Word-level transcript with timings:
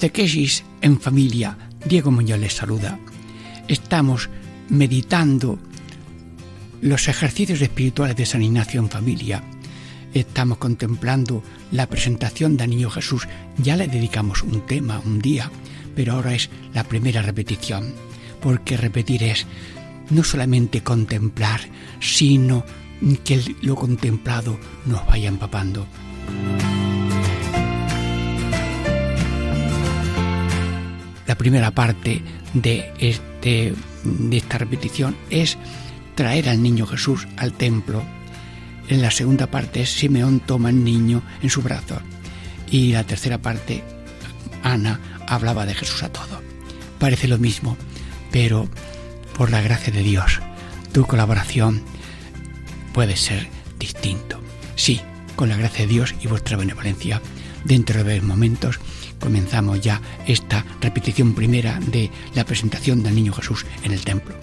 Catequesis 0.00 0.64
en 0.80 0.98
familia. 0.98 1.58
Diego 1.84 2.10
Muñoz 2.10 2.40
les 2.40 2.54
saluda. 2.54 2.98
Estamos 3.68 4.30
meditando 4.70 5.58
los 6.80 7.06
ejercicios 7.06 7.60
espirituales 7.60 8.16
de 8.16 8.24
San 8.24 8.42
Ignacio 8.42 8.80
en 8.80 8.88
familia. 8.88 9.44
Estamos 10.14 10.56
contemplando 10.56 11.42
la 11.70 11.86
presentación 11.86 12.56
del 12.56 12.70
Niño 12.70 12.88
Jesús. 12.88 13.28
Ya 13.58 13.76
le 13.76 13.88
dedicamos 13.88 14.42
un 14.42 14.62
tema, 14.62 15.02
un 15.04 15.18
día, 15.18 15.50
pero 15.94 16.14
ahora 16.14 16.32
es 16.32 16.48
la 16.72 16.84
primera 16.84 17.20
repetición, 17.20 17.92
porque 18.40 18.78
repetir 18.78 19.22
es 19.22 19.46
no 20.08 20.24
solamente 20.24 20.82
contemplar, 20.82 21.60
sino 22.00 22.64
que 23.22 23.54
lo 23.60 23.74
contemplado 23.74 24.58
nos 24.86 25.06
vaya 25.06 25.28
empapando. 25.28 25.86
La 31.30 31.38
primera 31.38 31.70
parte 31.70 32.22
de, 32.54 32.92
este, 32.98 33.72
de 34.02 34.36
esta 34.36 34.58
repetición 34.58 35.16
es 35.30 35.58
traer 36.16 36.48
al 36.48 36.60
niño 36.60 36.88
Jesús 36.88 37.28
al 37.36 37.52
templo. 37.52 38.02
En 38.88 39.00
la 39.00 39.12
segunda 39.12 39.46
parte 39.46 39.86
Simeón 39.86 40.40
toma 40.40 40.70
al 40.70 40.82
niño 40.82 41.22
en 41.40 41.48
su 41.48 41.62
brazo. 41.62 42.00
Y 42.68 42.90
la 42.90 43.04
tercera 43.04 43.38
parte, 43.38 43.84
Ana 44.64 44.98
hablaba 45.28 45.66
de 45.66 45.74
Jesús 45.74 46.02
a 46.02 46.08
todo. 46.08 46.42
Parece 46.98 47.28
lo 47.28 47.38
mismo, 47.38 47.76
pero 48.32 48.68
por 49.38 49.52
la 49.52 49.60
gracia 49.60 49.92
de 49.92 50.02
Dios, 50.02 50.40
tu 50.90 51.06
colaboración 51.06 51.80
puede 52.92 53.14
ser 53.14 53.46
distinto. 53.78 54.40
Sí, 54.74 55.00
con 55.36 55.48
la 55.48 55.56
gracia 55.56 55.86
de 55.86 55.92
Dios 55.92 56.12
y 56.20 56.26
vuestra 56.26 56.56
benevolencia, 56.56 57.22
dentro 57.64 58.04
de 58.04 58.20
momentos 58.20 58.78
comenzamos 59.18 59.80
ya 59.80 60.00
esta 60.26 60.64
repetición 60.80 61.34
primera 61.34 61.78
de 61.80 62.10
la 62.34 62.44
presentación 62.44 63.02
del 63.02 63.14
Niño 63.14 63.32
Jesús 63.32 63.66
en 63.82 63.92
el 63.92 64.04
templo. 64.04 64.34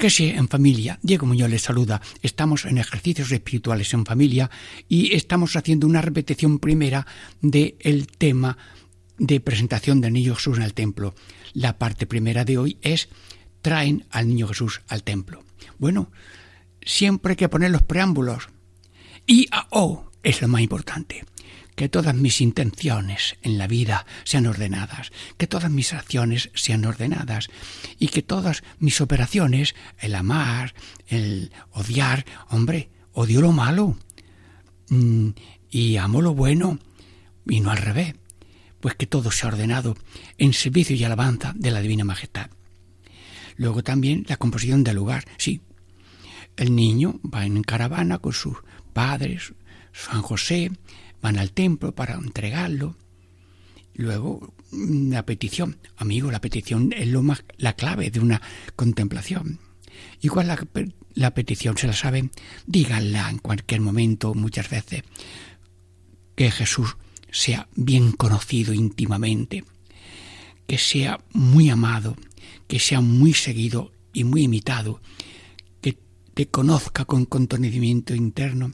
Catequesis 0.00 0.34
en 0.34 0.48
familia. 0.48 0.98
Diego 1.02 1.26
Muñoz 1.26 1.50
les 1.50 1.60
saluda. 1.60 2.00
Estamos 2.22 2.64
en 2.64 2.78
ejercicios 2.78 3.30
espirituales 3.32 3.92
en 3.92 4.06
familia 4.06 4.50
y 4.88 5.14
estamos 5.14 5.56
haciendo 5.56 5.86
una 5.86 6.00
repetición 6.00 6.58
primera 6.58 7.06
del 7.42 7.74
el 7.80 8.06
tema 8.06 8.56
de 9.18 9.40
presentación 9.40 10.00
del 10.00 10.14
Niño 10.14 10.36
Jesús 10.36 10.56
en 10.56 10.62
el 10.62 10.72
templo. 10.72 11.14
La 11.52 11.76
parte 11.76 12.06
primera 12.06 12.46
de 12.46 12.56
hoy 12.56 12.78
es 12.80 13.10
traen 13.60 14.06
al 14.08 14.28
Niño 14.28 14.48
Jesús 14.48 14.80
al 14.88 15.02
templo. 15.02 15.44
Bueno, 15.76 16.10
siempre 16.80 17.32
hay 17.32 17.36
que 17.36 17.50
poner 17.50 17.70
los 17.70 17.82
preámbulos. 17.82 18.48
Y 19.26 19.48
a 19.50 19.66
O 19.70 20.10
es 20.22 20.40
lo 20.40 20.48
más 20.48 20.62
importante 20.62 21.26
que 21.74 21.88
todas 21.88 22.14
mis 22.14 22.40
intenciones 22.40 23.36
en 23.42 23.58
la 23.58 23.66
vida 23.66 24.06
sean 24.24 24.46
ordenadas, 24.46 25.10
que 25.36 25.46
todas 25.46 25.70
mis 25.70 25.92
acciones 25.92 26.50
sean 26.54 26.84
ordenadas 26.84 27.48
y 27.98 28.08
que 28.08 28.22
todas 28.22 28.62
mis 28.78 29.00
operaciones, 29.00 29.74
el 29.98 30.14
amar, 30.14 30.74
el 31.06 31.52
odiar, 31.72 32.24
hombre, 32.48 32.90
odio 33.12 33.40
lo 33.40 33.52
malo 33.52 33.96
mm, 34.88 35.28
y 35.70 35.96
amo 35.96 36.22
lo 36.22 36.34
bueno 36.34 36.78
y 37.46 37.60
no 37.60 37.70
al 37.70 37.78
revés, 37.78 38.14
pues 38.80 38.94
que 38.94 39.06
todo 39.06 39.30
sea 39.30 39.48
ordenado 39.48 39.96
en 40.38 40.52
servicio 40.52 40.96
y 40.96 41.04
alabanza 41.04 41.52
de 41.56 41.70
la 41.70 41.80
Divina 41.80 42.04
Majestad. 42.04 42.50
Luego 43.56 43.82
también 43.82 44.24
la 44.28 44.36
composición 44.36 44.84
del 44.84 44.96
lugar, 44.96 45.24
sí. 45.36 45.60
El 46.56 46.74
niño 46.74 47.20
va 47.22 47.44
en 47.44 47.62
caravana 47.62 48.18
con 48.18 48.32
sus 48.32 48.56
padres, 48.92 49.54
San 49.92 50.22
José, 50.22 50.70
van 51.20 51.38
al 51.38 51.52
templo 51.52 51.92
para 51.92 52.14
entregarlo. 52.14 52.96
Luego, 53.94 54.54
la 54.72 55.24
petición. 55.26 55.76
Amigo, 55.96 56.30
la 56.30 56.40
petición 56.40 56.92
es 56.96 57.08
lo 57.08 57.22
más, 57.22 57.44
la 57.58 57.74
clave 57.74 58.10
de 58.10 58.20
una 58.20 58.40
contemplación. 58.76 59.58
Igual 60.20 60.48
la, 60.48 60.66
la 61.14 61.34
petición 61.34 61.76
se 61.76 61.86
la 61.86 61.92
saben, 61.92 62.30
díganla 62.66 63.28
en 63.30 63.38
cualquier 63.38 63.80
momento, 63.80 64.34
muchas 64.34 64.70
veces. 64.70 65.02
Que 66.34 66.50
Jesús 66.50 66.96
sea 67.30 67.68
bien 67.74 68.12
conocido 68.12 68.72
íntimamente, 68.72 69.64
que 70.66 70.78
sea 70.78 71.20
muy 71.32 71.68
amado, 71.68 72.16
que 72.66 72.78
sea 72.78 73.00
muy 73.00 73.34
seguido 73.34 73.92
y 74.12 74.24
muy 74.24 74.42
imitado, 74.42 75.00
que 75.80 75.98
te 76.34 76.46
conozca 76.46 77.04
con 77.04 77.24
contenimiento 77.24 78.14
interno, 78.14 78.72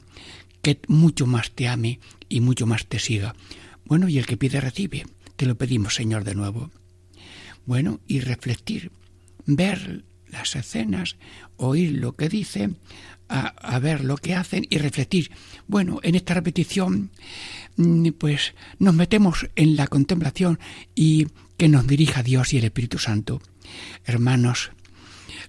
que 0.61 0.79
mucho 0.87 1.27
más 1.27 1.51
te 1.51 1.67
ame 1.67 1.99
y 2.29 2.41
mucho 2.41 2.65
más 2.65 2.85
te 2.85 2.99
siga. 2.99 3.35
Bueno, 3.85 4.09
y 4.09 4.17
el 4.17 4.25
que 4.25 4.37
pide 4.37 4.59
recibe. 4.59 5.05
Te 5.35 5.45
lo 5.45 5.57
pedimos, 5.57 5.95
Señor, 5.95 6.23
de 6.23 6.35
nuevo. 6.35 6.71
Bueno, 7.65 7.99
y 8.07 8.19
refletir, 8.19 8.91
ver 9.45 10.03
las 10.29 10.55
escenas, 10.55 11.15
oír 11.57 11.93
lo 11.93 12.15
que 12.15 12.29
dice, 12.29 12.71
a, 13.29 13.79
ver 13.79 14.03
lo 14.03 14.17
que 14.17 14.35
hacen 14.35 14.65
y 14.69 14.77
refletir. 14.77 15.31
Bueno, 15.67 15.99
en 16.03 16.15
esta 16.15 16.33
repetición, 16.33 17.11
mm, 17.75 18.09
pues 18.17 18.53
nos 18.79 18.93
metemos 18.93 19.47
en 19.55 19.75
la 19.75 19.87
contemplación 19.87 20.59
y 20.95 21.27
que 21.57 21.67
nos 21.67 21.87
dirija 21.87 22.23
Dios 22.23 22.53
y 22.53 22.57
el 22.57 22.65
Espíritu 22.65 22.99
Santo. 22.99 23.41
Hermanos, 24.05 24.71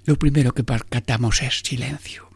lo 0.04 0.18
primero 0.18 0.52
que 0.52 0.64
percatamos 0.64 1.42
es 1.42 1.60
silencio. 1.60 2.27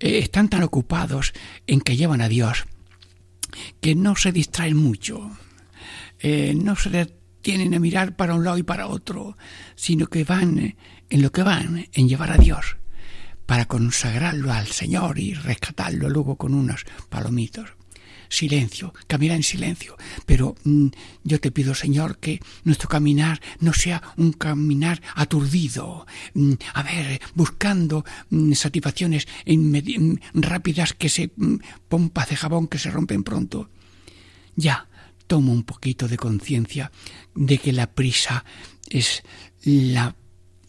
Eh, 0.00 0.18
están 0.18 0.48
tan 0.48 0.62
ocupados 0.62 1.32
en 1.66 1.80
que 1.80 1.96
llevan 1.96 2.20
a 2.20 2.28
Dios 2.28 2.64
que 3.80 3.94
no 3.94 4.16
se 4.16 4.32
distraen 4.32 4.76
mucho, 4.76 5.30
eh, 6.20 6.54
no 6.56 6.76
se 6.76 6.90
detienen 6.90 7.74
a 7.74 7.80
mirar 7.80 8.16
para 8.16 8.34
un 8.34 8.44
lado 8.44 8.58
y 8.58 8.62
para 8.62 8.86
otro, 8.86 9.36
sino 9.74 10.06
que 10.06 10.24
van 10.24 10.76
en 11.10 11.22
lo 11.22 11.30
que 11.32 11.42
van, 11.42 11.86
en 11.92 12.08
llevar 12.08 12.32
a 12.32 12.38
Dios, 12.38 12.76
para 13.46 13.66
consagrarlo 13.66 14.52
al 14.52 14.68
Señor 14.68 15.18
y 15.18 15.34
rescatarlo 15.34 16.08
luego 16.08 16.36
con 16.36 16.54
unos 16.54 16.86
palomitos. 17.10 17.74
Silencio, 18.32 18.94
caminar 19.06 19.36
en 19.36 19.42
silencio. 19.42 19.96
Pero 20.26 20.56
mm, 20.64 20.88
yo 21.22 21.40
te 21.40 21.50
pido, 21.50 21.74
Señor, 21.74 22.18
que 22.18 22.40
nuestro 22.64 22.88
caminar 22.88 23.40
no 23.60 23.72
sea 23.72 24.02
un 24.16 24.32
caminar 24.32 25.02
aturdido, 25.14 26.06
mm, 26.34 26.54
a 26.74 26.82
ver, 26.82 27.20
buscando 27.34 28.04
mm, 28.30 28.54
satisfacciones 28.54 29.28
rápidas 30.34 30.94
que 30.94 31.08
se 31.08 31.30
pompas 31.88 32.30
de 32.30 32.36
jabón 32.36 32.66
que 32.68 32.78
se 32.78 32.90
rompen 32.90 33.22
pronto. 33.22 33.68
Ya, 34.56 34.88
tomo 35.26 35.52
un 35.52 35.64
poquito 35.64 36.08
de 36.08 36.16
conciencia 36.16 36.90
de 37.34 37.58
que 37.58 37.72
la 37.72 37.92
prisa 37.92 38.44
es 38.88 39.22
la 39.62 40.16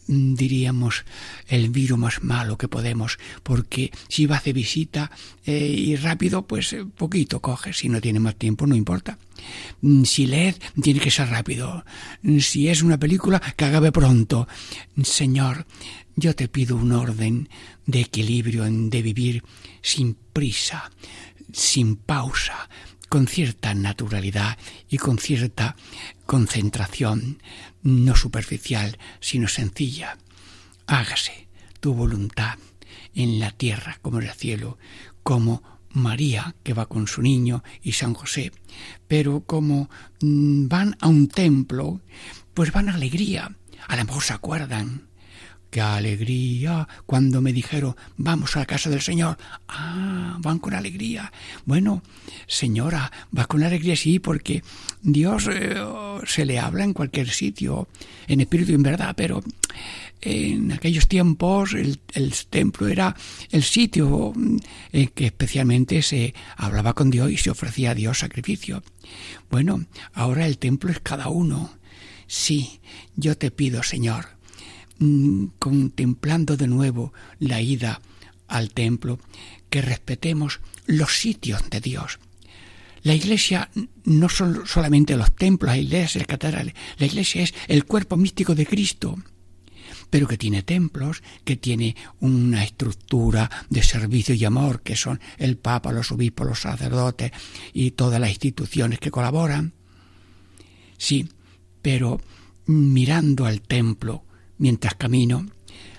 diríamos, 0.06 1.04
el 1.48 1.70
virus 1.70 1.98
más 1.98 2.22
malo 2.22 2.58
que 2.58 2.68
podemos, 2.68 3.18
porque 3.42 3.90
si 4.08 4.26
va 4.26 4.42
de 4.44 4.52
visita 4.52 5.10
eh, 5.46 5.66
y 5.66 5.96
rápido, 5.96 6.46
pues 6.46 6.72
eh, 6.72 6.84
poquito 6.84 7.40
coge, 7.40 7.72
si 7.72 7.88
no 7.88 8.00
tiene 8.00 8.20
más 8.20 8.36
tiempo 8.36 8.66
no 8.66 8.74
importa. 8.74 9.18
Mm, 9.80 10.04
si 10.04 10.26
leed, 10.26 10.56
tiene 10.82 11.00
que 11.00 11.10
ser 11.10 11.28
rápido. 11.28 11.84
Mm, 12.22 12.38
si 12.38 12.68
es 12.68 12.82
una 12.82 12.98
película, 12.98 13.40
que 13.56 13.64
acabe 13.64 13.92
pronto. 13.92 14.46
Señor, 15.02 15.66
yo 16.16 16.34
te 16.34 16.48
pido 16.48 16.76
un 16.76 16.92
orden 16.92 17.48
de 17.86 18.00
equilibrio, 18.00 18.64
de 18.64 19.02
vivir 19.02 19.42
sin 19.82 20.16
prisa, 20.32 20.90
sin 21.52 21.96
pausa, 21.96 22.68
con 23.08 23.26
cierta 23.28 23.74
naturalidad 23.74 24.58
y 24.88 24.98
con 24.98 25.18
cierta 25.18 25.76
concentración, 26.26 27.40
no 27.84 28.16
superficial, 28.16 28.98
sino 29.20 29.46
sencilla. 29.46 30.18
Hágase 30.86 31.46
tu 31.78 31.94
voluntad 31.94 32.58
en 33.14 33.38
la 33.38 33.52
tierra 33.52 33.98
como 34.02 34.20
en 34.20 34.26
el 34.26 34.34
cielo, 34.34 34.78
como 35.22 35.62
María 35.90 36.56
que 36.64 36.74
va 36.74 36.86
con 36.86 37.06
su 37.06 37.22
niño 37.22 37.62
y 37.82 37.92
San 37.92 38.14
José. 38.14 38.50
Pero 39.06 39.44
como 39.44 39.88
mm, 40.20 40.66
van 40.66 40.96
a 41.00 41.08
un 41.08 41.28
templo, 41.28 42.00
pues 42.52 42.72
van 42.72 42.88
a 42.88 42.94
alegría. 42.94 43.56
A 43.86 43.96
lo 43.96 44.04
mejor 44.04 44.22
se 44.22 44.32
acuerdan 44.32 45.08
qué 45.70 45.80
alegría 45.80 46.86
cuando 47.04 47.42
me 47.42 47.52
dijeron 47.52 47.96
vamos 48.16 48.56
a 48.56 48.60
la 48.60 48.66
casa 48.66 48.90
del 48.90 49.02
Señor. 49.02 49.38
Ah, 49.68 50.38
van 50.40 50.58
con 50.58 50.74
alegría. 50.74 51.32
Bueno, 51.64 52.02
señora, 52.46 53.12
va 53.36 53.46
con 53.46 53.62
alegría 53.62 53.96
sí, 53.96 54.18
porque 54.18 54.62
Dios 55.04 55.48
eh, 55.52 55.76
se 56.26 56.44
le 56.44 56.58
habla 56.58 56.82
en 56.82 56.92
cualquier 56.92 57.28
sitio, 57.30 57.86
en 58.26 58.40
espíritu 58.40 58.72
y 58.72 58.74
en 58.74 58.82
verdad, 58.82 59.14
pero 59.16 59.42
en 60.20 60.72
aquellos 60.72 61.06
tiempos 61.06 61.74
el, 61.74 62.00
templo 62.50 62.88
era 62.88 63.14
el 63.50 63.62
sitio 63.62 64.32
en 64.92 65.08
que 65.08 65.26
especialmente 65.26 66.02
se 66.02 66.34
hablaba 66.56 66.94
con 66.94 67.10
Dios 67.10 67.30
y 67.30 67.36
se 67.36 67.50
ofrecía 67.50 67.92
a 67.92 67.94
Dios 67.94 68.18
sacrificio. 68.18 68.82
Bueno, 69.50 69.84
ahora 70.14 70.46
el 70.46 70.58
templo 70.58 70.90
es 70.90 71.00
cada 71.00 71.28
uno. 71.28 71.70
Sí, 72.26 72.80
yo 73.14 73.36
te 73.36 73.50
pido, 73.50 73.82
Señor, 73.82 74.34
Mm, 74.98 75.46
contemplando 75.58 76.56
de 76.56 76.68
nuevo 76.68 77.12
la 77.40 77.60
ida 77.60 78.00
al 78.46 78.70
templo, 78.70 79.18
que 79.68 79.82
respetemos 79.82 80.60
los 80.86 81.18
sitios 81.18 81.68
de 81.68 81.80
Dios. 81.80 82.20
La 83.04 83.14
iglesia 83.14 83.70
no 84.04 84.28
son 84.28 84.66
solamente 84.66 85.16
los 85.16 85.34
templos, 85.36 85.70
la 85.70 85.78
iglesia, 85.78 86.18
las 86.18 86.26
catedrales, 86.26 86.74
la 86.98 87.06
iglesia 87.06 87.42
es 87.42 87.54
el 87.68 87.84
cuerpo 87.84 88.16
místico 88.16 88.56
de 88.56 88.66
Cristo, 88.66 89.16
pero 90.10 90.26
que 90.26 90.36
tiene 90.36 90.62
templos, 90.62 91.22
que 91.44 91.56
tiene 91.56 91.94
una 92.20 92.64
estructura 92.64 93.48
de 93.70 93.82
servicio 93.82 94.34
y 94.34 94.44
amor, 94.44 94.82
que 94.82 94.96
son 94.96 95.20
el 95.38 95.56
Papa, 95.56 95.92
los 95.92 96.10
obispos, 96.10 96.46
los 96.46 96.60
sacerdotes 96.60 97.30
y 97.72 97.92
todas 97.92 98.20
las 98.20 98.30
instituciones 98.30 98.98
que 98.98 99.12
colaboran. 99.12 99.74
Sí, 100.98 101.28
pero 101.80 102.20
mirando 102.66 103.46
al 103.46 103.60
templo 103.60 104.24
Mientras 104.58 104.94
camino, 104.94 105.46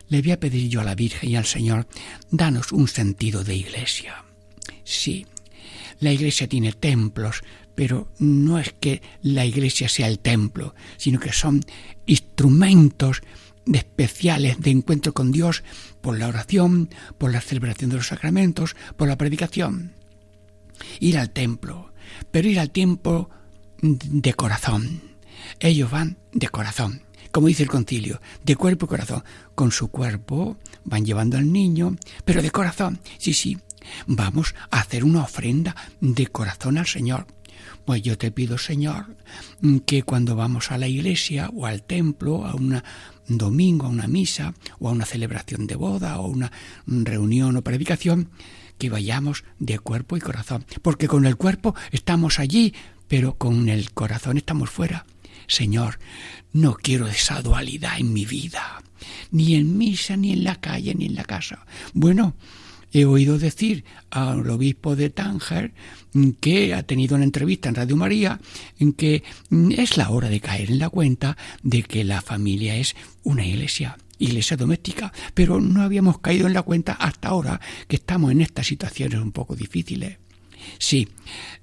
le 0.10 0.22
voy 0.22 0.32
a 0.32 0.40
pedir 0.40 0.70
yo 0.70 0.82
a 0.82 0.86
la 0.86 0.96
Virgen 0.96 1.30
y 1.30 1.36
al 1.36 1.46
Señor, 1.46 1.88
danos 2.32 2.72
un 2.72 2.88
sentido 2.88 3.44
de 3.44 3.56
iglesia. 3.56 4.24
Sí, 4.84 5.26
la 6.00 6.12
iglesia 6.12 6.48
tiene 6.48 6.74
templos, 6.74 7.42
pero 7.76 8.12
no 8.20 8.60
es 8.60 8.74
que 8.80 9.02
la 9.22 9.46
iglesia 9.46 9.90
sea 9.90 10.08
el 10.08 10.20
templo, 10.20 10.76
sino 10.98 11.20
que 11.20 11.34
son 11.34 11.62
instrumentos 12.06 13.22
especiales 13.72 14.60
de 14.60 14.72
encuentro 14.72 15.14
con 15.14 15.32
Dios 15.32 15.64
por 16.02 16.18
la 16.18 16.28
oración, 16.28 16.90
por 17.18 17.32
la 17.32 17.42
celebración 17.42 17.90
de 17.90 17.98
los 17.98 18.08
sacramentos, 18.08 18.76
por 18.96 19.08
la 19.08 19.18
predicación. 19.18 19.94
Ir 21.00 21.18
al 21.18 21.32
templo, 21.32 21.94
pero 22.32 22.48
ir 22.48 22.60
al 22.60 22.72
templo 22.72 23.30
de 23.82 24.34
corazón. 24.34 25.02
Ellos 25.60 25.92
van 25.92 26.18
de 26.32 26.50
corazón 26.50 27.06
como 27.36 27.48
dice 27.48 27.64
el 27.64 27.70
concilio, 27.70 28.22
de 28.46 28.56
cuerpo 28.56 28.86
y 28.86 28.88
corazón. 28.88 29.22
Con 29.56 29.70
su 29.74 29.90
cuerpo 29.90 30.56
van 30.86 31.04
llevando 31.04 31.36
al 31.36 31.52
niño, 31.52 31.98
pero 32.24 32.42
de 32.42 32.50
corazón, 32.50 33.02
sí, 33.18 33.34
sí, 33.34 33.58
vamos 34.08 34.56
a 34.72 34.80
hacer 34.80 35.04
una 35.04 35.24
ofrenda 35.24 35.76
de 36.02 36.28
corazón 36.28 36.78
al 36.78 36.88
Señor. 36.88 37.28
Pues 37.86 38.02
yo 38.02 38.18
te 38.18 38.32
pido, 38.32 38.58
Señor, 38.58 39.16
que 39.86 40.04
cuando 40.04 40.36
vamos 40.36 40.72
a 40.72 40.78
la 40.78 40.88
iglesia 40.88 41.50
o 41.54 41.66
al 41.66 41.84
templo, 41.84 42.46
a 42.46 42.56
un 42.56 42.82
domingo, 43.28 43.86
a 43.86 43.90
una 43.90 44.08
misa, 44.08 44.54
o 44.80 44.90
a 44.90 44.92
una 44.92 45.06
celebración 45.06 45.68
de 45.68 45.76
boda, 45.76 46.20
o 46.20 46.28
una 46.28 46.52
reunión 46.88 47.56
o 47.58 47.62
predicación, 47.62 48.30
que 48.78 48.90
vayamos 48.90 49.44
de 49.60 49.80
cuerpo 49.80 50.18
y 50.18 50.22
corazón. 50.22 50.66
Porque 50.82 51.08
con 51.08 51.26
el 51.26 51.38
cuerpo 51.38 51.76
estamos 51.92 52.40
allí, 52.40 52.74
pero 53.08 53.38
con 53.38 53.70
el 53.70 53.92
corazón 53.92 54.38
estamos 54.38 54.70
fuera. 54.70 55.06
Señor, 55.48 56.00
no 56.54 56.74
quiero 56.74 57.08
esa 57.08 57.42
dualidad 57.42 58.00
en 58.00 58.14
mi 58.14 58.26
vida, 58.26 58.82
ni 59.32 59.56
en 59.56 59.78
misa, 59.78 60.18
ni 60.18 60.34
en 60.34 60.44
la 60.44 60.56
calle, 60.56 60.96
ni 60.96 61.06
en 61.06 61.16
la 61.16 61.24
casa. 61.24 61.66
Bueno, 61.94 62.36
he 62.96 63.06
oído 63.06 63.38
decir 63.38 63.84
al 64.10 64.50
obispo 64.50 64.96
de 64.96 65.10
Tánger 65.10 65.74
que 66.40 66.74
ha 66.74 66.84
tenido 66.84 67.16
una 67.16 67.26
entrevista 67.26 67.68
en 67.68 67.76
Radio 67.76 67.98
María 67.98 68.40
en 68.80 68.94
que 68.94 69.22
es 69.72 69.98
la 69.98 70.10
hora 70.10 70.30
de 70.30 70.40
caer 70.40 70.72
en 70.72 70.80
la 70.80 70.90
cuenta 70.90 71.36
de 71.62 71.84
que 71.84 72.06
la 72.06 72.22
familia 72.22 72.78
es 72.78 72.96
una 73.24 73.46
iglesia 73.46 73.98
iglesia 74.18 74.56
doméstica, 74.56 75.12
pero 75.34 75.60
no 75.60 75.82
habíamos 75.82 76.20
caído 76.20 76.48
en 76.48 76.54
la 76.54 76.62
cuenta 76.62 76.94
hasta 76.94 77.28
ahora 77.28 77.60
que 77.90 77.98
estamos 77.98 78.32
en 78.32 78.40
estas 78.40 78.66
situaciones 78.68 79.20
un 79.20 79.34
poco 79.34 79.58
difíciles. 79.58 80.18
Sí, 80.80 81.10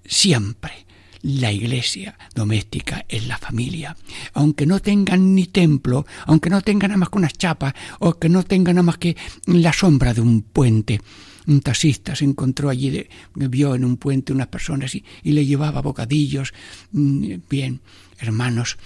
siempre 0.04 0.84
la 1.22 1.52
iglesia 1.52 2.18
doméstica 2.34 3.04
es 3.08 3.26
la 3.26 3.38
familia. 3.38 3.96
Aunque 4.34 4.66
no 4.66 4.80
tengan 4.80 5.34
ni 5.34 5.46
templo, 5.46 6.06
aunque 6.26 6.50
no 6.50 6.60
tengan 6.62 6.90
nada 6.90 6.98
más 6.98 7.08
que 7.08 7.18
unas 7.18 7.34
chapas, 7.34 7.74
o 8.00 8.18
que 8.18 8.28
no 8.28 8.42
tengan 8.42 8.76
nada 8.76 8.84
más 8.84 8.98
que 8.98 9.16
la 9.46 9.72
sombra 9.72 10.14
de 10.14 10.20
un 10.20 10.42
puente. 10.42 11.00
Un 11.46 11.60
taxista 11.60 12.14
se 12.14 12.24
encontró 12.24 12.68
allí, 12.68 13.06
vio 13.34 13.74
en 13.74 13.84
un 13.84 13.96
puente 13.96 14.32
unas 14.32 14.48
personas 14.48 14.94
y, 14.94 15.04
y 15.22 15.32
le 15.32 15.46
llevaba 15.46 15.82
bocadillos. 15.82 16.52
Mm, 16.92 17.34
bien, 17.48 17.80
hermanos, 18.18 18.78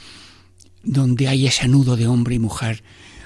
donde 0.83 1.29
hay 1.29 1.47
ese 1.47 1.69
nudo 1.69 1.97
de 1.97 2.07
hombre 2.07 2.37
y 2.37 2.39
mujer 2.39 2.83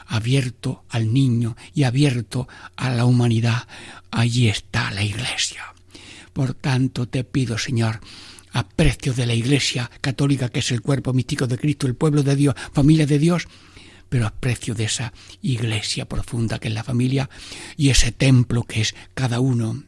abierto 0.07 0.83
al 0.89 1.13
niño 1.13 1.57
y 1.73 1.85
abierto 1.85 2.49
a 2.77 2.91
la 2.91 3.05
humanidad, 3.05 3.69
allí 4.11 4.49
está 4.49 4.91
la 4.91 5.05
iglesia. 5.05 5.63
Por 6.33 6.55
tanto, 6.55 7.07
te 7.07 7.23
pido, 7.23 7.59
Señor, 7.59 8.01
a 8.53 8.69
precio 8.69 9.13
de 9.13 9.27
la 9.27 9.35
Iglesia 9.35 9.91
católica, 10.01 10.49
que 10.49 10.61
es 10.61 10.71
el 10.71 10.83
cuerpo 10.83 11.13
místico 11.13 11.47
de 11.47 11.59
Cristo, 11.59 11.87
el 11.87 11.95
pueblo 11.95 12.23
de 12.23 12.37
Dios, 12.37 12.55
familia 12.73 13.07
de 13.07 13.19
Dios, 13.19 13.47
pero 14.09 14.27
a 14.27 14.35
precio 14.35 14.75
de 14.75 14.85
esa 14.85 15.13
iglesia 15.41 16.07
profunda 16.07 16.59
que 16.59 16.69
es 16.69 16.75
la 16.75 16.83
familia 16.83 17.31
y 17.77 17.91
ese 17.91 18.13
templo 18.13 18.65
que 18.65 18.83
es 18.83 18.95
cada 19.15 19.41
uno. 19.41 19.85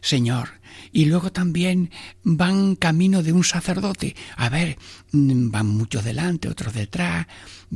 Señor, 0.00 0.48
y 0.96 1.04
luego 1.04 1.30
también 1.30 1.90
van 2.22 2.74
camino 2.74 3.22
de 3.22 3.34
un 3.34 3.44
sacerdote. 3.44 4.16
A 4.34 4.48
ver, 4.48 4.78
mm, 5.12 5.50
van 5.50 5.66
muchos 5.66 6.02
delante, 6.04 6.48
otros 6.48 6.72
detrás, 6.72 7.26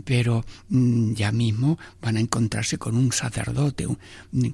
pero 0.06 0.42
mm, 0.70 1.12
ya 1.12 1.30
mismo 1.30 1.78
van 2.00 2.16
a 2.16 2.20
encontrarse 2.20 2.78
con 2.78 2.96
un 2.96 3.12
sacerdote 3.12 3.86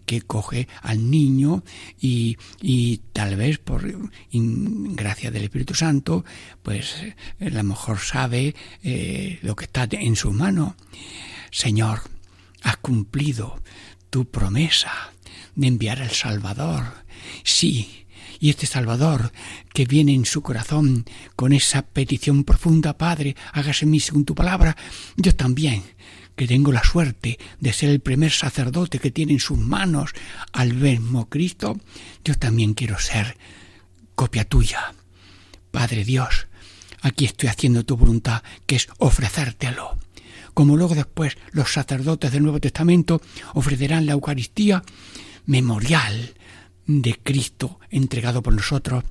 que 0.04 0.22
coge 0.22 0.66
al 0.82 1.08
niño 1.08 1.62
y, 2.00 2.36
tal 3.12 3.36
vez 3.36 3.58
por 3.58 3.84
gracia 4.32 5.30
del 5.30 5.44
Espíritu 5.44 5.74
Santo, 5.74 6.24
pues 6.64 6.96
a 7.38 7.44
lo 7.48 7.62
mejor 7.62 8.00
sabe 8.00 8.56
eh, 8.82 9.38
lo 9.42 9.54
que 9.54 9.66
está 9.66 9.86
en 9.92 10.16
su 10.16 10.32
mano. 10.32 10.74
Señor, 11.52 12.00
has 12.62 12.78
cumplido 12.78 13.62
tu 14.10 14.28
promesa 14.28 15.12
de 15.54 15.68
enviar 15.68 16.02
al 16.02 16.10
Salvador. 16.10 16.82
Sí, 17.44 18.05
y 18.40 18.50
este 18.50 18.66
Salvador 18.66 19.32
que 19.72 19.86
viene 19.86 20.14
en 20.14 20.24
su 20.24 20.42
corazón 20.42 21.04
con 21.36 21.52
esa 21.52 21.82
petición 21.82 22.44
profunda, 22.44 22.96
Padre, 22.96 23.36
hágase 23.52 23.84
en 23.84 23.90
mí 23.90 24.00
según 24.00 24.24
tu 24.24 24.34
palabra, 24.34 24.76
yo 25.16 25.34
también, 25.34 25.82
que 26.34 26.46
tengo 26.46 26.70
la 26.70 26.84
suerte 26.84 27.38
de 27.60 27.72
ser 27.72 27.90
el 27.90 28.00
primer 28.00 28.30
sacerdote 28.30 28.98
que 28.98 29.10
tiene 29.10 29.32
en 29.32 29.40
sus 29.40 29.58
manos 29.58 30.10
al 30.52 30.74
mismo 30.74 31.28
Cristo, 31.28 31.80
yo 32.24 32.34
también 32.34 32.74
quiero 32.74 32.98
ser 32.98 33.36
copia 34.14 34.44
tuya. 34.44 34.94
Padre 35.70 36.04
Dios, 36.04 36.46
aquí 37.00 37.24
estoy 37.24 37.48
haciendo 37.48 37.84
tu 37.84 37.96
voluntad, 37.96 38.42
que 38.66 38.76
es 38.76 38.88
ofrecértelo. 38.98 39.98
Como 40.54 40.76
luego 40.76 40.94
después 40.94 41.36
los 41.52 41.72
sacerdotes 41.72 42.32
del 42.32 42.42
Nuevo 42.42 42.60
Testamento 42.60 43.20
ofrecerán 43.54 44.06
la 44.06 44.12
Eucaristía 44.12 44.82
memorial 45.44 46.34
de 46.86 47.18
Cristo 47.22 47.80
entregado 47.90 48.42
por 48.42 48.54
nosotros, 48.54 49.04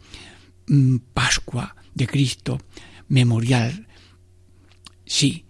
mm, 0.67 0.98
Pascua 1.13 1.75
de 1.94 2.08
Cristo, 2.08 2.60
memorial, 3.08 3.88
sí, 5.05 5.46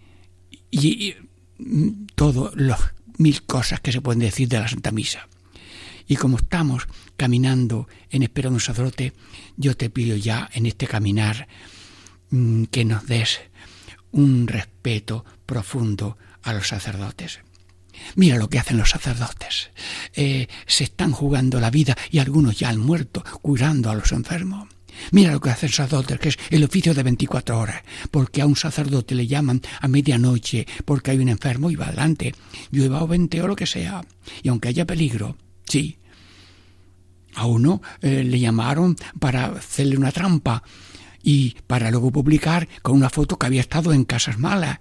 y, 0.70 1.14
mm, 1.58 2.06
todo 2.14 2.52
las 2.54 2.80
mil 3.18 3.42
cosas 3.44 3.80
que 3.80 3.92
se 3.92 4.00
pueden 4.00 4.20
decir 4.20 4.48
de 4.48 4.60
la 4.60 4.68
Santa 4.68 4.90
Misa. 4.90 5.28
Y 6.08 6.16
como 6.16 6.36
estamos 6.36 6.86
caminando 7.16 7.88
en 8.10 8.22
espera 8.22 8.48
de 8.48 8.54
un 8.54 8.60
sacerdote, 8.60 9.12
yo 9.56 9.76
te 9.76 9.90
pido 9.90 10.16
ya 10.16 10.48
en 10.52 10.66
este 10.66 10.86
caminar 10.86 11.48
mm, 12.30 12.64
que 12.64 12.84
nos 12.84 13.06
des 13.06 13.40
un 14.12 14.46
respeto 14.46 15.24
profundo 15.46 16.16
a 16.42 16.52
los 16.52 16.68
sacerdotes. 16.68 17.40
Mira 18.14 18.36
lo 18.36 18.48
que 18.48 18.58
hacen 18.58 18.78
los 18.78 18.90
sacerdotes. 18.90 19.70
Eh, 20.14 20.48
se 20.66 20.84
están 20.84 21.12
jugando 21.12 21.60
la 21.60 21.70
vida 21.70 21.96
y 22.10 22.18
algunos 22.18 22.58
ya 22.58 22.68
han 22.68 22.78
muerto 22.78 23.24
curando 23.42 23.90
a 23.90 23.94
los 23.94 24.12
enfermos. 24.12 24.68
Mira 25.10 25.32
lo 25.32 25.40
que 25.40 25.50
hace 25.50 25.66
el 25.66 25.72
sacerdote, 25.72 26.18
que 26.18 26.30
es 26.30 26.38
el 26.50 26.64
oficio 26.64 26.94
de 26.94 27.02
24 27.02 27.58
horas, 27.58 27.82
porque 28.10 28.42
a 28.42 28.46
un 28.46 28.56
sacerdote 28.56 29.14
le 29.14 29.26
llaman 29.26 29.60
a 29.80 29.88
medianoche 29.88 30.66
porque 30.84 31.10
hay 31.10 31.18
un 31.18 31.28
enfermo 31.28 31.70
y 31.70 31.76
va 31.76 31.86
adelante, 31.86 32.34
llueva 32.70 33.02
o 33.02 33.06
vente 33.06 33.42
o 33.42 33.46
lo 33.46 33.56
que 33.56 33.66
sea. 33.66 34.02
Y 34.42 34.48
aunque 34.48 34.68
haya 34.68 34.86
peligro, 34.86 35.36
sí. 35.66 35.98
A 37.34 37.44
uno 37.44 37.82
eh, 38.00 38.24
le 38.24 38.40
llamaron 38.40 38.96
para 39.20 39.46
hacerle 39.46 39.98
una 39.98 40.12
trampa 40.12 40.62
y 41.22 41.56
para 41.66 41.90
luego 41.90 42.10
publicar 42.10 42.66
con 42.82 42.96
una 42.96 43.10
foto 43.10 43.38
que 43.38 43.46
había 43.46 43.60
estado 43.60 43.92
en 43.92 44.04
casas 44.04 44.38
malas 44.38 44.78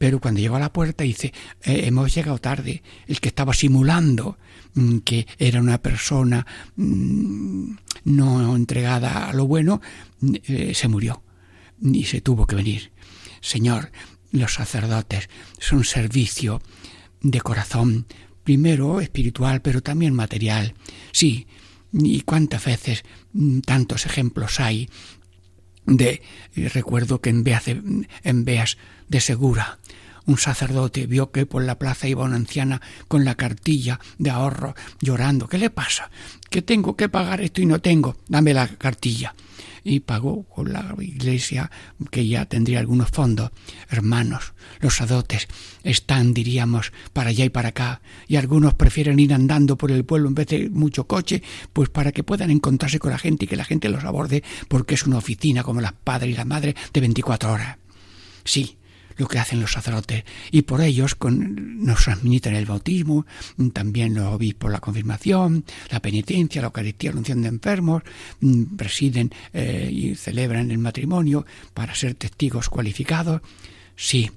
pero 0.00 0.18
cuando 0.18 0.40
llegó 0.40 0.56
a 0.56 0.60
la 0.60 0.72
puerta 0.72 1.04
dice, 1.04 1.34
eh, 1.62 1.82
hemos 1.84 2.14
llegado 2.14 2.38
tarde. 2.38 2.82
El 3.06 3.20
que 3.20 3.28
estaba 3.28 3.52
simulando 3.52 4.38
mm, 4.72 5.00
que 5.00 5.26
era 5.36 5.60
una 5.60 5.76
persona 5.76 6.46
mm, 6.76 7.72
no 8.04 8.56
entregada 8.56 9.28
a 9.28 9.34
lo 9.34 9.46
bueno, 9.46 9.82
mm, 10.20 10.34
eh, 10.42 10.72
se 10.74 10.88
murió 10.88 11.22
y 11.82 12.04
se 12.04 12.22
tuvo 12.22 12.46
que 12.46 12.56
venir. 12.56 12.92
Señor, 13.42 13.92
los 14.32 14.54
sacerdotes 14.54 15.28
son 15.58 15.84
servicio 15.84 16.62
de 17.20 17.42
corazón, 17.42 18.06
primero 18.42 19.02
espiritual, 19.02 19.60
pero 19.60 19.82
también 19.82 20.14
material. 20.14 20.72
Sí, 21.12 21.46
y 21.92 22.22
cuántas 22.22 22.64
veces 22.64 23.04
tantos 23.66 24.06
ejemplos 24.06 24.60
hay 24.60 24.88
de 25.84 26.22
recuerdo 26.72 27.20
que 27.20 27.30
en 27.30 27.44
Beas 27.44 27.64
en 27.66 28.44
Beas 28.46 28.78
de 29.10 29.20
Segura 29.20 29.78
un 30.30 30.38
sacerdote 30.38 31.06
vio 31.06 31.32
que 31.32 31.44
por 31.44 31.64
la 31.64 31.78
plaza 31.78 32.06
iba 32.06 32.24
una 32.24 32.36
anciana 32.36 32.80
con 33.08 33.24
la 33.24 33.34
cartilla 33.34 33.98
de 34.18 34.30
ahorro 34.30 34.74
llorando. 35.00 35.48
¿Qué 35.48 35.58
le 35.58 35.70
pasa? 35.70 36.10
Que 36.48 36.62
tengo 36.62 36.96
que 36.96 37.08
pagar 37.08 37.40
esto 37.40 37.60
y 37.60 37.66
no 37.66 37.80
tengo. 37.80 38.16
Dame 38.28 38.54
la 38.54 38.68
cartilla. 38.68 39.34
Y 39.82 40.00
pagó 40.00 40.44
con 40.44 40.72
la 40.72 40.94
iglesia 41.00 41.70
que 42.10 42.28
ya 42.28 42.44
tendría 42.44 42.80
algunos 42.80 43.10
fondos. 43.10 43.50
Hermanos, 43.88 44.52
los 44.80 44.94
sacerdotes 44.94 45.48
están, 45.82 46.34
diríamos, 46.34 46.92
para 47.12 47.30
allá 47.30 47.46
y 47.46 47.50
para 47.50 47.70
acá. 47.70 48.02
Y 48.28 48.36
algunos 48.36 48.74
prefieren 48.74 49.18
ir 49.18 49.32
andando 49.32 49.78
por 49.78 49.90
el 49.90 50.04
pueblo 50.04 50.28
en 50.28 50.34
vez 50.34 50.48
de 50.48 50.68
mucho 50.68 51.08
coche, 51.08 51.42
pues 51.72 51.88
para 51.88 52.12
que 52.12 52.22
puedan 52.22 52.50
encontrarse 52.50 52.98
con 52.98 53.10
la 53.10 53.18
gente 53.18 53.46
y 53.46 53.48
que 53.48 53.56
la 53.56 53.64
gente 53.64 53.88
los 53.88 54.04
aborde, 54.04 54.44
porque 54.68 54.94
es 54.94 55.06
una 55.06 55.16
oficina 55.16 55.62
como 55.62 55.80
las 55.80 55.94
padres 55.94 56.34
y 56.34 56.36
la 56.36 56.44
madre 56.44 56.76
de 56.92 57.00
24 57.00 57.50
horas. 57.50 57.78
Sí, 58.44 58.76
lo 59.20 59.28
que 59.28 59.38
hacen 59.38 59.60
los 59.60 59.72
sacerdotes 59.72 60.24
y 60.50 60.62
por 60.62 60.80
ellos 60.80 61.14
con, 61.14 61.84
nos 61.84 62.08
administran 62.08 62.56
el 62.56 62.64
bautismo, 62.64 63.26
también 63.74 64.14
los 64.14 64.32
obispos 64.32 64.72
la 64.72 64.80
confirmación, 64.80 65.64
la 65.90 66.00
penitencia, 66.00 66.62
la 66.62 66.68
Eucaristía, 66.68 67.12
la 67.12 67.18
unción 67.18 67.42
de 67.42 67.48
enfermos, 67.48 68.02
mm, 68.40 68.76
presiden 68.76 69.30
eh, 69.52 69.90
y 69.92 70.14
celebran 70.14 70.70
el 70.70 70.78
matrimonio 70.78 71.44
para 71.74 71.94
ser 71.94 72.14
testigos 72.14 72.70
cualificados. 72.70 73.42
Sí, 73.94 74.30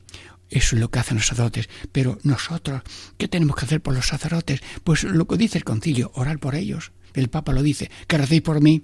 eso 0.49 0.75
es 0.75 0.81
lo 0.81 0.91
que 0.91 0.99
hacen 0.99 1.15
los 1.15 1.27
sacerdotes. 1.27 1.69
Pero 1.93 2.19
nosotros, 2.23 2.81
¿qué 3.17 3.29
tenemos 3.29 3.55
que 3.55 3.65
hacer 3.65 3.81
por 3.81 3.95
los 3.95 4.07
sacerdotes? 4.07 4.61
Pues 4.83 5.05
lo 5.05 5.25
que 5.25 5.37
dice 5.37 5.57
el 5.57 5.63
concilio, 5.63 6.11
orar 6.15 6.39
por 6.39 6.55
ellos. 6.55 6.91
El 7.13 7.29
Papa 7.29 7.53
lo 7.53 7.63
dice, 7.63 7.89
que 8.07 8.17
recéis 8.17 8.41
por 8.41 8.61
mí 8.61 8.83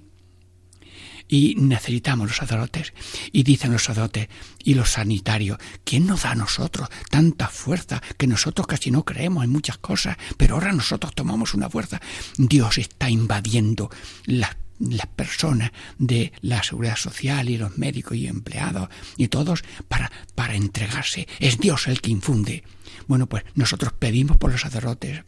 y 1.30 1.54
necesitamos 1.56 2.28
los 2.28 2.36
sacerdotes. 2.36 2.92
Y 3.32 3.44
dicen 3.44 3.72
los 3.72 3.84
sacerdotes 3.84 4.28
y 4.62 4.74
los 4.74 4.90
sanitarios, 4.90 5.58
¿quién 5.84 6.06
nos 6.06 6.24
da 6.24 6.32
a 6.32 6.34
nosotros 6.34 6.88
tanta 7.08 7.48
fuerza 7.48 8.02
que 8.18 8.26
nosotros 8.26 8.66
casi 8.66 8.90
no 8.90 9.04
creemos 9.04 9.44
en 9.44 9.50
muchas 9.50 9.78
cosas, 9.78 10.16
pero 10.36 10.56
ahora 10.56 10.72
nosotros 10.72 11.14
tomamos 11.14 11.54
una 11.54 11.70
fuerza? 11.70 12.00
Dios 12.36 12.76
está 12.78 13.08
invadiendo 13.08 13.88
las 14.26 14.56
las 14.80 15.08
personas 15.08 15.72
de 15.98 16.32
la 16.40 16.62
seguridad 16.62 16.96
social 16.96 17.50
y 17.50 17.58
los 17.58 17.76
médicos 17.76 18.16
y 18.16 18.26
empleados 18.26 18.88
y 19.18 19.28
todos 19.28 19.62
para, 19.88 20.10
para 20.34 20.54
entregarse. 20.54 21.28
Es 21.38 21.58
Dios 21.58 21.86
el 21.86 22.00
que 22.00 22.10
infunde. 22.10 22.64
Bueno, 23.06 23.26
pues 23.26 23.44
nosotros 23.54 23.92
pedimos 23.92 24.38
por 24.38 24.50
los 24.50 24.62
sacerdotes, 24.62 25.22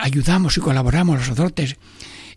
ayudamos 0.00 0.56
y 0.56 0.60
colaboramos 0.60 1.16
los 1.16 1.26
sacerdotes 1.26 1.78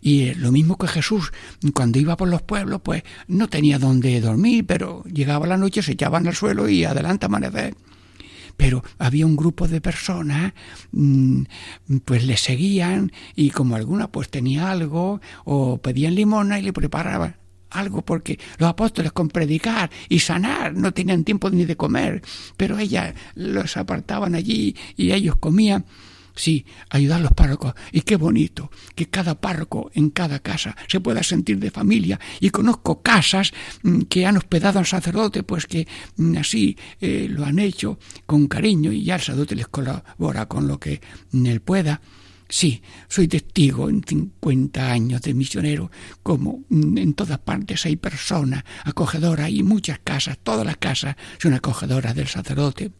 y 0.03 0.33
lo 0.33 0.51
mismo 0.51 0.77
que 0.77 0.89
Jesús, 0.89 1.31
cuando 1.73 1.97
iba 1.97 2.17
por 2.17 2.27
los 2.27 2.41
pueblos, 2.41 2.81
pues 2.83 3.03
no 3.27 3.47
tenía 3.47 3.79
dónde 3.79 4.19
dormir, 4.19 4.65
pero 4.67 5.05
llegaba 5.05 5.47
la 5.47 5.55
noche, 5.55 5.81
se 5.81 5.93
echaban 5.93 6.27
al 6.27 6.35
suelo 6.35 6.67
y 6.67 6.83
adelante 6.83 7.25
amanecer. 7.25 7.73
Pero 8.57 8.83
había 8.97 9.25
un 9.25 9.37
grupo 9.37 9.65
de 9.65 9.79
personas, 9.79 10.53
mm, 10.91 11.43
pues 12.03 12.25
le 12.25 12.35
seguían 12.35 13.13
y 13.33 13.51
como 13.51 13.77
alguna 13.77 14.11
pues 14.11 14.29
tenía 14.29 14.71
algo 14.71 15.21
o 15.45 15.77
pedían 15.77 16.15
limona 16.15 16.59
y 16.59 16.63
le 16.63 16.73
preparaban 16.73 17.37
algo 17.69 18.03
porque 18.03 18.37
los 18.57 18.69
apóstoles 18.69 19.13
con 19.13 19.29
predicar 19.29 19.89
y 20.09 20.19
sanar 20.19 20.75
no 20.75 20.93
tenían 20.93 21.23
tiempo 21.23 21.49
ni 21.49 21.63
de 21.63 21.77
comer, 21.77 22.21
pero 22.57 22.77
ellas 22.77 23.15
los 23.35 23.77
apartaban 23.77 24.35
allí 24.35 24.75
y 24.97 25.13
ellos 25.13 25.37
comían 25.37 25.85
Sí, 26.35 26.65
ayudar 26.89 27.19
a 27.19 27.23
los 27.23 27.33
párrocos. 27.33 27.73
Y 27.91 28.01
qué 28.01 28.15
bonito 28.15 28.71
que 28.95 29.07
cada 29.07 29.39
párroco 29.39 29.91
en 29.93 30.09
cada 30.09 30.39
casa 30.39 30.75
se 30.87 30.99
pueda 30.99 31.21
sentir 31.21 31.59
de 31.59 31.69
familia. 31.69 32.19
Y 32.39 32.49
conozco 32.49 33.01
casas 33.01 33.53
mm, 33.83 34.01
que 34.03 34.25
han 34.25 34.37
hospedado 34.37 34.79
al 34.79 34.85
sacerdote, 34.85 35.43
pues 35.43 35.67
que 35.67 35.87
mm, 36.17 36.37
así 36.37 36.77
eh, 36.99 37.27
lo 37.29 37.45
han 37.45 37.59
hecho 37.59 37.99
con 38.25 38.47
cariño 38.47 38.91
y 38.91 39.03
ya 39.03 39.15
el 39.15 39.21
sacerdote 39.21 39.55
les 39.55 39.67
colabora 39.67 40.47
con 40.47 40.67
lo 40.67 40.79
que 40.79 41.01
mm, 41.31 41.45
él 41.45 41.61
pueda. 41.61 42.01
Sí, 42.49 42.83
soy 43.07 43.27
testigo 43.27 43.89
en 43.89 44.03
50 44.03 44.91
años 44.91 45.21
de 45.21 45.33
misionero, 45.33 45.89
como 46.21 46.63
en 46.69 47.13
todas 47.15 47.39
partes 47.39 47.85
hay 47.85 47.95
personas 47.95 48.63
acogedoras 48.83 49.49
y 49.49 49.63
muchas 49.63 49.99
casas, 50.03 50.37
todas 50.43 50.65
las 50.65 50.77
casas 50.77 51.15
son 51.39 51.53
acogedoras 51.53 52.13
del 52.13 52.27
sacerdote. 52.27 52.91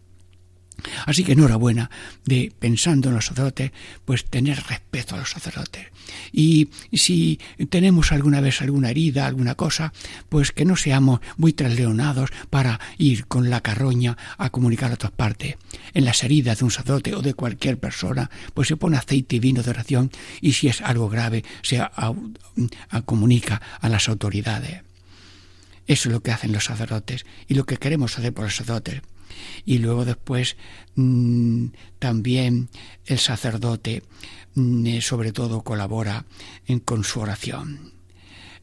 Así 1.06 1.24
que 1.24 1.34
enhorabuena 1.34 1.90
de 2.26 2.52
pensando 2.60 3.10
en 3.10 3.16
los 3.16 3.26
sacerdotes, 3.26 3.72
pues 4.06 4.26
tener 4.26 4.62
respeto 4.64 5.16
a 5.16 5.20
los 5.20 5.30
sacerdotes. 5.30 5.88
Y 6.32 6.70
si 6.92 7.40
tenemos 7.70 8.12
alguna 8.12 8.42
vez 8.42 8.62
alguna 8.62 8.90
herida, 8.90 9.26
alguna 9.26 9.56
cosa, 9.56 9.94
pues 10.30 10.52
que 10.52 10.66
no 10.66 10.76
seamos 10.76 11.22
muy 11.38 11.54
trasleonados 11.54 12.32
para 12.50 12.80
ir 12.98 13.26
con 13.28 13.50
la 13.50 13.62
carroña 13.62 14.18
a 14.38 14.50
comunicar 14.50 14.92
a 14.92 14.96
otras 14.96 15.12
partes. 15.12 15.56
En 15.94 16.06
las 16.06 16.24
heridas 16.24 16.60
de 16.60 16.66
un 16.66 16.72
sacerdote 16.72 17.16
o 17.16 17.22
de 17.22 17.34
cualquier 17.34 17.80
persona, 17.80 18.30
pues 18.54 18.68
se 18.68 18.78
pone 18.78 18.98
aceite 18.98 19.38
y 19.38 19.40
vino 19.40 19.64
de 19.64 19.70
oración 19.70 20.12
y 20.42 20.54
si 20.54 20.68
es 20.68 20.82
algo 20.82 21.10
grave 21.10 21.44
se 21.62 21.82
comunica 23.06 23.62
a 23.80 23.90
las 23.90 24.10
autoridades. 24.10 24.82
Eso 25.86 26.10
es 26.10 26.14
lo 26.14 26.22
que 26.22 26.32
hacen 26.32 26.52
los 26.52 26.66
sacerdotes 26.66 27.26
y 27.48 27.56
lo 27.56 27.66
que 27.66 27.78
queremos 27.78 28.18
hacer 28.18 28.34
por 28.34 28.46
los 28.46 28.56
sacerdotes 28.56 29.02
y 29.66 29.80
luego 29.80 30.06
después 30.06 30.58
mm, 30.96 31.68
también 32.00 32.70
el 33.06 33.20
sacerdote 33.20 34.04
mm, 34.56 34.88
eh, 34.88 35.02
sobre 35.02 35.32
todo 35.32 35.64
colabora 35.64 36.26
en, 36.66 36.80
con 36.80 37.04
su 37.04 37.20
oración. 37.20 37.94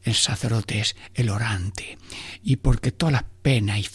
El 0.03 0.15
sacerdote 0.15 0.79
es 0.79 0.95
el 1.13 1.29
orante 1.29 1.97
y 2.43 2.55
porque 2.55 2.91
todas 2.91 3.13
las 3.13 3.25
penas 3.41 3.79
y 3.79 3.87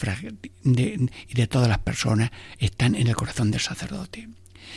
de, 0.63 1.09
de 1.33 1.47
todas 1.47 1.67
las 1.67 1.79
personas 1.79 2.31
están 2.59 2.95
en 2.95 3.07
el 3.07 3.15
corazón 3.15 3.51
del 3.51 3.61
sacerdote. 3.61 4.29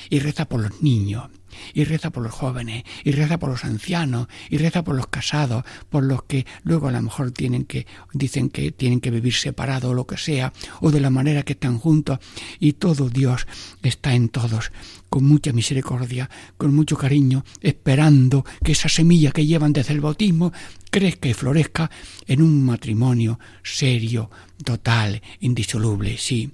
y 0.08 0.18
reza 0.18 0.48
por 0.48 0.60
los 0.60 0.82
niños, 0.82 1.30
y 1.74 1.84
reza 1.84 2.10
por 2.10 2.22
los 2.22 2.32
jóvenes, 2.32 2.84
y 3.04 3.12
reza 3.12 3.38
por 3.38 3.50
los 3.50 3.64
ancianos, 3.64 4.28
y 4.48 4.58
reza 4.58 4.84
por 4.84 4.94
los 4.94 5.06
casados, 5.06 5.64
por 5.88 6.04
los 6.04 6.24
que 6.24 6.46
luego 6.62 6.88
a 6.88 6.92
lo 6.92 7.02
mejor 7.02 7.30
tienen 7.30 7.64
que, 7.64 7.86
dicen 8.12 8.50
que 8.50 8.72
tienen 8.72 9.00
que 9.00 9.10
vivir 9.10 9.34
separados 9.34 9.90
o 9.90 9.94
lo 9.94 10.06
que 10.06 10.16
sea, 10.16 10.52
o 10.80 10.90
de 10.90 11.00
la 11.00 11.10
manera 11.10 11.42
que 11.42 11.52
están 11.52 11.78
juntos, 11.78 12.18
y 12.58 12.74
todo 12.74 13.08
Dios 13.08 13.46
está 13.82 14.14
en 14.14 14.28
todos, 14.28 14.72
con 15.08 15.24
mucha 15.24 15.52
misericordia, 15.52 16.30
con 16.56 16.74
mucho 16.74 16.96
cariño, 16.96 17.44
esperando 17.60 18.44
que 18.64 18.72
esa 18.72 18.88
semilla 18.88 19.32
que 19.32 19.46
llevan 19.46 19.72
desde 19.72 19.92
el 19.92 20.00
bautismo 20.00 20.52
crezca 20.90 21.28
y 21.28 21.34
florezca 21.34 21.90
en 22.26 22.42
un 22.42 22.64
matrimonio 22.64 23.38
serio, 23.62 24.30
total, 24.64 25.22
indisoluble, 25.40 26.18
sí. 26.18 26.50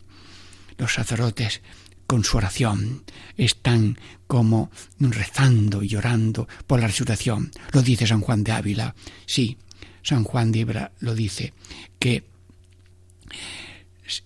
Los 0.78 0.94
sacerdotes 0.94 1.62
con 2.06 2.24
su 2.24 2.36
oración 2.36 3.04
están 3.36 3.98
como 4.26 4.70
rezando 4.98 5.82
y 5.82 5.88
llorando 5.88 6.48
por 6.66 6.80
la 6.80 6.86
resurrección. 6.86 7.50
Lo 7.72 7.82
dice 7.82 8.06
San 8.06 8.20
Juan 8.20 8.44
de 8.44 8.52
Ávila. 8.52 8.94
Sí, 9.26 9.58
San 10.02 10.24
Juan 10.24 10.52
de 10.52 10.62
Ávila 10.62 10.92
lo 11.00 11.14
dice, 11.14 11.52
que 11.98 12.24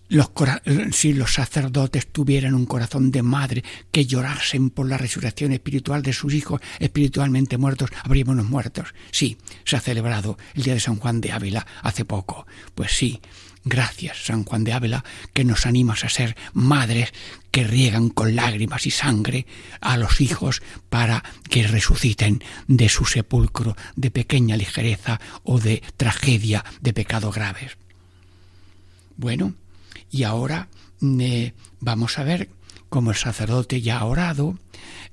los, 0.08 0.30
si 0.92 1.12
los 1.14 1.32
sacerdotes 1.34 2.06
tuvieran 2.06 2.54
un 2.54 2.66
corazón 2.66 3.10
de 3.10 3.22
madre 3.22 3.64
que 3.90 4.04
llorasen 4.04 4.70
por 4.70 4.88
la 4.88 4.98
resurrección 4.98 5.52
espiritual 5.52 6.02
de 6.02 6.12
sus 6.12 6.34
hijos 6.34 6.60
espiritualmente 6.78 7.56
muertos, 7.56 7.90
habríamos 8.02 8.36
muertos. 8.44 8.94
Sí, 9.10 9.38
se 9.64 9.76
ha 9.76 9.80
celebrado 9.80 10.36
el 10.54 10.64
día 10.64 10.74
de 10.74 10.80
San 10.80 10.96
Juan 10.96 11.20
de 11.20 11.32
Ávila 11.32 11.66
hace 11.82 12.04
poco. 12.04 12.46
Pues 12.74 12.92
sí, 12.92 13.20
Gracias, 13.64 14.24
San 14.24 14.44
Juan 14.44 14.64
de 14.64 14.72
Ávila, 14.72 15.04
que 15.34 15.44
nos 15.44 15.66
animas 15.66 16.04
a 16.04 16.08
ser 16.08 16.36
madres 16.54 17.12
que 17.50 17.64
riegan 17.64 18.08
con 18.08 18.34
lágrimas 18.34 18.86
y 18.86 18.90
sangre 18.90 19.46
a 19.80 19.98
los 19.98 20.20
hijos 20.22 20.62
para 20.88 21.22
que 21.50 21.66
resuciten 21.66 22.42
de 22.68 22.88
su 22.88 23.04
sepulcro 23.04 23.76
de 23.96 24.10
pequeña 24.10 24.56
ligereza 24.56 25.20
o 25.42 25.58
de 25.58 25.82
tragedia 25.96 26.64
de 26.80 26.92
pecados 26.94 27.34
graves. 27.34 27.76
Bueno, 29.16 29.54
y 30.10 30.22
ahora 30.22 30.68
eh, 31.02 31.52
vamos 31.80 32.18
a 32.18 32.24
ver 32.24 32.48
cómo 32.90 33.12
el 33.12 33.16
sacerdote 33.16 33.80
ya 33.80 34.00
ha 34.00 34.04
orado, 34.04 34.58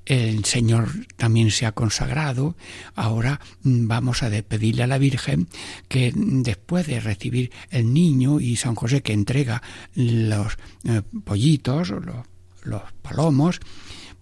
el 0.04 0.44
Señor 0.44 0.88
también 1.16 1.50
se 1.50 1.64
ha 1.64 1.72
consagrado, 1.72 2.56
ahora 2.94 3.40
mm, 3.62 3.86
vamos 3.86 4.22
a 4.22 4.30
pedirle 4.42 4.82
a 4.82 4.86
la 4.86 4.98
Virgen 4.98 5.48
que 5.88 6.12
después 6.14 6.86
de 6.86 7.00
recibir 7.00 7.52
el 7.70 7.94
niño 7.94 8.40
y 8.40 8.56
San 8.56 8.74
José 8.74 9.02
que 9.02 9.12
entrega 9.12 9.62
los 9.94 10.58
eh, 10.84 11.02
pollitos 11.24 11.90
o 11.90 12.00
los, 12.00 12.82
palomos, 13.00 13.60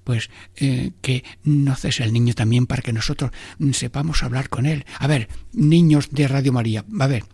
pues 0.04 0.30
eh, 0.56 0.92
que 1.00 1.24
no 1.42 1.74
cese 1.74 2.04
el 2.04 2.12
niño 2.12 2.34
también 2.34 2.66
para 2.66 2.82
que 2.82 2.92
nosotros 2.92 3.30
mm, 3.58 3.72
sepamos 3.72 4.22
hablar 4.22 4.48
con 4.48 4.66
él. 4.66 4.84
A 4.98 5.06
ver, 5.06 5.28
niños 5.52 6.10
de 6.10 6.28
Radio 6.28 6.52
María, 6.52 6.84
a 7.00 7.06
ver, 7.06 7.24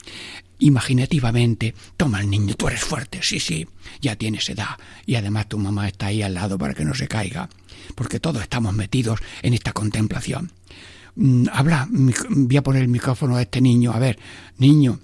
imaginativamente, 0.67 1.75
toma 1.97 2.21
el 2.21 2.31
niño, 2.31 2.55
tú 2.55 2.69
eres 2.69 2.81
fuerte, 2.81 3.21
sí, 3.23 3.41
sí, 3.41 3.67
ya 4.01 4.17
tienes 4.17 4.49
edad 4.49 4.77
y 5.07 5.15
además 5.15 5.49
tu 5.49 5.59
mamá 5.59 5.89
está 5.89 6.07
ahí 6.07 6.23
al 6.23 6.35
lado 6.35 6.59
para 6.59 6.75
que 6.75 6.85
no 6.85 6.95
se 6.95 7.09
caiga 7.09 7.49
porque 7.95 8.21
todos 8.21 8.43
estamos 8.43 8.75
metidos 8.75 9.21
en 9.43 9.55
esta 9.55 9.73
contemplación. 9.73 10.53
Mm, 11.15 11.47
habla, 11.53 11.89
voy 11.91 12.57
a 12.57 12.63
poner 12.63 12.83
el 12.83 12.89
micrófono 12.89 13.37
a 13.37 13.43
este 13.43 13.61
niño. 13.61 13.93
A 13.93 13.99
ver, 13.99 14.19
niño, 14.59 14.99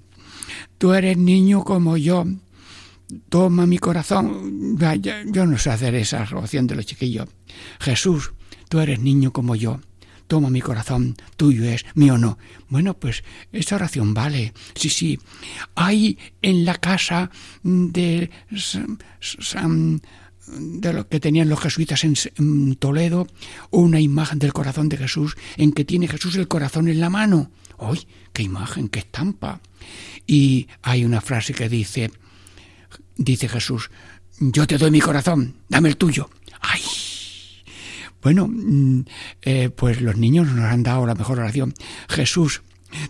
tú 0.79 0.93
eres 0.95 1.17
niño 1.17 1.65
como 1.65 1.97
yo. 1.97 2.25
Toma 3.31 3.67
mi 3.67 3.79
corazón. 3.79 4.77
Yo 5.27 5.47
no 5.47 5.57
sé 5.59 5.71
hacer 5.71 5.95
esa 5.95 6.29
oración 6.31 6.67
de 6.67 6.75
los 6.75 6.85
chiquillos. 6.85 7.29
Jesús, 7.81 8.33
tú 8.69 8.81
eres 8.81 9.01
niño 9.01 9.33
como 9.33 9.55
yo. 9.55 9.81
Toma 10.29 10.51
mi 10.51 10.61
corazón, 10.61 11.17
tuyo 11.37 11.65
es, 11.65 11.85
mío 11.95 12.19
no. 12.19 12.39
Bueno, 12.69 12.95
pues 12.95 13.25
esa 13.51 13.77
oración 13.77 14.15
vale. 14.15 14.53
Sí, 14.75 14.91
sí. 14.91 15.19
Hay 15.75 16.19
en 16.43 16.65
la 16.65 16.75
casa 16.77 17.31
de 17.63 18.31
San 19.21 20.01
de 20.49 20.93
lo 20.93 21.09
que 21.09 21.21
tenían 21.21 21.49
los 21.49 21.61
jesuitas 21.61 22.05
en, 22.05 22.77
Toledo, 22.77 23.27
una 23.71 24.01
imagen 24.01 24.39
del 24.39 24.53
corazón 24.53 24.89
de 24.89 24.97
Jesús 24.97 25.37
en 25.57 25.73
que 25.73 25.85
tiene 25.85 26.09
Jesús 26.09 26.37
el 26.37 26.49
corazón 26.49 26.89
en 26.89 27.01
la 27.01 27.11
mano. 27.11 27.51
¡Uy! 27.79 28.07
¡Qué 28.33 28.43
imagen! 28.43 28.89
¡Qué 28.89 29.01
estampa! 29.01 29.61
Y 30.27 30.69
hay 30.83 31.05
una 31.05 31.21
frase 31.21 31.55
que 31.55 31.69
dice, 31.69 32.11
dice 33.17 33.49
Jesús, 33.49 33.91
yo 34.41 34.67
te 34.67 34.79
doy 34.79 34.91
mi 34.91 35.01
corazón, 35.01 35.57
dame 35.69 35.89
el 35.89 35.97
tuyo. 35.97 36.31
¡Ay! 36.61 36.83
Bueno, 38.23 38.49
mm, 38.49 39.05
eh, 39.43 39.71
pues 39.71 40.01
los 40.01 40.17
niños 40.17 40.49
nos 40.49 40.65
han 40.65 40.83
dado 40.83 41.07
la 41.07 41.15
mejor 41.15 41.39
oración. 41.39 41.75
Jesús, 42.09 42.63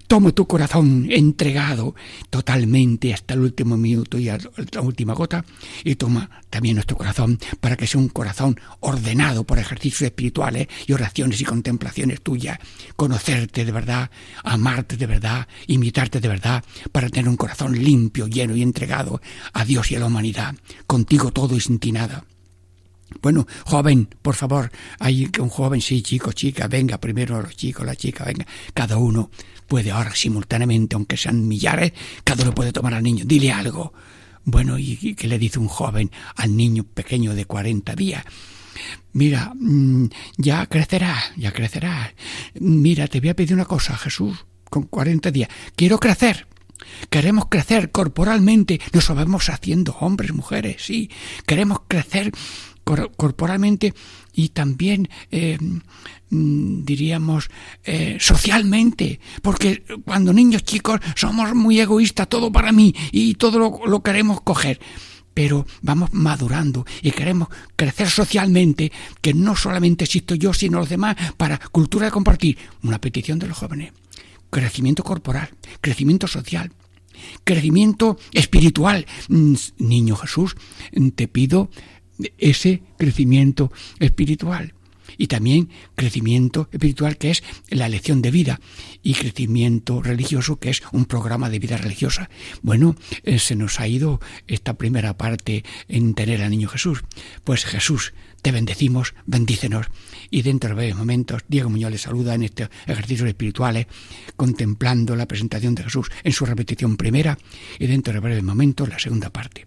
Tomo 0.07 0.35
tu 0.35 0.47
corazón 0.47 1.07
entregado 1.11 1.95
totalmente 2.31 3.15
hasta 3.15 3.35
el 3.35 3.41
último 3.41 3.77
minuto 3.77 4.19
y 4.19 4.25
la 4.25 4.81
última 4.81 5.15
gota 5.15 5.45
y 5.85 5.95
toma 5.95 6.29
también 6.51 6.75
nuestro 6.75 6.97
corazón 6.97 7.39
para 7.61 7.77
que 7.77 7.87
sea 7.87 8.01
un 8.01 8.09
corazón 8.09 8.59
ordenado 8.81 9.45
por 9.45 9.59
ejercicios 9.59 10.03
espirituales 10.03 10.67
y 10.87 10.93
oraciones 10.93 11.41
y 11.41 11.45
contemplaciones 11.45 12.23
tuyas, 12.23 12.59
conocerte 12.97 13.65
de 13.65 13.73
verdad, 13.73 14.11
amarte 14.43 14.97
de 14.97 15.07
verdad, 15.07 15.47
imitarte 15.69 16.21
de 16.21 16.29
verdad, 16.29 16.65
para 16.91 17.09
tener 17.09 17.29
un 17.29 17.37
corazón 17.37 17.79
limpio, 17.79 18.27
lleno 18.27 18.57
y 18.57 18.63
entregado 18.63 19.21
a 19.53 19.65
Dios 19.65 19.93
y 19.93 19.97
a 19.97 20.01
la 20.01 20.07
humanidad, 20.07 20.57
contigo 20.87 21.31
todo 21.31 21.55
y 21.55 21.61
sin 21.61 21.79
ti 21.79 21.93
nada. 21.93 22.25
Bueno, 23.23 23.47
joven, 23.65 24.09
por 24.23 24.35
favor, 24.35 24.71
hay 24.99 25.31
un 25.39 25.49
joven, 25.49 25.81
sí, 25.81 26.03
chico, 26.03 26.33
chica, 26.33 26.69
venga, 26.69 26.99
primero 26.99 27.41
los 27.43 27.57
chicos, 27.57 27.87
la 27.87 27.97
chica, 27.97 28.25
venga, 28.25 28.47
cada 28.75 28.97
uno 28.99 29.31
puede 29.67 29.91
ahora 29.91 30.15
simultáneamente, 30.15 30.95
aunque 30.95 31.17
sean 31.17 31.47
millares, 31.47 31.93
cada 32.25 32.43
uno 32.45 32.55
puede 32.55 32.73
tomar 32.73 32.95
al 32.95 33.03
niño, 33.03 33.25
dile 33.27 33.53
algo. 33.53 33.93
Bueno, 34.45 34.79
¿y 34.79 35.15
qué 35.15 35.29
le 35.29 35.39
dice 35.39 35.59
un 35.59 35.69
joven 35.69 36.11
al 36.37 36.57
niño 36.57 36.85
pequeño 36.85 37.35
de 37.35 37.45
40 37.45 37.95
días? 37.95 38.25
Mira, 39.13 39.53
mm, 39.55 40.07
ya 40.37 40.67
crecerá, 40.67 41.17
ya 41.37 41.53
crecerá. 41.53 42.15
Mira, 42.61 43.09
te 43.09 43.21
voy 43.21 43.31
a 43.31 43.37
pedir 43.37 43.55
una 43.55 43.65
cosa, 43.65 43.97
Jesús, 43.97 44.47
con 44.71 44.85
40 44.85 45.31
días. 45.31 45.49
Quiero 45.75 45.99
crecer. 45.99 46.47
Queremos 47.11 47.47
crecer 47.49 47.91
corporalmente, 47.91 48.81
nos 48.93 49.09
vamos 49.09 49.49
haciendo 49.49 49.97
hombres, 50.01 50.33
mujeres, 50.33 50.83
sí. 50.83 51.11
Queremos 51.45 51.81
crecer 51.89 52.33
corporalmente 53.17 53.95
y 54.35 54.51
también 54.51 55.09
eh, 55.31 55.59
mm, 56.31 56.85
diríamos 56.85 57.51
eh, 57.85 58.17
socialmente 58.21 59.21
porque 59.43 59.85
cuando 60.05 60.33
niños 60.33 60.65
chicos 60.65 61.01
somos 61.17 61.55
muy 61.55 61.81
egoístas 61.81 62.29
todo 62.29 62.53
para 62.53 62.73
mí 62.73 62.95
y 63.13 63.35
todo 63.35 63.81
lo, 63.85 64.03
queremos 64.03 64.41
coger 64.43 64.81
pero 65.35 65.67
vamos 65.83 66.13
madurando 66.13 66.85
y 67.01 67.13
queremos 67.13 67.47
crecer 67.77 68.11
socialmente, 68.11 68.91
que 69.21 69.35
no 69.35 69.55
solamente 69.55 70.03
existo 70.03 70.35
yo, 70.35 70.53
sino 70.53 70.81
los 70.81 70.89
demás, 70.89 71.15
para 71.37 71.59
cultura 71.59 72.07
de 72.07 72.11
compartir. 72.11 72.59
Una 72.83 73.01
petición 73.01 73.39
de 73.39 73.47
los 73.47 73.57
jóvenes. 73.57 73.93
Crecimiento 74.51 75.05
corporal, 75.05 75.49
crecimiento 75.81 76.27
social, 76.27 76.73
crecimiento 77.45 78.19
espiritual. 78.33 79.07
Mm, 79.29 79.55
niño 79.79 80.17
Jesús, 80.17 80.57
te 81.15 81.29
pido 81.29 81.71
ese 82.39 82.83
crecimiento 82.97 83.73
espiritual. 83.99 84.75
Y 85.17 85.27
también 85.27 85.71
crecimiento 85.95 86.69
espiritual 86.71 87.17
que 87.17 87.31
es 87.31 87.43
la 87.71 87.87
elección 87.87 88.21
de 88.23 88.31
vida 88.31 88.61
y 89.03 89.15
crecimiento 89.15 90.03
religioso 90.03 90.59
que 90.59 90.71
es 90.71 90.83
un 90.93 91.07
programa 91.07 91.51
de 91.51 91.59
vida 91.59 91.77
religiosa. 91.77 92.29
Bueno, 92.63 92.95
eh, 93.25 93.39
se 93.39 93.57
nos 93.57 93.81
ha 93.81 93.89
ido 93.89 94.21
esta 94.47 94.75
primera 94.75 95.17
parte 95.17 95.65
en 95.89 96.15
tener 96.15 96.43
al 96.43 96.51
niño 96.51 96.69
Jesús. 96.69 97.03
Pues 97.43 97.65
Jesús, 97.65 98.13
te 98.43 98.53
bendecimos, 98.53 99.15
bendícenos. 99.27 99.87
Y 100.31 100.43
dentro 100.43 100.69
de 100.69 100.77
breves 100.77 100.97
momentos, 100.97 101.43
Diego 101.49 101.71
Muñoz 101.71 101.91
le 101.91 101.99
saluda 101.99 102.35
en 102.35 102.45
estos 102.45 102.69
ejercicios 102.87 103.29
espirituales, 103.29 103.87
contemplando 104.37 105.17
la 105.17 105.27
presentación 105.27 105.75
de 105.75 105.85
Jesús 105.85 106.11
en 106.23 106.33
su 106.33 106.45
repetición 106.45 106.97
primera 106.97 107.39
y 107.79 107.87
dentro 107.87 108.13
de 108.13 108.21
breves 108.21 108.45
momentos 108.45 108.89
la 108.89 108.99
segunda 108.99 109.31
parte. 109.31 109.67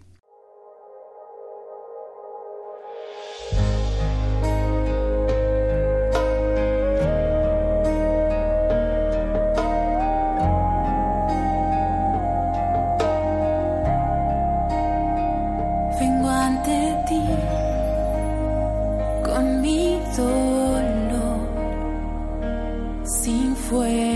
Te 23.72 24.11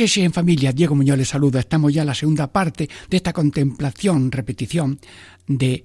Catequesis 0.00 0.24
en 0.24 0.32
familia, 0.32 0.72
Diego 0.72 0.94
Muñoz 0.94 1.18
les 1.18 1.28
saluda. 1.28 1.60
Estamos 1.60 1.92
ya 1.92 2.00
en 2.00 2.06
la 2.06 2.14
segunda 2.14 2.50
parte 2.50 2.88
de 3.10 3.16
esta 3.18 3.34
contemplación, 3.34 4.32
repetición 4.32 4.98
de 5.46 5.84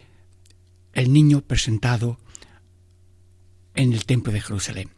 el 0.94 1.12
niño 1.12 1.42
presentado 1.42 2.18
en 3.74 3.92
el 3.92 4.06
templo 4.06 4.32
de 4.32 4.40
Jerusalén. 4.40 4.90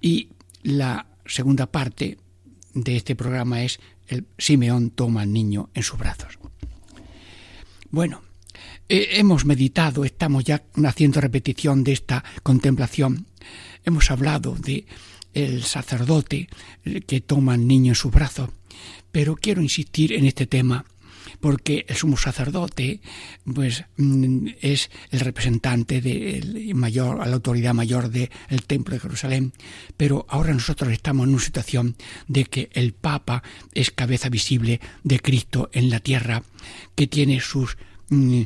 Y 0.00 0.30
la 0.64 1.06
segunda 1.26 1.70
parte 1.70 2.18
de 2.74 2.96
este 2.96 3.14
programa 3.14 3.62
es 3.62 3.78
el 4.08 4.26
Simeón 4.36 4.90
toma 4.90 5.22
al 5.22 5.32
niño 5.32 5.70
en 5.74 5.84
sus 5.84 5.96
brazos. 5.96 6.40
Bueno, 7.88 8.20
eh, 8.88 9.10
hemos 9.12 9.44
meditado, 9.44 10.04
estamos 10.04 10.42
ya 10.42 10.64
haciendo 10.84 11.20
repetición 11.20 11.84
de 11.84 11.92
esta 11.92 12.24
contemplación. 12.42 13.26
Hemos 13.84 14.10
hablado 14.10 14.56
de 14.56 14.86
el 15.38 15.62
sacerdote 15.64 16.48
que 17.06 17.20
toma 17.20 17.54
al 17.54 17.66
niño 17.66 17.92
en 17.92 17.96
sus 17.96 18.12
brazos, 18.12 18.50
pero 19.12 19.36
quiero 19.36 19.62
insistir 19.62 20.12
en 20.12 20.26
este 20.26 20.46
tema 20.46 20.84
porque 21.40 21.84
el 21.88 21.96
sumo 21.96 22.16
sacerdote 22.16 23.00
pues 23.44 23.84
mm, 23.96 24.48
es 24.60 24.90
el 25.10 25.20
representante 25.20 26.00
del 26.00 26.74
mayor 26.74 27.20
a 27.20 27.26
la 27.26 27.34
autoridad 27.34 27.74
mayor 27.74 28.10
del 28.10 28.30
templo 28.66 28.94
de 28.94 29.00
Jerusalén. 29.00 29.52
Pero 29.96 30.26
ahora 30.28 30.52
nosotros 30.52 30.92
estamos 30.92 31.26
en 31.26 31.34
una 31.34 31.42
situación 31.42 31.96
de 32.26 32.44
que 32.44 32.70
el 32.72 32.92
papa 32.92 33.42
es 33.74 33.90
cabeza 33.90 34.28
visible 34.28 34.80
de 35.04 35.20
Cristo 35.20 35.70
en 35.72 35.90
la 35.90 36.00
tierra 36.00 36.42
que 36.94 37.06
tiene 37.06 37.40
sus 37.40 37.76
mm, 38.08 38.42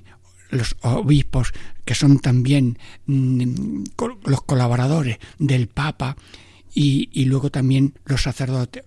los 0.51 0.77
obispos 0.83 1.53
que 1.85 1.95
son 1.95 2.19
también 2.19 2.79
mm, 3.07 3.85
los 4.25 4.43
colaboradores 4.43 5.19
del 5.39 5.67
Papa 5.67 6.17
y, 6.75 7.25
luego 7.27 7.51
también 7.51 7.95
los 8.05 8.23
sacerdotes 8.23 8.85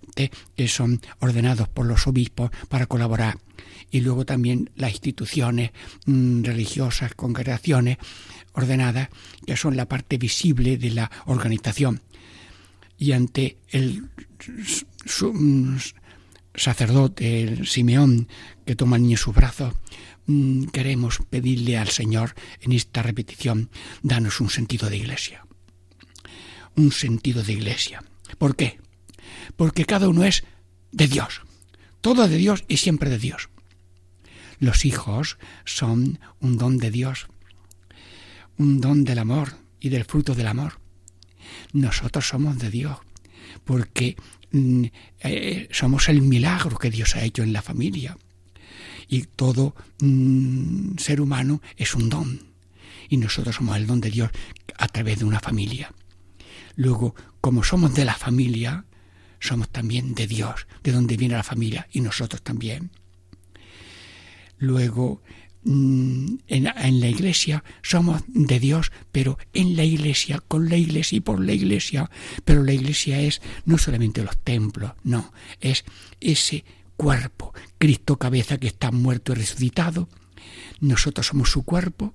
que 0.56 0.68
son 0.68 1.02
ordenados 1.20 1.68
por 1.70 1.86
los 1.86 2.08
obispos 2.08 2.52
para 2.70 2.88
colaborar 2.88 3.38
y 3.92 4.02
luego 4.02 4.26
también 4.26 4.72
las 4.76 4.92
instituciones 4.92 5.72
mmm, 6.06 6.44
religiosas, 6.44 7.14
congregaciones 7.14 7.98
ordenadas 8.54 9.10
que 9.46 9.56
son 9.56 9.78
la 9.78 9.88
parte 9.88 10.18
visible 10.18 10.78
de 10.78 10.92
la 10.92 11.12
organización 11.26 12.02
y 12.98 13.12
ante 13.12 13.58
el 13.70 14.10
mm, 15.34 15.76
sacerdote, 16.56 17.42
el 17.44 17.68
Simeón, 17.68 18.28
que 18.66 18.76
toma 18.76 18.96
al 18.96 19.04
niño 19.04 19.16
en 19.16 19.18
sus 19.18 19.36
brazos, 19.36 19.74
mmm, 20.26 20.66
queremos 20.66 21.20
pedirle 21.30 21.78
al 21.78 21.90
Señor 21.90 22.34
en 22.62 22.72
esta 22.72 23.04
repetición, 23.04 23.70
danos 24.02 24.40
un 24.40 24.50
sentido 24.50 24.90
de 24.90 24.98
iglesia. 24.98 25.45
Un 26.76 26.92
sentido 26.92 27.44
de 27.44 27.54
iglesia. 27.54 28.04
¿Por 28.38 28.56
qué? 28.56 28.80
Porque 29.56 29.86
cada 29.86 30.10
uno 30.10 30.24
es 30.24 30.44
de 30.92 31.08
Dios. 31.08 31.42
Todo 32.02 32.28
de 32.28 32.38
Dios 32.38 32.64
y 32.68 32.78
siempre 32.78 33.10
de 33.10 33.18
Dios. 33.18 33.50
Los 34.60 34.86
hijos 34.86 35.38
son 35.66 36.20
un 36.40 36.58
don 36.58 36.78
de 36.78 36.92
Dios, 36.92 37.28
un 38.58 38.80
don 38.80 39.04
del 39.04 39.20
amor 39.20 39.58
y 39.80 39.90
del 39.90 40.06
fruto 40.06 40.34
del 40.34 40.48
amor. 40.48 40.80
Nosotros 41.74 42.28
somos 42.28 42.58
de 42.58 42.70
Dios, 42.70 42.98
porque 43.64 44.16
mm, 44.52 44.86
eh, 45.20 45.68
somos 45.72 46.10
el 46.10 46.22
milagro 46.22 46.78
que 46.78 46.90
Dios 46.90 47.16
ha 47.16 47.24
hecho 47.24 47.44
en 47.44 47.54
la 47.54 47.62
familia. 47.62 48.18
Y 49.08 49.24
todo 49.24 49.76
mm, 50.00 50.98
ser 50.98 51.22
humano 51.22 51.62
es 51.78 51.94
un 51.96 52.10
don. 52.10 52.54
Y 53.10 53.18
nosotros 53.18 53.56
somos 53.56 53.78
el 53.78 53.88
don 53.88 54.02
de 54.02 54.10
Dios 54.10 54.32
a 54.78 54.88
través 54.88 55.20
de 55.20 55.26
una 55.26 55.40
familia. 55.40 55.94
Luego, 56.76 57.16
como 57.42 57.64
somos 57.64 57.94
de 57.96 58.06
la 58.06 58.16
familia, 58.16 58.86
somos 59.40 59.70
también 59.70 60.16
de 60.16 60.28
Dios, 60.28 60.68
de 60.84 60.92
donde 60.92 61.18
viene 61.18 61.36
la 61.36 61.44
familia, 61.44 61.88
y 61.92 62.02
nosotros 62.02 62.42
también. 62.42 62.92
Luego, 64.58 65.22
mm, 65.64 66.36
en, 66.48 66.68
en, 66.68 67.00
la 67.00 67.08
iglesia 67.08 67.64
somos 67.82 68.24
de 68.28 68.60
Dios, 68.60 68.92
pero 69.12 69.38
en 69.54 69.76
la 69.76 69.84
iglesia, 69.84 70.42
con 70.48 70.70
la 70.70 70.78
iglesia 70.78 71.18
y 71.18 71.22
por 71.22 71.44
la 71.44 71.54
iglesia. 71.54 72.10
Pero 72.44 72.64
la 72.64 72.74
iglesia 72.74 73.20
es 73.20 73.42
no 73.66 73.78
solamente 73.78 74.24
los 74.24 74.38
templos, 74.38 74.94
no, 75.04 75.34
es 75.60 75.86
ese 76.20 76.66
cuerpo, 76.98 77.54
Cristo 77.78 78.18
cabeza 78.18 78.58
que 78.58 78.68
está 78.68 78.92
muerto 78.92 79.34
y 79.34 79.36
resucitado. 79.36 80.10
Nosotros 80.80 81.28
somos 81.28 81.52
su 81.52 81.64
cuerpo 81.64 82.14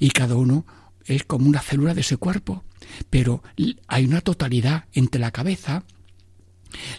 y 0.00 0.10
cada 0.10 0.34
uno 0.34 0.66
es 1.04 1.24
como 1.24 1.48
una 1.48 1.60
célula 1.60 1.94
de 1.94 2.00
ese 2.00 2.16
cuerpo, 2.16 2.64
pero 3.10 3.42
hay 3.88 4.04
una 4.04 4.20
totalidad 4.20 4.84
entre 4.92 5.20
la 5.20 5.30
cabeza, 5.30 5.84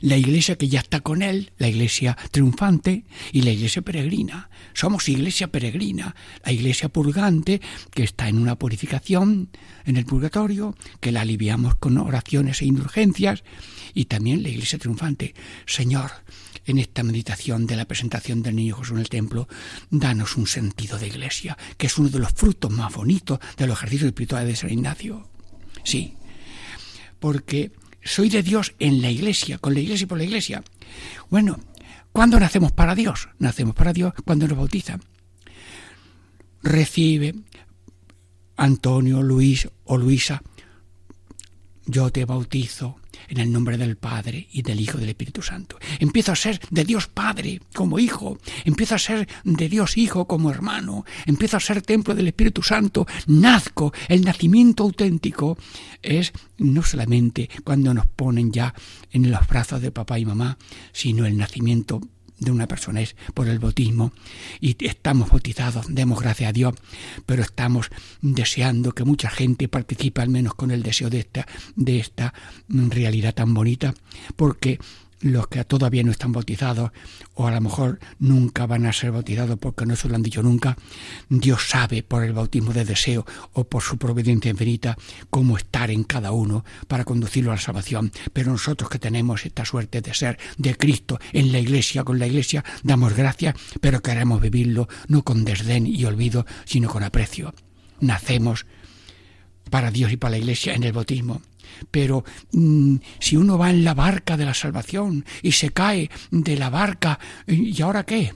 la 0.02 0.18
iglesia 0.18 0.58
que 0.58 0.70
ya 0.70 0.80
está 0.80 1.02
con 1.02 1.22
él, 1.22 1.52
la 1.58 1.68
iglesia 1.68 2.18
triunfante 2.32 3.06
y 3.32 3.42
la 3.42 3.52
iglesia 3.52 3.82
peregrina. 3.82 4.50
Somos 4.74 5.10
iglesia 5.10 5.48
peregrina, 5.48 6.16
la 6.44 6.52
iglesia 6.52 6.90
purgante 6.90 7.62
que 7.94 8.04
está 8.04 8.30
en 8.30 8.38
una 8.38 8.58
purificación 8.58 9.50
en 9.86 9.98
el 9.98 10.06
purgatorio, 10.06 10.76
que 11.00 11.12
la 11.12 11.22
aliviamos 11.22 11.76
con 11.76 11.98
oraciones 11.98 12.62
e 12.62 12.66
indulgencias, 12.66 13.44
y 13.94 14.06
también 14.06 14.44
la 14.44 14.50
iglesia 14.50 14.80
triunfante. 14.80 15.34
Señor, 15.66 16.12
en 16.66 16.78
esta 16.78 17.04
meditación 17.04 17.66
de 17.66 17.78
la 17.78 17.86
presentación 17.86 18.44
del 18.44 18.56
niño 18.56 18.76
Jesús 18.76 18.92
en 18.92 19.00
el 19.00 19.10
templo, 19.10 19.48
danos 19.90 20.36
un 20.36 20.48
sentido 20.48 21.00
de 21.00 21.08
iglesia, 21.08 21.58
que 21.78 21.88
es 21.88 21.98
uno 21.98 22.10
de 22.10 22.20
los 22.20 22.34
frutos 22.34 22.72
más 22.72 22.94
bonitos 22.94 23.40
de 23.58 23.68
los 23.68 23.78
ejercicios 23.78 24.08
espirituales 24.08 24.48
de 24.50 24.56
San 24.56 24.72
Ignacio. 24.72 25.37
Sí, 25.88 26.16
porque 27.18 27.72
soy 28.04 28.28
de 28.28 28.44
Dios 28.44 28.74
en 28.78 29.02
la 29.02 29.10
iglesia, 29.10 29.58
con 29.58 29.74
la 29.74 29.80
iglesia 29.80 30.04
y 30.04 30.08
por 30.08 30.18
la 30.18 30.26
iglesia. 30.26 30.62
Bueno, 31.30 31.62
¿cuándo 32.12 32.38
nacemos 32.42 32.74
para 32.74 32.94
Dios? 32.94 33.30
Nacemos 33.40 33.74
para 33.74 33.94
Dios 33.94 34.14
cuando 34.26 34.50
nos 34.50 34.58
bautizan. 34.58 35.02
Recibe 36.62 37.36
Antonio, 38.58 39.24
Luis 39.24 39.70
o 39.86 39.98
Luisa, 39.98 40.44
yo 41.86 42.12
te 42.12 42.26
bautizo 42.26 43.00
en 43.28 43.40
el 43.40 43.52
nombre 43.52 43.78
del 43.78 43.98
Padre 43.98 44.48
y 44.52 44.62
del 44.62 44.80
Hijo 44.80 44.98
y 44.98 45.02
del 45.02 45.10
Espíritu 45.10 45.42
Santo. 45.42 45.78
Empiezo 46.00 46.32
a 46.32 46.36
ser 46.36 46.60
de 46.70 46.86
Dios 46.86 47.08
Padre 47.08 47.62
como 47.74 48.00
hijo, 48.00 48.38
empiezo 48.66 48.96
a 48.96 49.00
ser 49.00 49.28
de 49.44 49.70
Dios 49.70 49.98
Hijo 49.98 50.28
como 50.28 50.52
hermano, 50.52 51.06
empiezo 51.26 51.58
a 51.58 51.62
ser 51.62 51.82
templo 51.82 52.16
del 52.16 52.28
Espíritu 52.28 52.62
Santo, 52.64 53.06
nazco. 53.28 53.94
El 54.08 54.24
nacimiento 54.24 54.84
auténtico 54.84 55.58
es 56.02 56.34
no 56.58 56.84
solamente 56.84 57.50
cuando 57.64 57.94
nos 57.94 58.08
ponen 58.08 58.52
ya 58.52 58.74
en 59.12 59.30
los 59.32 59.48
brazos 59.48 59.82
de 59.82 59.92
papá 59.92 60.20
y 60.20 60.26
mamá, 60.26 60.58
sino 60.92 61.26
el 61.26 61.38
nacimiento 61.38 62.02
de 62.40 62.52
una 62.52 62.68
persona 62.68 63.02
es 63.02 63.16
por 63.34 63.48
el 63.48 63.60
bautismo. 63.60 64.12
Y 64.60 64.76
estamos 64.86 65.30
bautizados, 65.30 65.86
demos 65.90 66.20
gracias 66.20 66.50
a 66.50 66.54
Dios, 66.54 66.74
pero 67.26 67.42
estamos 67.42 67.90
deseando 68.22 68.94
que 68.94 69.04
mucha 69.04 69.30
gente 69.30 69.68
participe 69.68 70.22
al 70.22 70.30
menos 70.30 70.56
con 70.56 70.72
el 70.72 70.84
deseo 70.84 71.10
de 71.10 71.20
esta, 71.20 71.48
de 71.76 72.00
esta 72.00 72.34
realidad 72.70 73.34
tan 73.34 73.54
bonita, 73.54 73.94
porque 74.36 74.80
los 75.22 75.48
que 75.48 75.64
todavía 75.64 76.04
no 76.04 76.12
están 76.12 76.32
bautizados 76.32 76.92
o 77.34 77.48
a 77.48 77.52
lo 77.52 77.62
mejor 77.62 78.00
nunca 78.20 78.66
van 78.66 78.86
a 78.86 78.94
ser 78.94 79.12
bautizados 79.12 79.58
porque 79.60 79.86
no 79.86 79.96
se 79.96 80.08
lo 80.08 80.16
han 80.16 80.24
dicho 80.24 80.44
nunca, 80.44 80.78
Dios 81.30 81.70
sabe 81.70 82.04
por 82.04 82.24
el 82.24 82.34
bautismo 82.34 82.74
de 82.74 82.86
deseo 82.86 83.26
o 83.54 83.64
por 83.64 83.82
su 83.82 83.98
providencia 83.98 84.52
infinita 84.52 84.98
cómo 85.30 85.58
estar 85.58 85.92
en 85.92 86.04
cada 86.04 86.32
uno 86.32 86.64
para 86.88 87.06
conducirlo 87.06 87.52
a 87.52 87.56
la 87.56 87.62
salvación. 87.62 88.12
Pero 88.34 88.52
nosotros 88.52 88.90
que 88.90 89.00
tenemos 89.00 89.46
esta 89.46 89.66
suerte 89.66 90.02
de 90.02 90.14
ser 90.14 90.38
de 90.58 90.76
Cristo 90.76 91.20
en 91.34 91.52
la 91.52 91.60
iglesia, 91.60 92.04
con 92.04 92.20
la 92.20 92.28
iglesia, 92.28 92.64
damos 92.84 93.14
gracias, 93.14 93.56
pero 93.82 94.02
queremos 94.02 94.42
vivirlo 94.42 94.88
no 95.08 95.24
con 95.24 95.46
desdén 95.46 95.88
y 95.88 96.06
olvido, 96.06 96.46
sino 96.66 96.90
con 96.90 97.04
aprecio. 97.04 97.54
Nacemos 98.00 98.66
para 99.70 99.92
Dios 99.92 100.12
y 100.12 100.18
para 100.18 100.32
la 100.32 100.38
iglesia 100.38 100.74
en 100.74 100.84
el 100.84 100.94
bautismo 100.94 101.42
pero 101.92 102.24
mmm, 102.52 102.98
si 103.20 103.38
uno 103.38 103.58
va 103.58 103.70
en 103.70 103.84
la 103.84 103.94
barca 103.94 104.38
de 104.38 104.46
la 104.46 104.54
salvación 104.54 105.26
y 105.42 105.52
se 105.52 105.72
cae 105.72 106.10
de 106.32 106.58
la 106.58 106.70
barca, 106.70 107.20
¿y 107.48 107.82
ahora 107.82 108.06
qué? 108.06 108.34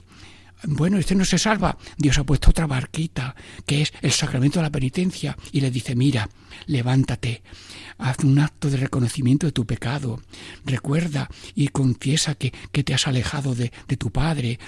Bueno, 0.63 0.97
este 0.97 1.15
no 1.15 1.25
se 1.25 1.39
salva. 1.39 1.77
Dios 1.97 2.19
ha 2.19 2.23
puesto 2.23 2.51
otra 2.51 2.67
barquita, 2.67 3.35
que 3.65 3.81
es 3.81 3.93
el 4.01 4.11
sacramento 4.11 4.59
de 4.59 4.63
la 4.63 4.71
penitencia, 4.71 5.35
y 5.51 5.61
le 5.61 5.71
dice, 5.71 5.95
mira, 5.95 6.29
levántate, 6.67 7.41
haz 7.97 8.19
un 8.23 8.37
acto 8.37 8.69
de 8.69 8.77
reconocimiento 8.77 9.47
de 9.47 9.53
tu 9.53 9.65
pecado, 9.65 10.21
recuerda 10.65 11.29
y 11.55 11.69
confiesa 11.69 12.35
que, 12.35 12.53
que 12.71 12.83
te 12.83 12.93
has 12.93 13.07
alejado 13.07 13.55
de, 13.55 13.71
de 13.87 13.97
tu 13.97 14.11
Padre, 14.11 14.59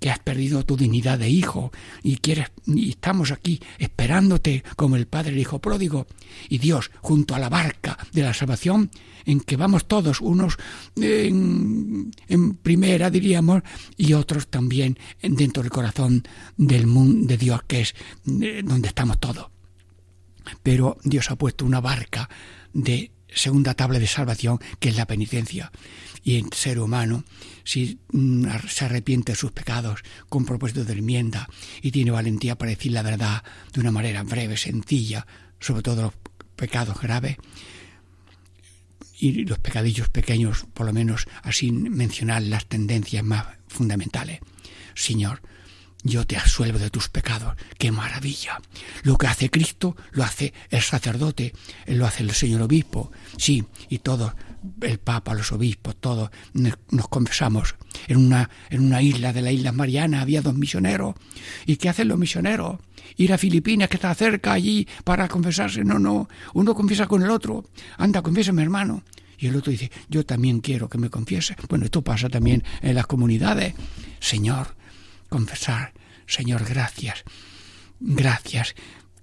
que 0.00 0.10
has 0.10 0.18
perdido 0.18 0.64
tu 0.64 0.76
dignidad 0.76 1.18
de 1.18 1.28
hijo 1.28 1.70
y 2.02 2.16
quieres 2.16 2.50
y 2.66 2.90
estamos 2.90 3.30
aquí 3.30 3.60
esperándote 3.78 4.64
como 4.76 4.96
el 4.96 5.06
padre 5.06 5.30
del 5.30 5.40
hijo 5.40 5.60
pródigo 5.60 6.06
y 6.48 6.58
Dios 6.58 6.90
junto 7.00 7.34
a 7.34 7.38
la 7.38 7.48
barca 7.48 7.98
de 8.12 8.22
la 8.22 8.34
salvación 8.34 8.90
en 9.26 9.40
que 9.40 9.56
vamos 9.56 9.86
todos 9.86 10.20
unos 10.20 10.56
en, 10.96 12.10
en 12.28 12.54
primera 12.54 13.10
diríamos 13.10 13.62
y 13.96 14.14
otros 14.14 14.48
también 14.48 14.98
dentro 15.22 15.62
del 15.62 15.70
corazón 15.70 16.24
del 16.56 16.86
mundo 16.86 17.26
de 17.28 17.36
Dios 17.36 17.62
que 17.66 17.82
es 17.82 17.94
eh, 18.26 18.62
donde 18.64 18.88
estamos 18.88 19.20
todos. 19.20 19.48
Pero 20.62 20.96
Dios 21.04 21.30
ha 21.30 21.36
puesto 21.36 21.64
una 21.66 21.80
barca 21.80 22.28
de 22.72 23.12
segunda 23.34 23.74
tabla 23.74 23.98
de 23.98 24.06
salvación 24.06 24.58
que 24.78 24.88
es 24.88 24.96
la 24.96 25.06
penitencia 25.06 25.70
y 26.22 26.36
el 26.36 26.52
ser 26.52 26.78
humano, 26.78 27.24
si 27.64 27.98
mm, 28.12 28.46
se 28.68 28.84
arrepiente 28.84 29.32
de 29.32 29.36
sus 29.36 29.52
pecados 29.52 30.00
con 30.28 30.44
propósito 30.44 30.84
de 30.84 30.92
enmienda 30.92 31.48
y 31.82 31.90
tiene 31.90 32.10
valentía 32.10 32.56
para 32.56 32.70
decir 32.70 32.92
la 32.92 33.02
verdad 33.02 33.42
de 33.72 33.80
una 33.80 33.90
manera 33.90 34.22
breve, 34.22 34.56
sencilla, 34.56 35.26
sobre 35.58 35.82
todo 35.82 36.02
los 36.02 36.12
pecados 36.56 37.00
graves, 37.00 37.36
y 39.20 39.44
los 39.44 39.58
pecadillos 39.58 40.08
pequeños, 40.08 40.64
por 40.72 40.86
lo 40.86 40.92
menos 40.92 41.26
así 41.42 41.70
mencionar 41.70 42.42
las 42.42 42.66
tendencias 42.66 43.22
más 43.22 43.46
fundamentales. 43.68 44.40
Señor, 44.94 45.42
yo 46.02 46.26
te 46.26 46.36
asuelvo 46.36 46.78
de 46.78 46.90
tus 46.90 47.08
pecados. 47.08 47.54
¡Qué 47.78 47.92
maravilla! 47.92 48.60
Lo 49.02 49.18
que 49.18 49.26
hace 49.26 49.50
Cristo 49.50 49.96
lo 50.12 50.24
hace 50.24 50.52
el 50.70 50.80
sacerdote, 50.80 51.52
lo 51.86 52.06
hace 52.06 52.22
el 52.22 52.30
señor 52.32 52.62
obispo. 52.62 53.10
Sí, 53.36 53.64
y 53.88 53.98
todos, 53.98 54.32
el 54.80 54.98
Papa, 54.98 55.34
los 55.34 55.52
obispos, 55.52 55.96
todos 56.00 56.30
nos 56.54 57.08
confesamos. 57.08 57.74
En 58.08 58.18
una, 58.18 58.48
en 58.70 58.84
una 58.84 59.02
isla 59.02 59.32
de 59.32 59.42
la 59.42 59.52
isla 59.52 59.72
Mariana 59.72 60.20
había 60.22 60.42
dos 60.42 60.54
misioneros. 60.54 61.14
¿Y 61.66 61.76
qué 61.76 61.88
hacen 61.88 62.08
los 62.08 62.18
misioneros? 62.18 62.78
Ir 63.16 63.32
a 63.32 63.38
Filipinas, 63.38 63.88
que 63.88 63.96
está 63.96 64.14
cerca 64.14 64.52
allí, 64.52 64.86
para 65.04 65.28
confesarse. 65.28 65.84
No, 65.84 65.98
no. 65.98 66.28
Uno 66.54 66.74
confiesa 66.74 67.06
con 67.06 67.22
el 67.22 67.30
otro. 67.30 67.64
Anda, 67.98 68.22
confiesa 68.22 68.52
mi 68.52 68.62
hermano. 68.62 69.02
Y 69.38 69.46
el 69.46 69.56
otro 69.56 69.70
dice, 69.70 69.90
yo 70.08 70.24
también 70.24 70.60
quiero 70.60 70.88
que 70.88 70.98
me 70.98 71.10
confiese. 71.10 71.56
Bueno, 71.68 71.86
esto 71.86 72.02
pasa 72.02 72.28
también 72.28 72.62
en 72.82 72.94
las 72.94 73.06
comunidades. 73.06 73.74
Señor, 74.20 74.76
confesar, 75.30 75.94
Señor, 76.26 76.66
gracias, 76.68 77.24
gracias, 77.98 78.74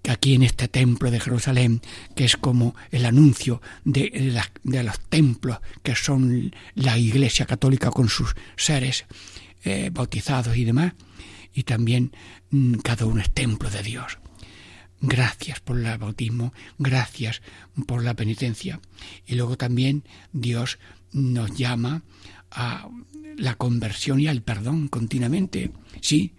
aquí 0.09 0.33
en 0.33 0.43
este 0.43 0.67
templo 0.67 1.11
de 1.11 1.19
Jerusalén, 1.19 1.81
que 2.15 2.25
es 2.25 2.37
como 2.37 2.75
el 2.91 3.05
anuncio 3.05 3.61
de, 3.83 4.41
de 4.63 4.83
los 4.83 4.99
templos 5.01 5.59
que 5.83 5.95
son 5.95 6.55
la 6.73 6.97
Iglesia 6.97 7.45
Católica 7.45 7.91
con 7.91 8.09
sus 8.09 8.35
seres 8.55 9.05
eh, 9.63 9.89
bautizados 9.91 10.55
y 10.57 10.65
demás, 10.65 10.93
y 11.53 11.63
también 11.63 12.13
mm, 12.49 12.75
cada 12.75 13.05
uno 13.05 13.21
es 13.21 13.31
templo 13.31 13.69
de 13.69 13.83
Dios. 13.83 14.17
Gracias 14.99 15.59
por 15.59 15.77
el 15.77 15.97
bautismo, 15.97 16.53
gracias 16.79 17.41
por 17.85 18.03
la 18.03 18.15
penitencia. 18.15 18.79
Y 19.27 19.35
luego 19.35 19.55
también 19.55 20.03
Dios 20.33 20.79
nos 21.11 21.55
llama 21.55 22.01
a 22.49 22.89
la 23.37 23.55
conversión 23.55 24.19
y 24.19 24.27
al 24.27 24.41
perdón 24.41 24.87
continuamente. 24.87 25.71
Sí, 26.01 26.33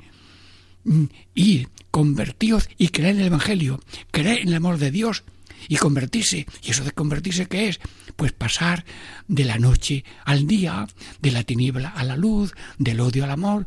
mm, 0.85 1.05
ir, 1.35 1.69
convertíos 1.91 2.69
y 2.77 2.89
creer 2.89 3.15
en 3.17 3.21
el 3.21 3.27
Evangelio, 3.27 3.81
creer 4.11 4.41
en 4.41 4.49
el 4.49 4.55
amor 4.55 4.79
de 4.79 4.91
Dios 4.91 5.25
y 5.69 5.77
convertirse. 5.77 6.47
¿Y 6.63 6.71
eso 6.71 6.85
de 6.85 6.93
convertirse 6.93 7.47
qué 7.47 7.69
es? 7.69 7.81
Pues 8.17 8.33
pasar 8.33 8.85
de 9.27 9.45
la 9.45 9.59
noche 9.59 10.05
al 10.25 10.47
día, 10.47 10.87
de 11.21 11.31
la 11.31 11.43
tiniebla 11.43 11.91
a 11.91 12.05
la 12.05 12.17
luz, 12.17 12.55
del 12.79 13.01
odio 13.01 13.25
al 13.25 13.31
amor. 13.31 13.67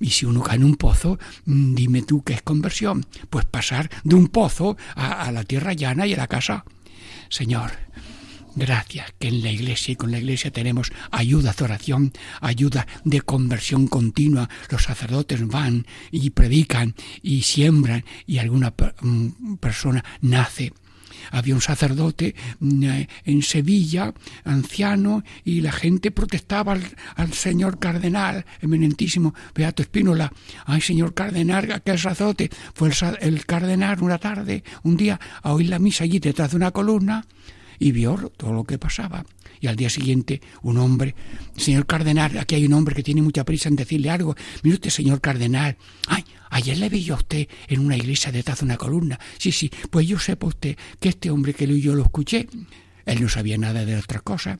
Y 0.00 0.10
si 0.10 0.26
uno 0.26 0.42
cae 0.42 0.56
en 0.56 0.64
un 0.64 0.76
pozo, 0.76 1.18
mm, 1.46 1.74
dime 1.74 2.02
tú 2.02 2.22
qué 2.22 2.34
es 2.34 2.42
conversión. 2.42 3.06
Pues 3.30 3.44
pasar 3.44 3.90
de 4.02 4.14
un 4.14 4.28
pozo 4.28 4.76
a 4.96 5.30
la 5.32 5.44
tierra 5.44 5.72
llana 5.72 6.06
y 6.06 6.14
a 6.14 6.18
la 6.18 6.26
casa. 6.26 6.64
Señor, 7.28 7.72
Gracias 8.56 9.12
que 9.18 9.28
en 9.28 9.42
la 9.42 9.50
iglesia 9.50 9.92
y 9.92 9.96
con 9.96 10.12
la 10.12 10.18
iglesia 10.18 10.52
tenemos 10.52 10.92
ayuda 11.10 11.52
de 11.52 11.64
oración, 11.64 12.12
ayuda 12.40 12.86
de 13.04 13.20
conversión 13.20 13.88
continua. 13.88 14.48
Los 14.70 14.84
sacerdotes 14.84 15.46
van 15.48 15.86
y 16.12 16.30
predican 16.30 16.94
y 17.20 17.42
siembran 17.42 18.04
y 18.26 18.38
alguna 18.38 18.72
mm, 19.02 19.56
persona 19.56 20.04
nace 20.20 20.72
había 21.30 21.54
un 21.54 21.60
sacerdote 21.60 22.34
mm, 22.60 22.84
eh, 22.84 23.08
en 23.24 23.42
Sevilla, 23.42 24.12
anciano, 24.44 25.24
y 25.44 25.60
la 25.62 25.72
gente 25.72 26.10
protestaba 26.10 26.76
al, 27.16 27.32
señor 27.32 27.78
cardenal, 27.78 28.44
eminentísimo 28.60 29.34
Beato 29.54 29.82
Espínola. 29.82 30.32
Ay, 30.66 30.80
señor 30.80 31.14
cardenal, 31.14 31.72
aquel 31.72 31.98
sacerdote. 31.98 32.50
Fue 32.74 32.88
el, 32.88 32.94
el 33.20 33.46
cardenal 33.46 34.02
una 34.02 34.18
tarde, 34.18 34.64
un 34.82 34.96
día, 34.96 35.18
a 35.42 35.52
oír 35.52 35.70
la 35.70 35.78
misa 35.78 36.04
allí 36.04 36.18
detrás 36.18 36.50
de 36.50 36.56
una 36.56 36.70
columna 36.70 37.24
y 37.84 37.92
vio 37.92 38.32
todo 38.34 38.54
lo 38.54 38.64
que 38.64 38.78
pasaba. 38.78 39.26
Y 39.60 39.66
al 39.66 39.76
día 39.76 39.90
siguiente 39.90 40.40
un 40.62 40.78
hombre, 40.78 41.14
señor 41.54 41.84
cardenal, 41.84 42.38
aquí 42.38 42.54
hay 42.54 42.64
un 42.64 42.72
hombre 42.72 42.94
que 42.94 43.02
tiene 43.02 43.20
mucha 43.20 43.44
prisa 43.44 43.68
en 43.68 43.76
decirle 43.76 44.08
algo. 44.08 44.34
Mire 44.62 44.76
usted, 44.76 44.88
señor 44.88 45.20
cardenal, 45.20 45.76
ay, 46.08 46.24
ayer 46.48 46.78
le 46.78 46.88
vi 46.88 47.04
yo 47.04 47.12
a 47.12 47.18
usted 47.18 47.46
en 47.68 47.80
una 47.80 47.94
iglesia 47.94 48.32
detrás 48.32 48.60
de 48.60 48.64
una 48.64 48.78
columna. 48.78 49.20
Sí, 49.36 49.52
sí, 49.52 49.70
pues 49.90 50.08
yo 50.08 50.18
sepa 50.18 50.46
usted 50.46 50.78
que 50.98 51.10
este 51.10 51.30
hombre 51.30 51.52
que 51.52 51.66
yo 51.78 51.94
lo 51.94 52.04
escuché, 52.04 52.48
él 53.04 53.20
no 53.20 53.28
sabía 53.28 53.58
nada 53.58 53.84
de 53.84 53.96
otra 53.96 54.20
cosa, 54.20 54.58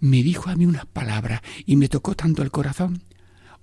me 0.00 0.22
dijo 0.22 0.48
a 0.48 0.56
mí 0.56 0.64
unas 0.64 0.86
palabras 0.86 1.42
y 1.66 1.76
me 1.76 1.90
tocó 1.90 2.14
tanto 2.14 2.42
el 2.42 2.50
corazón 2.50 3.02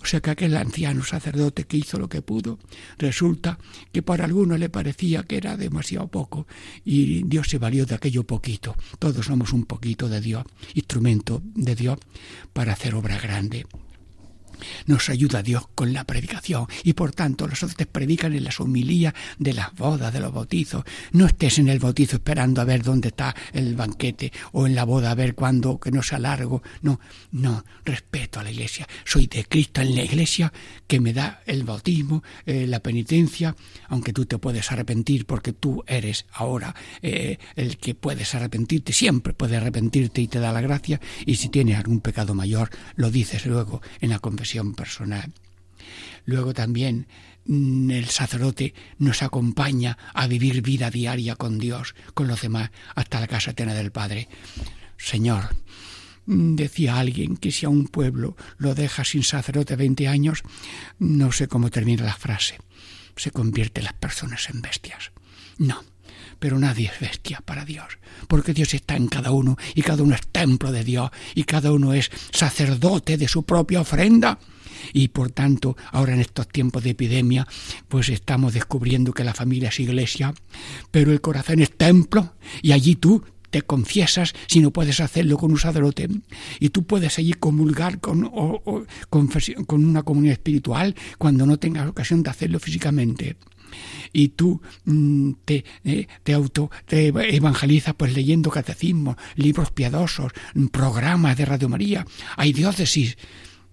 o 0.02 0.06
sea 0.06 0.22
que 0.22 0.32
aquel 0.32 0.56
anciano 0.56 1.04
sacerdote 1.04 1.66
que 1.66 1.78
hizo 1.78 2.00
lo 2.00 2.08
que 2.08 2.22
pudo, 2.22 2.60
resulta 2.98 3.60
que 3.92 4.02
para 4.02 4.26
algunos 4.26 4.60
le 4.60 4.70
parecía 4.70 5.24
que 5.24 5.38
era 5.38 5.58
demasiado 5.58 6.08
poco 6.08 6.48
y 6.86 7.24
Dios 7.24 7.50
se 7.50 7.58
valió 7.58 7.86
de 7.86 7.96
aquello 7.96 8.24
poquito. 8.24 8.76
Todos 8.98 9.26
somos 9.26 9.52
un 9.52 9.66
poquito 9.66 10.08
de 10.08 10.22
Dios, 10.22 10.46
instrumento 10.74 11.42
de 11.44 11.76
Dios 11.76 12.00
para 12.54 12.74
hacer 12.74 12.96
obra 12.96 13.20
grande. 13.20 13.66
Nos 14.86 15.10
ayuda 15.10 15.44
Dios 15.44 15.68
con 15.76 15.94
la 15.94 16.04
predicación 16.04 16.68
y 16.84 16.94
por 16.94 17.12
tanto 17.12 17.48
los 17.48 17.60
sacerdotes 17.60 17.88
predican 17.88 18.34
en 18.34 18.44
las 18.44 18.60
homilías 18.60 19.14
de 19.38 19.54
las 19.54 19.74
bodas, 19.76 20.14
de 20.14 20.20
los 20.20 20.34
bautizos. 20.34 20.84
No 21.12 21.26
estés 21.26 21.60
en 21.60 21.70
el 21.70 21.80
bautizo 21.80 22.18
esperando 22.18 22.62
a 22.62 22.66
ver 22.66 22.84
dónde 22.84 23.10
está 23.10 23.36
el 23.54 23.76
banquete 23.76 24.32
o 24.52 24.68
en 24.68 24.76
la 24.76 24.84
boda 24.84 25.12
a 25.12 25.16
ver 25.16 25.36
cuándo 25.36 25.80
que 25.80 25.92
no 25.92 26.02
sea 26.04 26.20
largo. 26.20 26.62
No, 26.82 27.00
no, 27.32 27.64
respeto 27.86 28.40
a 28.40 28.44
la 28.44 28.52
iglesia. 28.52 28.88
Soy 29.06 29.28
de 29.28 29.46
Cristo 29.46 29.82
en 29.82 29.96
la 29.96 30.04
iglesia 30.04 30.52
que 30.88 31.00
me 31.00 31.14
da 31.14 31.42
el 31.46 31.64
bautismo, 31.64 32.24
eh, 32.46 32.66
la 32.68 32.82
penitencia, 32.82 33.56
aunque 33.88 34.14
tú 34.14 34.26
te 34.26 34.38
puedes 34.38 34.72
arrepentir 34.72 35.26
porque 35.26 35.54
tú 35.54 35.84
eres 35.88 36.26
ahora 36.34 36.76
eh, 37.02 37.38
el 37.56 37.78
que 37.78 37.96
puedes 37.96 38.34
arrepentirte, 38.36 38.94
siempre 38.94 39.34
puedes 39.34 39.58
arrepentirte 39.58 40.22
y 40.22 40.28
te 40.28 40.40
da 40.40 40.52
la 40.52 40.62
gracia 40.62 41.00
y 41.26 41.36
si 41.36 41.50
tienes 41.50 41.78
algún 41.78 42.02
pecado 42.02 42.34
mayor 42.34 42.70
lo 42.96 43.12
dices 43.12 43.46
luego 43.46 43.82
en 44.02 44.10
la 44.10 44.20
confesión 44.20 44.49
personal. 44.76 45.34
Luego 46.26 46.54
también 46.54 47.08
mm, 47.46 47.92
el 47.92 48.06
sacerdote 48.10 48.74
nos 48.98 49.24
acompaña 49.24 49.98
a 50.14 50.28
vivir 50.28 50.62
vida 50.62 50.90
diaria 50.90 51.36
con 51.36 51.60
Dios, 51.60 51.96
con 52.14 52.28
los 52.28 52.42
demás, 52.42 52.72
hasta 52.96 53.20
la 53.20 53.28
casa 53.28 53.52
eterna 53.52 53.74
del 53.74 53.92
Padre. 53.92 54.28
Señor, 54.98 55.56
mm, 56.26 56.56
decía 56.56 57.00
alguien 57.00 57.38
que 57.38 57.52
si 57.52 57.66
a 57.66 57.70
un 57.70 57.88
pueblo 57.88 58.36
lo 58.58 58.76
deja 58.76 59.04
sin 59.04 59.24
sacerdote 59.24 59.76
20 59.76 60.08
años, 60.08 60.44
no 61.00 61.32
sé 61.32 61.48
cómo 61.48 61.70
termina 61.70 62.04
la 62.04 62.16
frase, 62.16 62.58
se 63.16 63.32
convierten 63.32 63.86
las 63.86 63.94
personas 63.94 64.50
en 64.50 64.62
bestias. 64.62 65.12
No, 65.58 65.84
pero 66.40 66.58
nadie 66.58 66.92
es 66.94 67.00
bestia 67.00 67.42
para 67.46 67.66
Dios, 67.66 68.00
porque 68.28 68.54
Dios 68.54 68.74
está 68.74 68.96
en 68.96 69.08
cada 69.08 69.32
uno 69.32 69.58
y 69.76 69.82
cada 69.82 70.04
uno 70.04 70.16
es 70.16 70.28
templo 70.28 70.72
de 70.72 70.84
Dios 70.84 71.12
y 71.36 71.44
cada 71.44 71.72
uno 71.72 71.94
es 71.94 72.10
sacerdote 72.32 73.18
de 73.18 73.28
su 73.28 73.44
propia 73.44 73.82
ofrenda. 73.82 74.40
Y 74.94 75.10
por 75.10 75.30
tanto, 75.32 75.76
ahora 75.92 76.14
en 76.14 76.22
estos 76.22 76.48
tiempos 76.48 76.84
de 76.84 76.92
epidemia, 76.92 77.46
pues 77.90 78.08
estamos 78.10 78.54
descubriendo 78.54 79.14
que 79.14 79.26
la 79.26 79.34
familia 79.34 79.70
es 79.70 79.80
iglesia, 79.80 80.34
pero 80.90 81.12
el 81.12 81.20
corazón 81.22 81.60
es 81.60 81.76
templo 81.76 82.36
y 82.62 82.72
allí 82.72 82.96
tú 82.96 83.24
te 83.50 83.62
confiesas 83.64 84.34
si 84.48 84.60
no 84.60 84.72
puedes 84.72 85.00
hacerlo 85.00 85.38
con 85.38 85.52
un 85.52 85.60
sacerdote 85.60 86.08
y 86.60 86.70
tú 86.70 86.84
puedes 86.84 87.18
allí 87.18 87.34
comulgar 87.34 88.00
con, 88.00 88.30
una 89.70 90.04
comunidad 90.04 90.34
espiritual 90.34 90.96
cuando 91.18 91.46
no 91.46 91.58
tengas 91.58 91.90
ocasión 91.90 92.24
de 92.24 92.30
hacerlo 92.30 92.60
físicamente 92.60 93.38
y 94.14 94.30
tú 94.30 94.62
mm, 94.86 95.32
te, 95.46 95.66
eh, 95.84 96.08
te 96.24 96.34
auto 96.34 96.70
te 96.86 97.08
evangelizas 97.08 97.94
pues 97.96 98.14
leyendo 98.14 98.50
catecismos, 98.50 99.16
libros 99.36 99.72
piadosos, 99.72 100.32
mm, 100.54 100.68
programas 100.68 101.38
de 101.38 101.46
Radio 101.46 101.70
María. 101.70 102.06
Hay 102.38 102.54
diócesis 102.54 103.18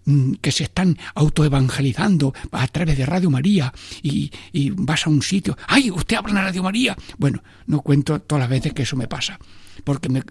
mm, 0.04 0.34
que 0.34 0.52
se 0.52 0.64
están 0.64 0.98
autoevangelizando 1.14 2.34
a 2.52 2.66
través 2.68 2.98
de 2.98 3.06
Radio 3.06 3.30
María 3.30 3.72
y, 4.02 4.30
y, 4.52 4.70
vas 4.70 5.06
a 5.06 5.10
un 5.10 5.22
sitio, 5.22 5.56
¡ay, 5.66 5.90
usted 5.90 6.16
habla 6.16 6.30
en 6.30 6.46
Radio 6.46 6.62
María! 6.62 6.96
Bueno, 7.18 7.42
no 7.66 7.80
cuento 7.80 8.20
todas 8.20 8.40
las 8.40 8.50
veces 8.50 8.72
que 8.72 8.82
eso 8.82 8.96
me 8.96 9.08
pasa 9.08 9.38
porque 9.84 10.08
me, 10.08 10.22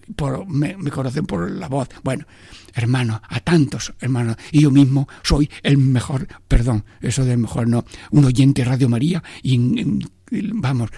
me, 0.77 0.91
conocen 0.91 1.25
por 1.25 1.49
la 1.49 1.67
voz. 1.67 1.89
Bueno, 2.03 2.25
hermano, 2.73 3.21
a 3.27 3.39
tantos 3.39 3.93
hermanos, 3.99 4.37
y 4.51 4.61
yo 4.61 4.71
mismo 4.71 5.07
soy 5.23 5.49
el 5.63 5.77
mejor, 5.77 6.27
perdón, 6.47 6.85
eso 7.01 7.25
del 7.25 7.37
mejor 7.37 7.67
no, 7.67 7.85
un 8.11 8.25
oyente 8.25 8.63
de 8.63 8.69
Radio 8.69 8.89
María 8.89 9.23
y 9.43 10.01
vamos, 10.53 10.89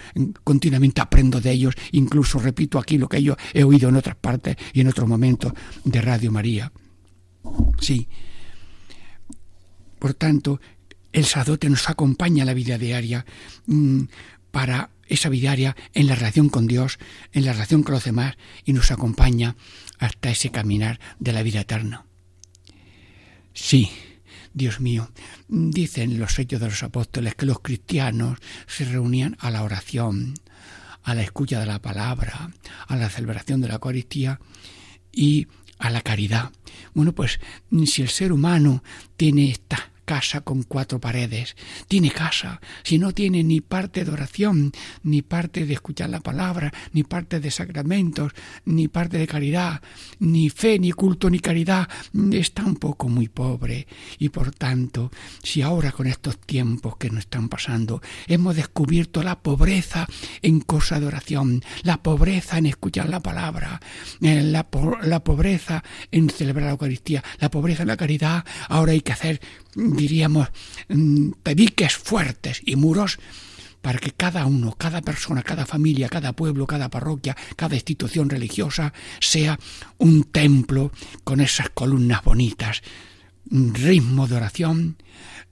continuamente 0.44 1.02
aprendo 1.02 1.42
de 1.42 1.52
ellos, 1.52 1.76
incluso 1.92 2.40
repito 2.40 2.80
aquí 2.80 2.98
lo 2.98 3.10
que 3.10 3.22
yo 3.22 3.36
he 3.54 3.64
oído 3.64 3.90
en 3.90 3.96
otras 3.96 4.16
partes 4.16 4.56
y 4.74 4.82
en 4.82 4.88
otros 4.88 5.08
momentos 5.08 5.54
de 5.84 6.02
Radio 6.02 6.32
María. 6.32 6.72
Sí. 7.80 8.08
Por 10.00 10.14
tanto, 10.14 10.60
el 11.12 11.26
sadote 11.26 11.70
nos 11.70 11.90
acompaña 11.90 12.44
a 12.44 12.46
la 12.46 12.54
vida 12.54 12.78
diaria 12.78 13.26
mm, 13.66 14.02
para 14.52 14.90
esa 15.08 15.30
vida 15.30 15.76
en 15.94 16.08
la 16.08 16.16
relación 16.16 16.50
con 16.50 16.68
Dios, 16.68 17.00
en 17.32 17.46
la 17.46 17.54
relación 17.54 17.84
con 17.84 17.94
los 17.94 18.04
demás 18.04 18.36
y 18.66 18.74
nos 18.74 18.92
acompaña 18.92 19.56
hasta 20.00 20.30
ese 20.30 20.52
caminar 20.52 21.00
de 21.20 21.34
la 21.34 21.44
vida 21.44 21.62
eterna. 21.62 22.06
Sí, 23.54 23.90
Dios 24.54 24.80
mío, 24.80 25.12
dicen 25.48 26.20
los 26.20 26.38
hechos 26.40 26.60
de 26.60 26.68
los 26.68 26.84
apóstoles 26.84 27.36
que 27.36 27.46
los 27.46 27.60
cristianos 27.60 28.40
se 28.68 28.86
reunían 28.86 29.38
a 29.40 29.52
la 29.52 29.64
oración, 29.64 30.36
a 31.04 31.16
la 31.16 31.24
escucha 31.24 31.60
de 31.60 31.66
la 31.66 31.82
palabra, 31.82 32.52
a 32.88 32.96
la 32.96 33.10
celebración 33.10 33.62
de 33.62 33.68
la 33.70 33.76
Eucaristía 33.76 34.40
y 35.12 35.48
a 35.80 35.90
la 35.90 36.02
caridad. 36.02 36.52
Bueno, 36.94 37.14
pues 37.14 37.40
si 37.86 38.02
el 38.02 38.10
ser 38.10 38.32
humano 38.32 38.84
tiene 39.16 39.50
esta 39.50 39.92
casa 40.08 40.40
con 40.40 40.64
cuatro 40.64 41.02
paredes. 41.02 41.58
Tiene 41.90 42.12
casa, 42.12 42.62
si 42.82 42.98
no 42.98 43.12
tiene 43.12 43.44
ni 43.44 43.60
parte 43.60 44.06
de 44.06 44.12
oración, 44.12 44.72
ni 45.04 45.22
parte 45.22 45.66
de 45.66 45.74
escuchar 45.74 46.10
la 46.10 46.22
palabra, 46.22 46.74
ni 46.94 47.04
parte 47.04 47.42
de 47.42 47.52
sacramentos, 47.52 48.32
ni 48.64 48.88
parte 48.88 49.18
de 49.18 49.28
caridad, 49.28 49.82
ni 50.20 50.50
fe, 50.50 50.80
ni 50.80 50.94
culto, 50.94 51.30
ni 51.30 51.40
caridad, 51.40 51.90
está 52.32 52.64
un 52.64 52.78
poco 52.78 53.10
muy 53.10 53.28
pobre. 53.28 53.86
Y 54.18 54.30
por 54.30 54.52
tanto, 54.52 55.12
si 55.44 55.62
ahora 55.62 55.92
con 55.92 56.08
estos 56.08 56.40
tiempos 56.40 56.96
que 56.96 57.10
nos 57.10 57.26
están 57.26 57.50
pasando, 57.50 58.02
hemos 58.28 58.56
descubierto 58.56 59.22
la 59.24 59.40
pobreza 59.40 60.08
en 60.42 60.62
cosa 60.62 61.02
de 61.02 61.08
oración, 61.08 61.62
la 61.84 62.02
pobreza 62.02 62.58
en 62.58 62.68
escuchar 62.68 63.10
la 63.10 63.20
palabra, 63.20 63.82
eh, 64.22 64.42
la, 64.42 64.66
la 65.04 65.22
pobreza 65.22 65.84
en 66.12 66.30
celebrar 66.30 66.68
la 66.68 66.72
Eucaristía, 66.72 67.26
la 67.40 67.52
pobreza 67.52 67.82
en 67.82 67.90
la 67.90 67.98
caridad, 67.98 68.46
ahora 68.70 68.94
hay 68.94 69.02
que 69.02 69.12
hacer 69.12 69.42
diríamos, 69.78 70.50
mm, 70.90 71.32
pediques 71.44 71.96
fuertes 71.96 72.62
y 72.66 72.76
muros 72.76 73.20
para 73.82 74.00
que 74.00 74.12
cada 74.12 74.46
uno, 74.46 74.74
cada 74.78 75.02
persona, 75.02 75.44
cada 75.44 75.66
familia, 75.66 76.10
cada 76.10 76.34
pueblo, 76.34 76.66
cada 76.66 76.90
parroquia, 76.90 77.38
cada 77.56 77.76
institución 77.76 78.30
religiosa 78.30 78.92
sea 79.22 79.58
un 80.00 80.24
templo 80.24 80.92
con 81.24 81.40
esas 81.40 81.70
columnas 81.70 82.24
bonitas, 82.24 82.82
ritmo 83.50 84.28
de 84.28 84.36
oración, 84.36 84.98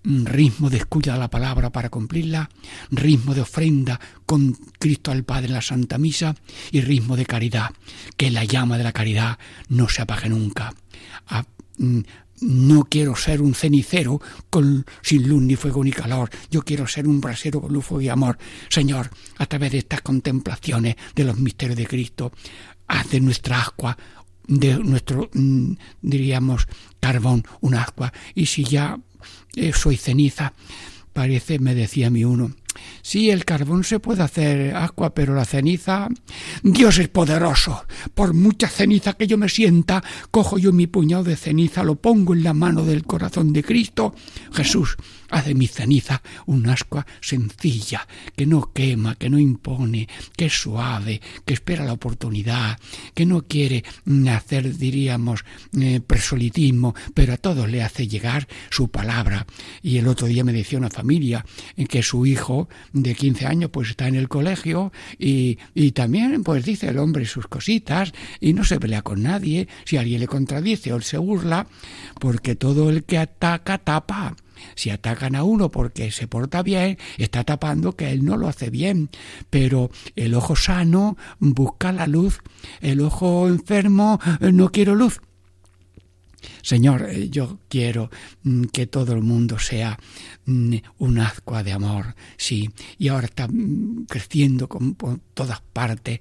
ritmo 0.03 0.69
de 0.69 0.77
escucha 0.77 1.13
de 1.13 1.19
la 1.19 1.29
palabra 1.29 1.71
para 1.71 1.89
cumplirla, 1.89 2.49
ritmo 2.91 3.33
de 3.33 3.41
ofrenda 3.41 3.99
con 4.25 4.53
Cristo 4.79 5.11
al 5.11 5.23
Padre 5.23 5.47
en 5.47 5.53
la 5.53 5.61
Santa 5.61 5.97
Misa 5.97 6.35
y 6.71 6.81
ritmo 6.81 7.15
de 7.15 7.25
caridad, 7.25 7.71
que 8.17 8.31
la 8.31 8.43
llama 8.43 8.77
de 8.77 8.83
la 8.83 8.91
caridad 8.91 9.37
no 9.69 9.87
se 9.87 10.01
apague 10.01 10.29
nunca. 10.29 10.73
A, 11.27 11.45
mm, 11.77 11.99
no 12.45 12.83
quiero 12.85 13.15
ser 13.15 13.41
un 13.41 13.55
cenicero 13.55 14.21
con, 14.49 14.85
sin 15.01 15.27
luz 15.27 15.41
ni 15.41 15.55
fuego 15.55 15.83
ni 15.83 15.91
calor. 15.91 16.29
Yo 16.51 16.61
quiero 16.61 16.87
ser 16.87 17.07
un 17.07 17.19
brasero 17.19 17.61
con 17.61 17.73
luz, 17.73 17.85
y 18.01 18.09
amor. 18.09 18.37
Señor, 18.69 19.09
a 19.37 19.45
través 19.45 19.71
de 19.71 19.79
estas 19.79 20.01
contemplaciones 20.01 20.95
de 21.15 21.23
los 21.23 21.37
misterios 21.37 21.77
de 21.77 21.87
Cristo, 21.87 22.31
haz 22.87 23.09
de 23.09 23.19
nuestra 23.19 23.61
agua, 23.61 23.97
de 24.47 24.77
nuestro, 24.77 25.29
mm, 25.33 25.73
diríamos, 26.01 26.67
carbón, 26.99 27.43
un 27.61 27.75
agua. 27.75 28.13
Y 28.35 28.45
si 28.45 28.63
ya 28.63 28.99
eh, 29.55 29.73
soy 29.73 29.97
ceniza, 29.97 30.53
parece, 31.13 31.59
me 31.59 31.73
decía 31.73 32.09
mi 32.09 32.25
uno, 32.25 32.51
Sí, 33.01 33.29
el 33.29 33.45
carbón 33.45 33.83
se 33.83 33.99
puede 33.99 34.23
hacer 34.23 34.75
agua, 34.75 35.13
pero 35.13 35.35
la 35.35 35.45
ceniza. 35.45 36.07
Dios 36.63 36.97
es 36.97 37.07
poderoso. 37.07 37.85
Por 38.13 38.33
mucha 38.33 38.67
ceniza 38.67 39.13
que 39.13 39.27
yo 39.27 39.37
me 39.37 39.49
sienta, 39.49 40.03
cojo 40.31 40.57
yo 40.57 40.71
mi 40.71 40.87
puñado 40.87 41.23
de 41.23 41.35
ceniza, 41.35 41.83
lo 41.83 41.95
pongo 41.95 42.33
en 42.33 42.43
la 42.43 42.53
mano 42.53 42.83
del 42.83 43.03
corazón 43.03 43.53
de 43.53 43.63
Cristo. 43.63 44.15
Jesús, 44.51 44.97
haz 45.29 45.45
de 45.45 45.55
mi 45.55 45.67
ceniza 45.67 46.21
un 46.45 46.67
ascua 46.69 47.05
sencilla, 47.21 48.07
que 48.35 48.45
no 48.45 48.71
quema, 48.73 49.15
que 49.15 49.29
no 49.29 49.39
impone, 49.39 50.07
que 50.35 50.45
es 50.45 50.53
suave, 50.53 51.21
que 51.45 51.53
espera 51.53 51.85
la 51.85 51.93
oportunidad, 51.93 52.79
que 53.13 53.25
no 53.25 53.43
quiere 53.43 53.83
hacer, 54.31 54.77
diríamos, 54.77 55.43
eh, 55.79 55.99
presolitismo, 56.05 56.95
pero 57.13 57.33
a 57.33 57.37
todos 57.37 57.69
le 57.69 57.83
hace 57.83 58.07
llegar 58.07 58.47
su 58.69 58.89
palabra. 58.89 59.45
Y 59.81 59.97
el 59.97 60.07
otro 60.07 60.27
día 60.27 60.43
me 60.43 60.53
decía 60.53 60.79
una 60.79 60.89
familia 60.89 61.45
en 61.75 61.87
que 61.87 62.03
su 62.03 62.25
hijo 62.25 62.64
de 62.93 63.15
15 63.15 63.45
años 63.45 63.69
pues 63.71 63.89
está 63.89 64.07
en 64.07 64.15
el 64.15 64.27
colegio 64.27 64.91
y, 65.17 65.57
y 65.73 65.91
también 65.91 66.43
pues 66.43 66.65
dice 66.65 66.87
el 66.89 66.99
hombre 66.99 67.25
sus 67.25 67.47
cositas 67.47 68.13
y 68.39 68.53
no 68.53 68.63
se 68.63 68.79
pelea 68.79 69.01
con 69.01 69.23
nadie, 69.23 69.67
si 69.85 69.97
alguien 69.97 70.19
le 70.19 70.27
contradice 70.27 70.93
o 70.93 71.01
se 71.01 71.17
burla, 71.17 71.67
porque 72.19 72.55
todo 72.55 72.89
el 72.89 73.03
que 73.03 73.17
ataca 73.17 73.77
tapa. 73.77 74.35
Si 74.75 74.89
atacan 74.89 75.35
a 75.35 75.43
uno 75.43 75.69
porque 75.69 76.11
se 76.11 76.27
porta 76.27 76.63
bien, 76.63 76.97
está 77.17 77.43
tapando 77.43 77.95
que 77.95 78.11
él 78.11 78.25
no 78.25 78.37
lo 78.37 78.47
hace 78.47 78.69
bien. 78.69 79.09
Pero 79.49 79.91
el 80.15 80.33
ojo 80.33 80.55
sano 80.55 81.17
busca 81.39 81.91
la 81.91 82.07
luz. 82.07 82.39
El 82.81 83.01
ojo 83.01 83.47
enfermo 83.47 84.19
no 84.39 84.71
quiero 84.71 84.95
luz. 84.95 85.21
Señor, 86.61 87.07
eh, 87.09 87.29
yo 87.29 87.59
quiero 87.67 88.09
mm, 88.43 88.65
que 88.65 88.87
todo 88.87 89.13
el 89.13 89.21
mundo 89.21 89.59
sea 89.59 89.97
mm, 90.45 90.75
un 90.99 91.19
ascua 91.19 91.63
de 91.63 91.73
amor, 91.73 92.15
sí, 92.37 92.69
y 92.97 93.07
ahora 93.07 93.25
está 93.25 93.47
mm, 93.47 94.05
creciendo 94.07 94.67
por 94.67 95.19
todas 95.33 95.61
partes 95.61 96.19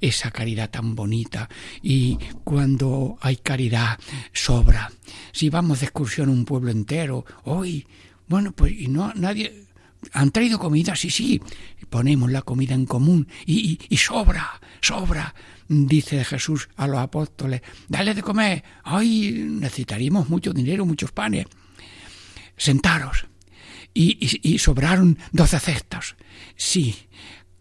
esa 0.00 0.30
caridad 0.30 0.70
tan 0.70 0.94
bonita, 0.94 1.48
y 1.82 2.18
cuando 2.44 3.18
hay 3.20 3.36
caridad 3.36 3.98
sobra. 4.32 4.90
Si 5.32 5.50
vamos 5.50 5.80
de 5.80 5.86
excursión 5.86 6.28
un 6.28 6.44
pueblo 6.44 6.70
entero, 6.70 7.24
hoy, 7.44 7.86
bueno, 8.28 8.52
pues 8.52 8.72
y 8.72 8.88
no 8.88 9.12
nadie 9.14 9.64
han 10.12 10.30
traído 10.30 10.58
comida, 10.58 10.94
sí, 10.96 11.10
sí, 11.10 11.40
ponemos 11.88 12.30
la 12.30 12.42
comida 12.42 12.74
en 12.74 12.86
común 12.86 13.26
y 13.46 13.96
sobra, 13.96 14.60
sobra 14.80 15.34
dice 15.68 16.24
Jesús 16.24 16.68
a 16.76 16.86
los 16.86 16.98
apóstoles, 16.98 17.62
dale 17.88 18.14
de 18.14 18.22
comer, 18.22 18.64
ay, 18.82 19.32
necesitaríamos 19.48 20.28
mucho 20.28 20.52
dinero, 20.52 20.86
muchos 20.86 21.12
panes, 21.12 21.46
sentaros. 22.56 23.26
Y, 23.96 24.58
sobraron 24.58 25.18
doce 25.30 25.60
cestas. 25.60 26.16
Sí, 26.56 26.96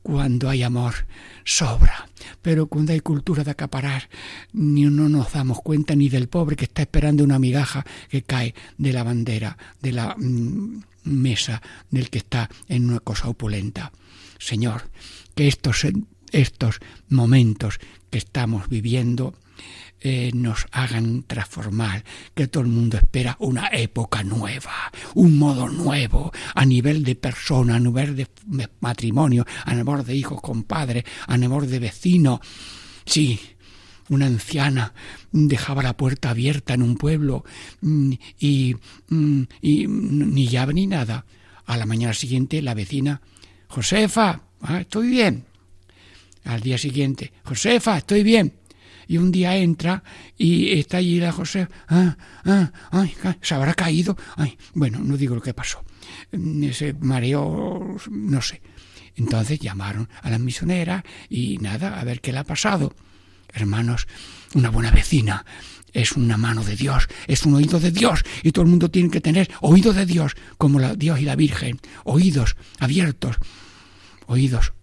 cuando 0.01 0.49
hay 0.49 0.63
amor, 0.63 1.05
sobra. 1.43 2.09
Pero 2.41 2.65
cuando 2.65 2.91
hay 2.91 3.01
cultura 3.01 3.43
de 3.43 3.51
acaparar, 3.51 4.09
ni 4.51 4.81
no 4.85 5.09
nos 5.09 5.31
damos 5.31 5.61
cuenta 5.61 5.95
ni 5.95 6.09
del 6.09 6.29
pobre 6.29 6.55
que 6.55 6.65
está 6.65 6.81
esperando 6.81 7.23
una 7.23 7.37
migaja 7.37 7.85
que 8.09 8.23
cae 8.23 8.55
de 8.79 8.93
la 8.93 9.03
bandera, 9.03 9.57
de 9.79 9.91
la 9.91 10.15
mm, 10.17 10.81
mesa 11.03 11.61
del 11.91 12.09
que 12.09 12.17
está 12.17 12.49
en 12.67 12.89
una 12.89 12.99
cosa 12.99 13.29
opulenta. 13.29 13.91
Señor, 14.39 14.89
que 15.35 15.47
estos 15.47 15.85
estos 16.33 16.79
momentos 17.07 17.79
que 18.09 18.17
estamos 18.17 18.67
viviendo 18.67 19.33
eh, 20.05 20.31
nos 20.33 20.65
hagan 20.71 21.23
transformar, 21.23 22.03
que 22.35 22.47
todo 22.47 22.63
el 22.63 22.69
mundo 22.69 22.97
espera 22.97 23.37
una 23.39 23.67
época 23.67 24.21
nueva, 24.21 24.91
un 25.15 25.39
modo 25.39 25.69
nuevo, 25.69 26.33
a 26.53 26.65
nivel 26.65 27.05
de 27.05 27.15
persona, 27.15 27.77
a 27.77 27.79
nivel 27.79 28.17
de 28.17 28.27
matrimonio, 28.81 29.45
a 29.63 29.73
nivel 29.73 30.03
de 30.03 30.13
hijos 30.13 30.41
con 30.41 30.63
padres, 30.63 31.05
a 31.25 31.37
nivel 31.37 31.69
de 31.69 31.79
vecinos. 31.79 32.41
Sí, 33.05 33.39
una 34.09 34.25
anciana 34.25 34.93
dejaba 35.31 35.81
la 35.81 35.95
puerta 35.95 36.31
abierta 36.31 36.73
en 36.73 36.81
un 36.81 36.97
pueblo 36.97 37.45
mm, 37.79 38.13
y, 38.39 38.75
mm, 39.07 39.43
y 39.61 39.87
ni 39.87 40.47
llave 40.49 40.73
ni 40.73 40.85
nada. 40.85 41.25
A 41.65 41.77
la 41.77 41.85
mañana 41.85 42.13
siguiente 42.13 42.61
la 42.61 42.73
vecina, 42.73 43.21
Josefa, 43.69 44.41
ah, 44.61 44.81
estoy 44.81 45.07
bien. 45.07 45.45
Al 46.45 46.61
día 46.61 46.77
siguiente, 46.77 47.33
Josefa, 47.43 47.97
estoy 47.97 48.23
bien. 48.23 48.53
Y 49.07 49.17
un 49.17 49.31
día 49.31 49.55
entra 49.57 50.03
y 50.37 50.79
está 50.79 50.97
allí 50.97 51.19
la 51.19 51.31
Josefa. 51.31 51.71
Ah, 51.87 52.17
ah, 52.45 52.71
ay, 52.91 53.13
se 53.41 53.53
habrá 53.53 53.73
caído. 53.73 54.17
Ay, 54.35 54.57
bueno, 54.73 54.99
no 54.99 55.17
digo 55.17 55.35
lo 55.35 55.41
que 55.41 55.53
pasó. 55.53 55.83
Mm, 56.31 56.69
se 56.71 56.93
mareó, 56.93 57.97
no 58.09 58.41
sé. 58.41 58.61
Entonces 59.15 59.59
llamaron 59.59 60.09
a 60.21 60.29
la 60.29 60.39
misionera 60.39 61.03
y 61.29 61.57
nada, 61.59 61.99
a 61.99 62.03
ver 62.03 62.21
qué 62.21 62.31
le 62.31 62.39
ha 62.39 62.43
pasado. 62.43 62.93
Hermanos, 63.53 64.07
una 64.55 64.69
buena 64.69 64.89
vecina 64.89 65.45
es 65.93 66.13
una 66.13 66.37
mano 66.37 66.63
de 66.63 66.75
Dios, 66.75 67.07
es 67.27 67.45
un 67.45 67.53
oído 67.53 67.79
de 67.79 67.91
Dios 67.91 68.23
y 68.41 68.51
todo 68.51 68.63
el 68.63 68.71
mundo 68.71 68.89
tiene 68.89 69.11
que 69.11 69.21
tener 69.21 69.51
oído 69.61 69.93
de 69.93 70.05
Dios, 70.05 70.33
como 70.57 70.79
Dios 70.95 71.19
y 71.19 71.25
la 71.25 71.35
Virgen, 71.35 71.79
oídos 72.03 72.55
abiertos, 72.79 73.37
oídos 74.25 74.73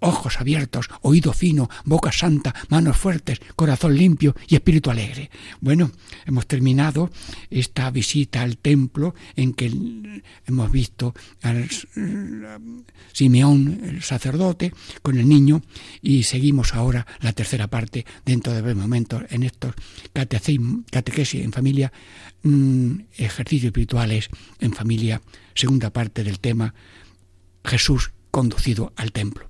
ojos 0.00 0.40
abiertos, 0.40 0.88
oído 1.02 1.32
fino, 1.32 1.68
boca 1.84 2.12
santa, 2.12 2.54
manos 2.68 2.96
fuertes, 2.96 3.40
corazón 3.56 3.96
limpio 3.96 4.34
y 4.48 4.54
espíritu 4.54 4.90
alegre. 4.90 5.30
Bueno, 5.60 5.92
hemos 6.26 6.46
terminado 6.46 7.10
esta 7.50 7.90
visita 7.90 8.42
al 8.42 8.58
templo 8.58 9.14
en 9.36 9.52
que 9.52 10.22
hemos 10.46 10.72
visto 10.72 11.14
al 11.42 11.68
Simeón, 13.12 13.80
el 13.84 14.02
sacerdote, 14.02 14.72
con 15.02 15.18
el 15.18 15.28
niño 15.28 15.62
y 16.02 16.24
seguimos 16.24 16.74
ahora 16.74 17.06
la 17.20 17.32
tercera 17.32 17.68
parte 17.68 18.04
dentro 18.24 18.52
de 18.52 18.62
breves 18.62 18.82
momentos 18.82 19.22
en 19.30 19.42
estos 19.42 19.74
catequesis 20.90 21.44
en 21.44 21.52
familia, 21.52 21.92
mm, 22.42 22.92
ejercicios 23.18 23.66
espirituales 23.66 24.28
en 24.60 24.72
familia, 24.72 25.20
segunda 25.54 25.90
parte 25.90 26.24
del 26.24 26.40
tema 26.40 26.74
Jesús 27.64 28.12
conducido 28.30 28.92
al 28.96 29.12
templo. 29.12 29.49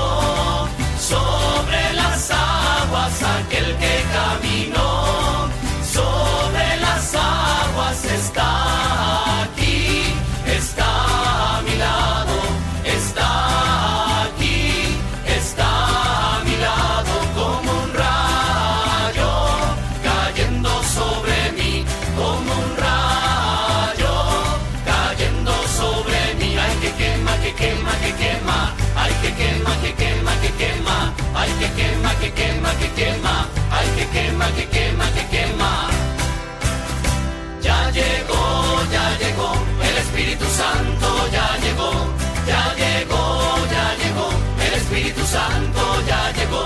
Santo 45.31 46.05
ya 46.05 46.33
llegó. 46.33 46.65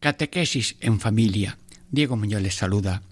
Catequesis 0.00 0.76
en 0.80 1.00
familia. 1.00 1.56
Diego 1.90 2.16
Muñoz 2.16 2.42
les 2.42 2.54
saluda. 2.54 3.02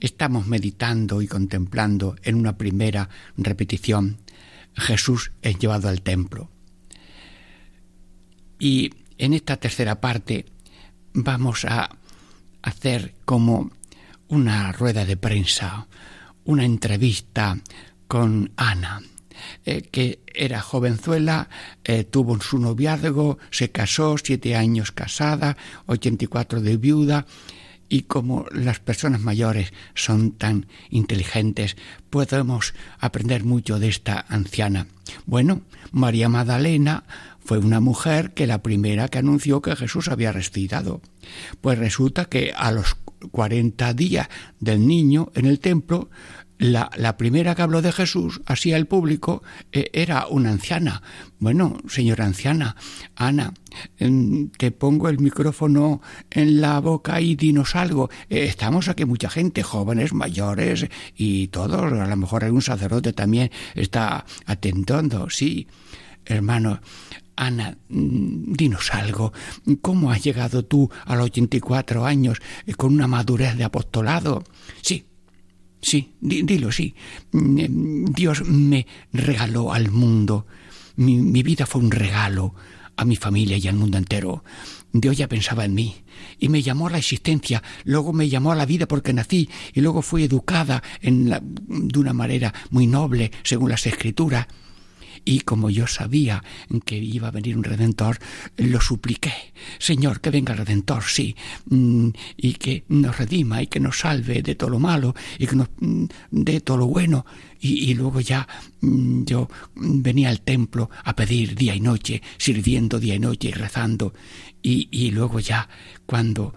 Estamos 0.00 0.46
meditando 0.46 1.20
y 1.20 1.26
contemplando 1.26 2.16
en 2.22 2.36
una 2.36 2.56
primera 2.56 3.10
repetición 3.36 4.16
Jesús 4.74 5.32
es 5.42 5.58
llevado 5.58 5.88
al 5.88 6.00
templo. 6.00 6.48
Y 8.58 8.94
en 9.18 9.34
esta 9.34 9.58
tercera 9.58 10.00
parte 10.00 10.46
vamos 11.12 11.66
a 11.66 11.90
hacer 12.62 13.14
como 13.26 13.70
una 14.28 14.72
rueda 14.72 15.04
de 15.04 15.16
prensa, 15.18 15.86
una 16.44 16.64
entrevista 16.64 17.58
con 18.06 18.52
Ana, 18.56 19.02
eh, 19.64 19.82
que 19.82 20.20
era 20.26 20.60
jovenzuela, 20.60 21.48
eh, 21.84 22.04
tuvo 22.04 22.40
su 22.40 22.58
noviazgo, 22.58 23.38
se 23.50 23.70
casó, 23.70 24.16
siete 24.18 24.56
años 24.56 24.92
casada, 24.92 25.56
84 25.86 26.60
de 26.60 26.76
viuda, 26.76 27.26
y 27.88 28.02
como 28.02 28.46
las 28.52 28.80
personas 28.80 29.20
mayores 29.20 29.72
son 29.94 30.32
tan 30.32 30.66
inteligentes, 30.90 31.76
podemos 32.10 32.74
aprender 32.98 33.44
mucho 33.44 33.78
de 33.78 33.88
esta 33.88 34.24
anciana. 34.28 34.86
Bueno, 35.24 35.62
María 35.90 36.28
Magdalena 36.28 37.04
fue 37.40 37.58
una 37.58 37.80
mujer 37.80 38.34
que 38.34 38.46
la 38.46 38.62
primera 38.62 39.08
que 39.08 39.18
anunció 39.18 39.62
que 39.62 39.74
Jesús 39.74 40.08
había 40.08 40.32
resucitado. 40.32 41.00
Pues 41.62 41.78
resulta 41.78 42.26
que 42.26 42.52
a 42.54 42.72
los 42.72 42.96
40 43.32 43.94
días 43.94 44.28
del 44.60 44.86
niño 44.86 45.30
en 45.34 45.46
el 45.46 45.58
templo, 45.58 46.10
la, 46.58 46.90
la, 46.96 47.16
primera 47.16 47.54
que 47.54 47.62
habló 47.62 47.82
de 47.82 47.92
Jesús, 47.92 48.40
así 48.46 48.72
al 48.72 48.86
público, 48.86 49.42
eh, 49.72 49.90
era 49.92 50.26
una 50.26 50.50
anciana. 50.50 51.02
Bueno, 51.38 51.78
señora 51.88 52.24
anciana, 52.24 52.74
Ana, 53.14 53.54
eh, 53.98 54.48
te 54.56 54.72
pongo 54.72 55.08
el 55.08 55.20
micrófono 55.20 56.02
en 56.30 56.60
la 56.60 56.80
boca 56.80 57.20
y 57.20 57.36
dinos 57.36 57.76
algo. 57.76 58.10
Eh, 58.28 58.44
estamos 58.44 58.88
aquí 58.88 59.04
mucha 59.04 59.30
gente, 59.30 59.62
jóvenes, 59.62 60.12
mayores 60.12 60.86
y 61.16 61.48
todos. 61.48 61.92
A 61.92 62.06
lo 62.06 62.16
mejor 62.16 62.44
algún 62.44 62.62
sacerdote 62.62 63.12
también 63.12 63.50
está 63.74 64.24
atentando. 64.46 65.30
Sí, 65.30 65.68
hermano, 66.24 66.80
Ana, 67.38 67.78
mm, 67.88 68.52
dinos 68.54 68.92
algo. 68.92 69.32
¿Cómo 69.80 70.10
has 70.10 70.24
llegado 70.24 70.64
tú 70.64 70.90
a 71.04 71.14
los 71.14 71.26
84 71.26 72.04
años 72.04 72.38
eh, 72.66 72.74
con 72.74 72.92
una 72.92 73.06
madurez 73.06 73.56
de 73.56 73.62
apostolado? 73.62 74.42
Sí, 74.82 75.06
sí, 75.80 76.10
di- 76.20 76.42
dilo, 76.42 76.70
sí. 76.72 76.94
Mm, 77.32 78.06
Dios 78.12 78.44
me 78.46 78.86
regaló 79.12 79.72
al 79.72 79.90
mundo. 79.90 80.46
Mi, 80.96 81.16
mi 81.16 81.42
vida 81.42 81.66
fue 81.66 81.80
un 81.80 81.90
regalo 81.90 82.54
a 82.96 83.04
mi 83.04 83.16
familia 83.16 83.56
y 83.56 83.68
al 83.68 83.76
mundo 83.76 83.98
entero. 83.98 84.42
Dios 84.92 85.16
ya 85.16 85.28
pensaba 85.28 85.64
en 85.64 85.74
mí 85.74 85.94
y 86.40 86.48
me 86.48 86.62
llamó 86.62 86.88
a 86.88 86.90
la 86.90 86.98
existencia, 86.98 87.62
luego 87.84 88.12
me 88.12 88.28
llamó 88.28 88.52
a 88.52 88.56
la 88.56 88.64
vida 88.66 88.88
porque 88.88 89.12
nací 89.12 89.48
y 89.74 89.80
luego 89.82 90.02
fui 90.02 90.24
educada 90.24 90.82
en 91.02 91.28
la- 91.28 91.42
de 91.42 91.98
una 91.98 92.12
manera 92.14 92.52
muy 92.70 92.86
noble 92.86 93.30
según 93.44 93.70
las 93.70 93.86
escrituras. 93.86 94.46
Y 95.28 95.40
como 95.40 95.68
yo 95.68 95.86
sabía 95.86 96.42
que 96.86 96.96
iba 96.96 97.28
a 97.28 97.30
venir 97.30 97.54
un 97.54 97.62
redentor, 97.62 98.18
lo 98.56 98.80
supliqué. 98.80 99.52
Señor, 99.78 100.22
que 100.22 100.30
venga 100.30 100.54
el 100.54 100.60
redentor, 100.60 101.04
sí, 101.04 101.36
mm, 101.66 102.08
y 102.38 102.54
que 102.54 102.84
nos 102.88 103.18
redima 103.18 103.60
y 103.60 103.66
que 103.66 103.78
nos 103.78 103.98
salve 103.98 104.40
de 104.40 104.54
todo 104.54 104.70
lo 104.70 104.78
malo 104.78 105.14
y 105.38 105.46
que 105.46 105.54
nos 105.54 105.68
mm, 105.80 106.04
dé 106.30 106.62
todo 106.62 106.78
lo 106.78 106.86
bueno. 106.86 107.26
Y, 107.60 107.90
y 107.90 107.94
luego 107.94 108.20
ya 108.20 108.48
mm, 108.80 109.24
yo 109.24 109.50
venía 109.76 110.30
al 110.30 110.40
templo 110.40 110.88
a 111.04 111.14
pedir 111.14 111.54
día 111.54 111.74
y 111.74 111.80
noche, 111.80 112.22
sirviendo 112.38 112.98
día 112.98 113.16
y 113.16 113.18
noche 113.18 113.48
y 113.48 113.52
rezando. 113.52 114.14
Y, 114.62 114.88
y 114.90 115.10
luego 115.10 115.40
ya 115.40 115.68
cuando 116.06 116.54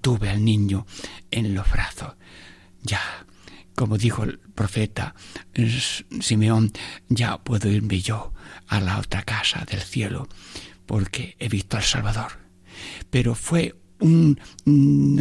tuve 0.00 0.30
al 0.30 0.44
niño 0.44 0.84
en 1.30 1.54
los 1.54 1.70
brazos, 1.70 2.14
ya 2.82 3.23
como 3.74 3.98
dijo 3.98 4.22
el 4.24 4.38
profeta 4.38 5.14
Simeón, 6.20 6.72
ya 7.08 7.38
puedo 7.38 7.68
irme 7.70 8.00
yo 8.00 8.32
a 8.68 8.80
la 8.80 8.98
otra 8.98 9.22
casa 9.22 9.64
del 9.70 9.80
cielo, 9.80 10.28
porque 10.86 11.36
he 11.38 11.48
visto 11.48 11.76
al 11.76 11.82
Salvador. 11.82 12.38
Pero 13.10 13.34
fue 13.34 13.74
un 14.00 14.38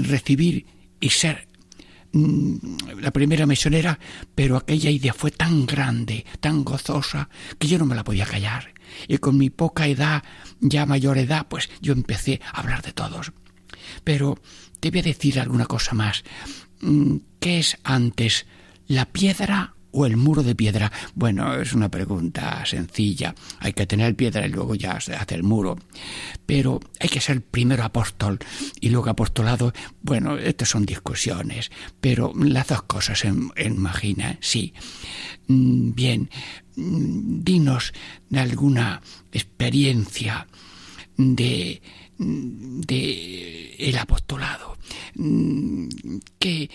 recibir 0.03 0.65
y 0.99 1.09
ser 1.09 1.47
mm, 2.11 2.99
la 3.01 3.11
primera 3.11 3.45
misionera, 3.45 3.99
pero 4.35 4.57
aquella 4.57 4.89
idea 4.89 5.13
fue 5.13 5.31
tan 5.31 5.65
grande, 5.65 6.25
tan 6.39 6.63
gozosa, 6.63 7.29
que 7.59 7.67
yo 7.67 7.77
no 7.77 7.85
me 7.85 7.95
la 7.95 8.03
podía 8.03 8.25
callar. 8.25 8.73
Y 9.07 9.17
con 9.17 9.37
mi 9.37 9.49
poca 9.49 9.87
edad, 9.87 10.23
ya 10.59 10.85
mayor 10.85 11.17
edad, 11.17 11.47
pues 11.49 11.69
yo 11.81 11.93
empecé 11.93 12.41
a 12.51 12.61
hablar 12.61 12.81
de 12.83 12.93
todos. 12.93 13.31
Pero 14.03 14.37
te 14.79 14.91
voy 14.91 14.99
a 14.99 15.03
decir 15.03 15.39
alguna 15.39 15.65
cosa 15.65 15.93
más. 15.93 16.23
Mm, 16.83 17.17
¿Qué 17.39 17.59
es 17.59 17.77
antes, 17.83 18.45
la 18.87 19.05
piedra 19.05 19.75
o 19.91 20.05
el 20.05 20.17
muro 20.17 20.43
de 20.43 20.55
piedra? 20.55 20.91
Bueno, 21.15 21.55
es 21.55 21.73
una 21.73 21.89
pregunta 21.89 22.65
sencilla. 22.65 23.33
Hay 23.59 23.71
que 23.73 23.85
tener 23.85 24.15
piedra 24.15 24.45
y 24.45 24.49
luego 24.49 24.75
ya 24.75 24.99
se 24.99 25.15
hace 25.15 25.35
el 25.35 25.43
muro. 25.43 25.77
Pero 26.45 26.81
hay 26.99 27.07
que 27.09 27.21
ser 27.21 27.41
primero 27.41 27.83
apóstol 27.83 28.39
y 28.81 28.89
luego 28.89 29.09
apostolado. 29.09 29.71
Bueno, 30.01 30.37
estas 30.37 30.69
son 30.69 30.85
discusiones, 30.85 31.71
pero 32.01 32.33
las 32.35 32.67
dos 32.67 32.83
cosas 32.83 33.19
se 33.19 33.29
imaginan, 33.29 34.37
sí. 34.41 34.73
Mm, 35.47 35.93
Bien, 35.93 36.29
mm, 36.75 37.43
dinos 37.43 37.93
de 38.29 38.39
alguna 38.39 39.01
experiencia 39.31 40.47
de 41.15 41.81
de 42.17 43.75
el 43.79 43.97
apostolado. 43.97 44.77
Mm, 45.15 45.87
que 46.39 46.69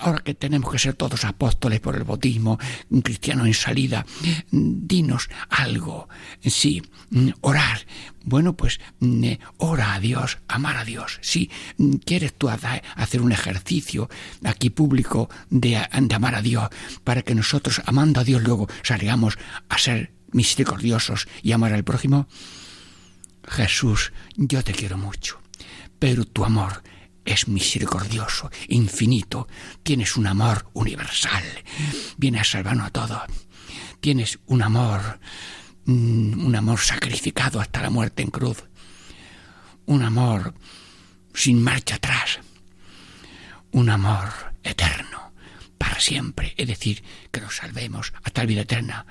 ahora 0.00 0.18
que 0.24 0.34
tenemos 0.34 0.72
que 0.72 0.80
ser 0.80 0.94
todos 0.94 1.24
apóstoles 1.24 1.78
por 1.78 1.94
el 1.94 2.02
bautismo 2.02 2.58
cristiano 3.04 3.46
en 3.46 3.54
salida 3.54 4.04
mm, 4.50 4.86
dinos 4.86 5.28
algo. 5.48 6.08
Sí 6.44 6.82
mm, 7.10 7.28
orar. 7.42 7.86
Bueno 8.24 8.56
pues 8.56 8.80
mm, 8.98 9.24
eh, 9.24 9.40
ora 9.58 9.94
a 9.94 10.00
Dios 10.00 10.38
amar 10.48 10.76
a 10.76 10.84
Dios. 10.84 11.18
Sí 11.22 11.50
mm, 11.78 11.94
quieres 12.04 12.34
tú 12.34 12.48
ha- 12.48 12.58
hacer 12.96 13.22
un 13.22 13.32
ejercicio 13.32 14.08
aquí 14.44 14.70
público 14.70 15.30
de, 15.50 15.80
de 16.00 16.14
amar 16.14 16.34
a 16.34 16.42
Dios 16.42 16.68
para 17.04 17.22
que 17.22 17.34
nosotros 17.34 17.80
amando 17.86 18.20
a 18.20 18.24
Dios 18.24 18.42
luego 18.42 18.68
salgamos 18.82 19.38
a 19.68 19.78
ser 19.78 20.12
misericordiosos 20.32 21.26
y 21.42 21.52
amar 21.52 21.72
al 21.72 21.84
prójimo 21.84 22.28
Jesús, 23.48 24.12
yo 24.36 24.62
te 24.62 24.72
quiero 24.72 24.96
mucho, 24.98 25.40
pero 25.98 26.24
tu 26.24 26.44
amor 26.44 26.82
es 27.24 27.48
misericordioso, 27.48 28.50
infinito, 28.68 29.46
tienes 29.82 30.16
un 30.16 30.26
amor 30.26 30.68
universal, 30.72 31.44
viene 32.16 32.40
a 32.40 32.44
salvarnos 32.44 32.86
a 32.86 32.90
todos, 32.90 33.20
tienes 34.00 34.38
un 34.46 34.62
amor, 34.62 35.20
mm, 35.84 36.44
un 36.46 36.56
amor 36.56 36.80
sacrificado 36.80 37.60
hasta 37.60 37.82
la 37.82 37.90
muerte 37.90 38.22
en 38.22 38.30
cruz, 38.30 38.64
un 39.86 40.02
amor 40.02 40.54
sin 41.34 41.62
marcha 41.62 41.96
atrás, 41.96 42.40
un 43.72 43.90
amor 43.90 44.28
eterno, 44.62 45.32
para 45.78 46.00
siempre, 46.00 46.54
es 46.56 46.66
decir, 46.68 47.02
que 47.30 47.40
nos 47.40 47.56
salvemos 47.56 48.12
hasta 48.22 48.42
la 48.42 48.46
vida 48.46 48.60
eterna. 48.62 49.06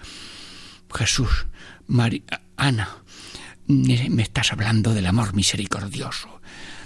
Jesús, 0.94 1.48
Mari- 1.88 2.24
Ana, 2.58 3.04
me 3.70 4.24
estás 4.24 4.52
hablando 4.52 4.94
del 4.96 5.06
amor 5.06 5.36
misericordioso, 5.36 6.42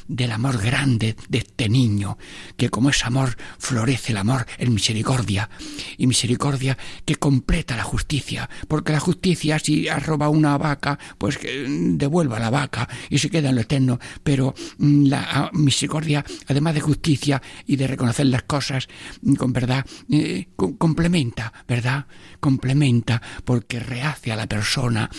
del 0.05 0.34
amor 0.34 0.61
grande 0.61 1.15
de 1.29 1.38
este 1.38 1.69
niño, 1.69 2.17
que 2.57 2.69
como 2.69 2.89
es 2.89 3.05
amor 3.05 3.38
florece 3.57 4.11
el 4.11 4.17
amor 4.17 4.45
en 4.57 4.73
misericordia, 4.73 5.49
y 5.97 6.07
misericordia 6.07 6.77
que 7.05 7.15
completa 7.15 7.77
la 7.77 7.84
justicia, 7.86 8.49
porque 8.67 8.91
la 8.91 8.99
justicia 8.99 9.59
si 9.59 9.88
has 9.88 10.05
robado 10.05 10.31
una 10.31 10.57
vaca, 10.57 10.99
pues 11.17 11.39
mm, 11.39 11.95
devuelva 11.95 12.38
la 12.38 12.49
vaca 12.49 12.89
y 13.09 13.17
se 13.19 13.29
queda 13.29 13.49
en 13.49 13.55
lo 13.55 13.61
eterno, 13.61 13.97
pero 14.21 14.53
mm, 14.77 15.05
la 15.05 15.21
ah, 15.31 15.49
misericordia, 15.53 16.25
además 16.47 16.73
de 16.73 16.81
justicia 16.81 17.41
y 17.65 17.77
de 17.77 17.88
reconocer 17.88 18.25
las 18.25 18.43
cosas 18.43 18.89
mm, 19.21 19.36
con 19.36 19.53
verdad, 19.53 19.86
eh, 20.11 20.49
co- 20.57 20.77
complementa, 20.77 21.53
¿verdad? 21.65 22.07
Complementa 22.41 23.21
porque 23.45 23.79
rehace 23.79 24.34
a 24.34 24.36
la 24.36 24.47
persona 24.47 25.09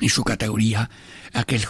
en 0.00 0.08
su 0.08 0.24
categoría 0.24 0.88
aquel 1.32 1.66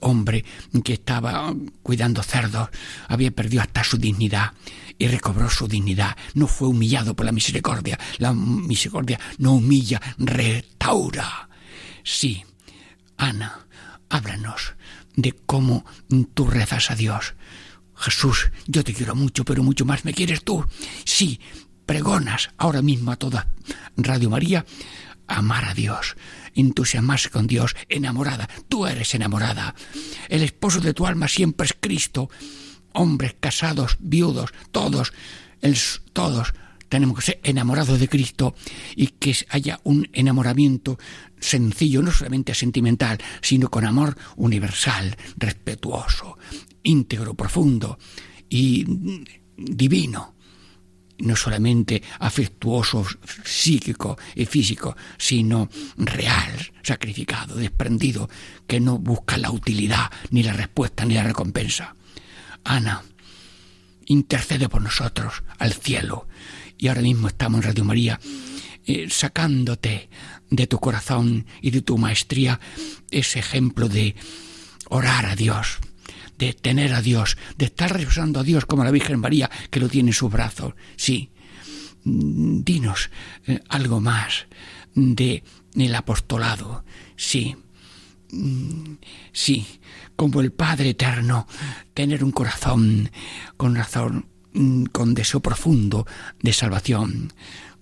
hombre 0.00 0.44
que 0.82 0.94
estaba 0.94 1.54
cuidando 1.82 2.22
cerdos 2.22 2.68
había 3.08 3.30
perdido 3.30 3.62
hasta 3.62 3.84
su 3.84 3.96
dignidad 3.96 4.52
y 4.98 5.08
recobró 5.08 5.48
su 5.48 5.66
dignidad 5.66 6.16
no 6.34 6.46
fue 6.46 6.68
humillado 6.68 7.14
por 7.14 7.26
la 7.26 7.32
misericordia 7.32 7.98
la 8.18 8.32
misericordia 8.32 9.18
no 9.38 9.54
humilla 9.54 10.00
restaura 10.18 11.48
sí 12.02 12.44
Ana 13.16 13.66
háblanos 14.08 14.74
de 15.16 15.32
cómo 15.32 15.84
tú 16.34 16.46
rezas 16.46 16.90
a 16.90 16.96
Dios. 16.96 17.34
Jesús, 17.96 18.50
yo 18.66 18.82
te 18.82 18.92
quiero 18.92 19.14
mucho, 19.14 19.44
pero 19.44 19.62
mucho 19.62 19.84
más 19.84 20.04
me 20.04 20.12
quieres 20.12 20.42
tú. 20.44 20.64
Sí, 21.04 21.40
pregonas 21.86 22.50
ahora 22.58 22.82
mismo 22.82 23.12
a 23.12 23.16
toda 23.16 23.48
Radio 23.96 24.30
María 24.30 24.64
amar 25.26 25.64
a 25.64 25.74
Dios, 25.74 26.16
entusiasmarse 26.54 27.30
con 27.30 27.46
Dios, 27.46 27.74
enamorada. 27.88 28.48
Tú 28.68 28.86
eres 28.86 29.14
enamorada. 29.14 29.74
El 30.28 30.42
esposo 30.42 30.80
de 30.80 30.94
tu 30.94 31.06
alma 31.06 31.28
siempre 31.28 31.66
es 31.66 31.76
Cristo. 31.78 32.30
Hombres 32.92 33.34
casados, 33.40 33.96
viudos, 34.00 34.50
todos, 34.70 35.12
el- 35.60 35.76
todos 36.12 36.54
tenemos 36.88 37.16
que 37.18 37.24
ser 37.24 37.40
enamorados 37.42 37.98
de 37.98 38.08
Cristo 38.08 38.54
y 38.94 39.08
que 39.08 39.34
haya 39.48 39.80
un 39.82 40.08
enamoramiento 40.12 40.96
sencillo, 41.40 42.02
no 42.02 42.12
solamente 42.12 42.54
sentimental, 42.54 43.18
sino 43.42 43.68
con 43.68 43.84
amor 43.84 44.16
universal, 44.36 45.16
respetuoso, 45.36 46.38
íntegro, 46.84 47.34
profundo 47.34 47.98
y 48.48 48.84
mm, 48.86 49.24
divino 49.56 50.33
no 51.18 51.36
solamente 51.36 52.02
afectuoso, 52.18 53.06
psíquico 53.44 54.18
y 54.34 54.46
físico, 54.46 54.96
sino 55.16 55.68
real, 55.96 56.72
sacrificado, 56.82 57.56
desprendido, 57.56 58.28
que 58.66 58.80
no 58.80 58.98
busca 58.98 59.36
la 59.36 59.50
utilidad, 59.50 60.10
ni 60.30 60.42
la 60.42 60.52
respuesta, 60.52 61.04
ni 61.04 61.14
la 61.14 61.22
recompensa. 61.22 61.94
Ana, 62.64 63.02
intercede 64.06 64.68
por 64.68 64.82
nosotros 64.82 65.42
al 65.58 65.72
cielo. 65.72 66.26
Y 66.78 66.88
ahora 66.88 67.02
mismo 67.02 67.28
estamos 67.28 67.58
en 67.58 67.68
Radio 67.68 67.84
María 67.84 68.20
eh, 68.86 69.08
sacándote 69.08 70.08
de 70.50 70.66
tu 70.66 70.78
corazón 70.78 71.46
y 71.62 71.70
de 71.70 71.82
tu 71.82 71.96
maestría 71.96 72.60
ese 73.10 73.38
ejemplo 73.38 73.88
de 73.88 74.14
orar 74.88 75.26
a 75.26 75.36
Dios, 75.36 75.78
de 76.46 76.52
tener 76.54 76.94
a 76.94 77.02
Dios, 77.02 77.36
de 77.58 77.66
estar 77.66 77.92
rezando 77.92 78.40
a 78.40 78.44
Dios 78.44 78.66
como 78.66 78.84
la 78.84 78.90
Virgen 78.90 79.20
María 79.20 79.50
que 79.70 79.80
lo 79.80 79.88
tiene 79.88 80.10
en 80.10 80.14
sus 80.14 80.30
brazos. 80.30 80.74
Sí, 80.96 81.30
Mm, 82.04 82.64
dinos 82.64 83.10
eh, 83.46 83.60
algo 83.68 84.00
más 84.00 84.46
de 84.94 85.42
el 85.74 85.94
apostolado. 85.94 86.84
Sí, 87.16 87.56
Mm, 88.36 88.96
sí, 89.32 89.64
como 90.16 90.40
el 90.40 90.50
Padre 90.50 90.90
Eterno, 90.90 91.46
tener 91.92 92.24
un 92.24 92.32
corazón 92.32 93.10
con 93.56 93.76
razón, 93.76 94.26
mm, 94.54 94.86
con 94.86 95.14
deseo 95.14 95.38
profundo 95.38 96.04
de 96.42 96.52
salvación, 96.52 97.32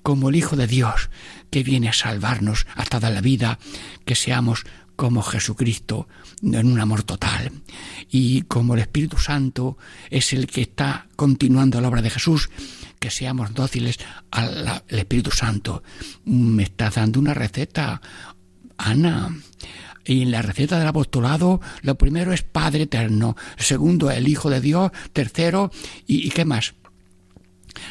como 0.02 0.28
el 0.28 0.36
Hijo 0.36 0.54
de 0.56 0.66
Dios 0.66 1.08
que 1.50 1.62
viene 1.62 1.88
a 1.88 1.94
salvarnos 1.94 2.66
hasta 2.74 3.00
dar 3.00 3.12
la 3.12 3.22
vida, 3.22 3.58
que 4.04 4.14
seamos 4.14 4.64
como 5.02 5.20
Jesucristo 5.20 6.06
en 6.44 6.64
un 6.64 6.78
amor 6.78 7.02
total. 7.02 7.50
Y 8.08 8.42
como 8.42 8.74
el 8.74 8.82
Espíritu 8.82 9.18
Santo 9.18 9.76
es 10.10 10.32
el 10.32 10.46
que 10.46 10.60
está 10.60 11.08
continuando 11.16 11.80
la 11.80 11.88
obra 11.88 12.02
de 12.02 12.10
Jesús, 12.10 12.50
que 13.00 13.10
seamos 13.10 13.52
dóciles 13.52 13.98
al 14.30 14.84
Espíritu 14.86 15.32
Santo. 15.32 15.82
Me 16.24 16.62
estás 16.62 16.94
dando 16.94 17.18
una 17.18 17.34
receta, 17.34 18.00
Ana. 18.78 19.36
Y 20.04 20.22
en 20.22 20.30
la 20.30 20.40
receta 20.40 20.78
del 20.78 20.86
apostolado, 20.86 21.60
lo 21.80 21.98
primero 21.98 22.32
es 22.32 22.44
Padre 22.44 22.84
Eterno, 22.84 23.36
segundo 23.58 24.08
el 24.08 24.28
Hijo 24.28 24.50
de 24.50 24.60
Dios, 24.60 24.92
tercero, 25.12 25.72
¿y, 26.06 26.28
y 26.28 26.30
qué 26.30 26.44
más? 26.44 26.74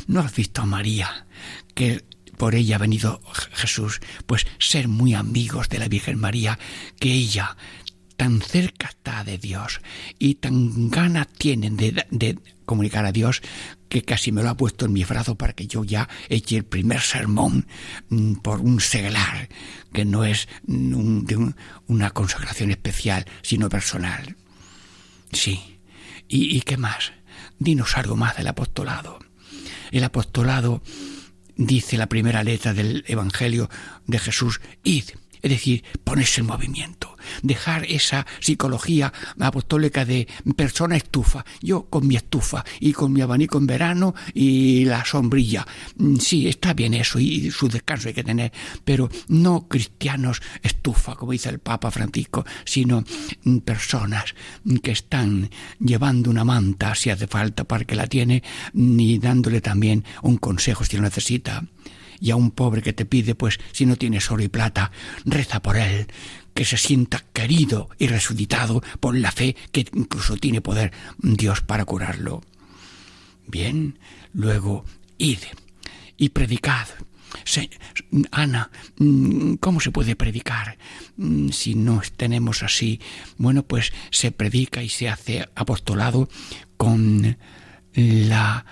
¿No 0.07 0.21
has 0.21 0.33
visto 0.33 0.61
a 0.61 0.65
María, 0.65 1.27
que 1.75 2.05
por 2.41 2.55
ella 2.55 2.77
ha 2.77 2.79
venido 2.79 3.21
Jesús? 3.53 3.99
Pues 4.25 4.47
ser 4.57 4.87
muy 4.87 5.13
amigos 5.13 5.69
de 5.69 5.77
la 5.77 5.87
Virgen 5.87 6.17
María, 6.17 6.57
que 6.99 7.11
ella 7.13 7.55
tan 8.17 8.41
cerca 8.41 8.87
está 8.87 9.23
de 9.23 9.37
Dios 9.37 9.79
y 10.17 10.35
tan 10.35 10.89
ganas 10.89 11.27
tienen 11.27 11.77
de, 11.77 12.39
comunicar 12.65 13.05
a 13.05 13.11
Dios 13.11 13.43
que 13.89 14.01
casi 14.01 14.31
me 14.31 14.41
lo 14.41 14.49
ha 14.49 14.57
puesto 14.57 14.85
en 14.85 14.93
mi 14.93 15.03
brazo 15.03 15.35
para 15.35 15.53
que 15.53 15.67
yo 15.67 15.83
ya 15.83 16.09
eche 16.29 16.57
el 16.57 16.63
primer 16.65 17.01
sermón 17.01 17.67
mm, 18.09 18.33
por 18.37 18.59
un 18.61 18.79
seglar, 18.81 19.47
que 19.93 20.03
no 20.03 20.23
es 20.25 20.47
mm, 20.65 21.19
de 21.25 21.35
un- 21.35 21.55
una 21.85 22.09
consagración 22.09 22.71
especial, 22.71 23.25
sino 23.43 23.69
personal. 23.69 24.35
Sí. 25.31 25.77
¿Y, 26.27 26.57
¿Y 26.57 26.61
qué 26.61 26.77
más? 26.77 27.11
Dinos 27.59 27.95
algo 27.97 28.15
más 28.15 28.35
del 28.35 28.47
apostolado. 28.47 29.19
El 29.91 30.03
apostolado 30.05 30.81
dice 31.65 31.97
la 31.97 32.07
primera 32.07 32.43
letra 32.43 32.73
del 32.73 33.03
Evangelio 33.07 33.69
de 34.07 34.19
Jesús, 34.19 34.61
id, 34.83 35.05
es 35.41 35.51
decir, 35.51 35.83
ponerse 36.03 36.41
en 36.41 36.47
movimiento, 36.47 37.10
dejar 37.41 37.85
esa 37.85 38.25
psicología 38.39 39.11
apostólica 39.39 40.05
de 40.05 40.27
persona 40.55 40.95
estufa, 40.95 41.45
yo 41.61 41.85
con 41.85 42.07
mi 42.07 42.15
estufa 42.15 42.63
y 42.79 42.93
con 42.93 43.13
mi 43.13 43.21
abanico 43.21 43.57
en 43.57 43.67
verano 43.67 44.15
y 44.33 44.85
la 44.85 45.03
sombrilla. 45.05 45.65
Mm, 45.97 46.17
Sí, 46.21 46.47
está 46.47 46.73
bien 46.73 46.93
eso 46.93 47.19
y 47.19 47.51
su 47.51 47.67
descanso 47.67 48.07
hay 48.07 48.13
que 48.13 48.23
tener, 48.23 48.53
pero 48.85 49.09
no 49.27 49.67
cristianos 49.67 50.41
estufa, 50.61 51.15
como 51.15 51.31
dice 51.31 51.49
el 51.49 51.59
Papa 51.59 51.91
Francisco, 51.91 52.45
sino 52.63 53.03
mm, 53.43 53.57
personas 53.59 54.35
que 54.81 54.91
están 54.91 55.49
llevando 55.79 56.29
una 56.29 56.45
manta 56.45 56.95
si 56.95 57.09
hace 57.09 57.27
falta 57.27 57.63
para 57.63 57.85
que 57.85 57.95
la 57.95 58.07
tiene 58.07 58.43
y 58.73 59.17
dándole 59.19 59.61
también 59.61 60.05
un 60.21 60.37
consejo 60.37 60.85
si 60.85 60.97
lo 60.97 61.03
necesita 61.03 61.63
y 62.21 62.29
a 62.29 62.35
un 62.35 62.51
pobre 62.51 62.83
que 62.83 62.93
te 62.93 63.05
pide, 63.05 63.33
pues 63.33 63.59
si 63.71 63.85
no 63.87 63.95
tienes 63.95 64.29
oro 64.29 64.43
y 64.43 64.47
plata, 64.47 64.91
reza 65.25 65.61
por 65.61 65.75
él, 65.75 66.05
que 66.53 66.65
se 66.65 66.77
sienta 66.77 67.23
querido 67.33 67.89
y 67.97 68.07
resucitado 68.07 68.81
por 68.99 69.15
la 69.17 69.31
fe 69.31 69.55
que 69.71 69.85
incluso 69.93 70.37
tiene 70.37 70.61
poder 70.61 70.91
Dios 71.19 71.61
para 71.61 71.85
curarlo. 71.85 72.41
Bien, 73.47 73.99
luego 74.33 74.85
id 75.17 75.39
y 76.17 76.29
predicad. 76.29 76.87
Se- 77.45 77.69
Ana, 78.31 78.69
mm, 78.97 79.55
¿cómo 79.55 79.79
se 79.79 79.91
puede 79.91 80.15
predicar 80.15 80.77
mm, 81.17 81.49
si 81.49 81.75
no 81.75 82.01
tenemos 82.17 82.61
así? 82.63 82.99
Bueno, 83.37 83.63
pues 83.63 83.93
se 84.11 84.31
predica 84.31 84.83
y 84.83 84.89
se 84.89 85.07
hace 85.09 85.47
apostolado 85.55 86.27
con 86.77 87.37
la 87.93 88.65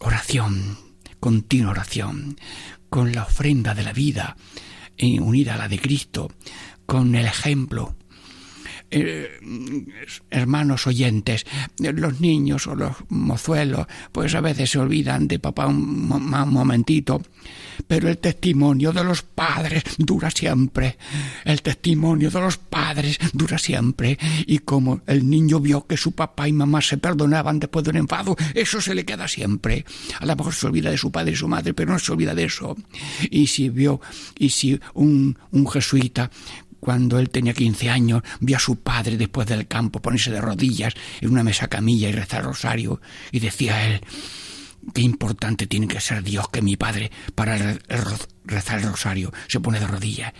oración, 0.00 0.78
continua 1.20 1.70
oración, 1.72 2.38
con 2.88 3.12
la 3.12 3.22
ofrenda 3.24 3.74
de 3.74 3.82
la 3.82 3.92
vida 3.92 4.36
eh, 4.96 5.18
unida 5.20 5.54
a 5.54 5.58
la 5.58 5.68
de 5.68 5.78
Cristo, 5.78 6.30
con 6.90 7.14
el 7.14 7.24
ejemplo. 7.24 7.94
Eh, 8.90 9.38
hermanos 10.28 10.88
oyentes, 10.88 11.46
los 11.78 12.20
niños 12.20 12.66
o 12.66 12.74
los 12.74 12.96
mozuelos, 13.08 13.86
pues 14.10 14.34
a 14.34 14.40
veces 14.40 14.70
se 14.70 14.80
olvidan 14.80 15.28
de 15.28 15.38
papá 15.38 15.68
un, 15.68 16.10
un 16.10 16.52
momentito, 16.52 17.22
pero 17.86 18.08
el 18.08 18.18
testimonio 18.18 18.92
de 18.92 19.04
los 19.04 19.22
padres 19.22 19.84
dura 19.98 20.32
siempre. 20.32 20.98
El 21.44 21.62
testimonio 21.62 22.28
de 22.30 22.40
los 22.40 22.58
padres 22.58 23.20
dura 23.32 23.58
siempre. 23.58 24.18
Y 24.46 24.58
como 24.58 25.02
el 25.06 25.30
niño 25.30 25.60
vio 25.60 25.86
que 25.86 25.96
su 25.96 26.10
papá 26.10 26.48
y 26.48 26.52
mamá 26.52 26.80
se 26.80 26.98
perdonaban 26.98 27.60
después 27.60 27.84
de 27.84 27.90
un 27.90 27.98
enfado, 27.98 28.36
eso 28.54 28.80
se 28.80 28.96
le 28.96 29.04
queda 29.04 29.28
siempre. 29.28 29.84
A 30.18 30.26
lo 30.26 30.34
mejor 30.34 30.52
se 30.52 30.66
olvida 30.66 30.90
de 30.90 30.98
su 30.98 31.12
padre 31.12 31.32
y 31.32 31.36
su 31.36 31.46
madre, 31.46 31.72
pero 31.72 31.92
no 31.92 31.98
se 32.00 32.10
olvida 32.10 32.34
de 32.34 32.44
eso. 32.44 32.76
Y 33.30 33.46
si 33.46 33.68
vio, 33.68 34.00
y 34.36 34.50
si 34.50 34.80
un, 34.94 35.38
un 35.52 35.68
jesuita 35.68 36.30
cuando 36.80 37.18
él 37.18 37.30
tenía 37.30 37.52
15 37.52 37.90
años, 37.90 38.22
vio 38.40 38.56
a 38.56 38.60
su 38.60 38.80
padre 38.80 39.16
después 39.16 39.46
del 39.46 39.68
campo 39.68 40.00
ponerse 40.00 40.30
de 40.30 40.40
rodillas 40.40 40.94
en 41.20 41.30
una 41.30 41.44
mesa 41.44 41.68
camilla 41.68 42.08
y 42.08 42.12
rezar 42.12 42.44
rosario, 42.44 43.00
y 43.30 43.40
decía 43.40 43.86
él, 43.86 44.00
qué 44.94 45.02
importante 45.02 45.66
tiene 45.66 45.86
que 45.86 46.00
ser 46.00 46.22
Dios 46.22 46.48
que 46.48 46.62
mi 46.62 46.76
padre 46.76 47.10
para 47.34 47.78
rezar 48.44 48.80
el 48.80 48.88
rosario 48.88 49.32
se 49.46 49.60
pone 49.60 49.78
de 49.78 49.86
rodillas. 49.86 50.32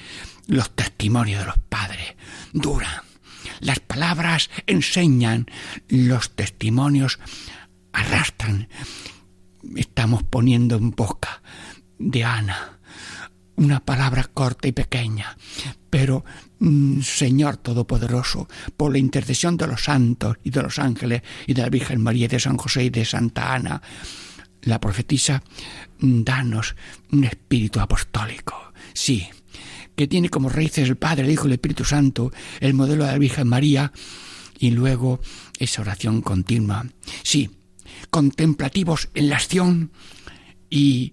Los 0.47 0.74
testimonios 0.74 1.41
de 1.41 1.47
los 1.47 1.59
padres 1.59 2.14
duran. 2.53 3.03
Las 3.61 3.80
palabras 3.80 4.51
enseñan, 4.66 5.47
los 5.88 6.34
testimonios 6.34 7.18
arrastran. 7.93 8.68
Estamos 9.76 10.22
poniendo 10.22 10.76
en 10.76 10.91
boca 10.91 11.43
de 11.99 12.24
Ana 12.24 12.79
una 13.61 13.80
palabra 13.80 14.24
corta 14.32 14.68
y 14.68 14.72
pequeña, 14.72 15.36
pero 15.90 16.24
mm, 16.58 17.02
Señor 17.02 17.58
Todopoderoso, 17.58 18.48
por 18.76 18.90
la 18.90 18.98
intercesión 18.98 19.56
de 19.58 19.66
los 19.66 19.84
santos 19.84 20.38
y 20.42 20.50
de 20.50 20.62
los 20.62 20.78
ángeles 20.78 21.22
y 21.46 21.52
de 21.52 21.62
la 21.62 21.68
Virgen 21.68 22.02
María 22.02 22.24
y 22.24 22.28
de 22.28 22.40
San 22.40 22.56
José 22.56 22.84
y 22.84 22.90
de 22.90 23.04
Santa 23.04 23.54
Ana, 23.54 23.82
la 24.62 24.80
profetisa, 24.80 25.42
mm, 25.98 26.22
danos 26.22 26.74
un 27.12 27.24
espíritu 27.24 27.80
apostólico. 27.80 28.72
Sí, 28.94 29.28
que 29.94 30.08
tiene 30.08 30.30
como 30.30 30.48
raíces 30.48 30.88
el 30.88 30.96
Padre, 30.96 31.24
el 31.24 31.30
Hijo 31.30 31.44
y 31.44 31.48
el 31.48 31.54
Espíritu 31.54 31.84
Santo, 31.84 32.32
el 32.61 32.72
modelo 32.72 33.04
de 33.04 33.12
la 33.12 33.18
Virgen 33.18 33.46
María, 33.46 33.92
y 34.58 34.70
luego 34.70 35.20
esa 35.58 35.82
oración 35.82 36.22
continua. 36.22 36.86
Sí, 37.22 37.50
contemplativos 38.08 39.11
en 39.14 39.28
la 39.28 39.36
acción 39.36 39.90
y 40.70 41.12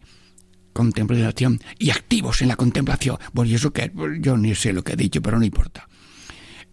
contemplación 0.78 1.60
y 1.80 1.90
activos 1.90 2.44
en 2.44 2.50
la 2.50 2.56
contemplación. 2.56 3.18
Bueno, 3.34 3.50
y 3.50 3.56
eso 3.56 3.74
que 3.74 3.92
yo 4.20 4.38
ni 4.38 4.54
sé 4.54 4.74
lo 4.74 4.84
que 4.84 4.94
he 4.94 4.96
dicho, 4.96 5.22
pero 5.24 5.40
no 5.40 5.46
importa. 5.46 5.90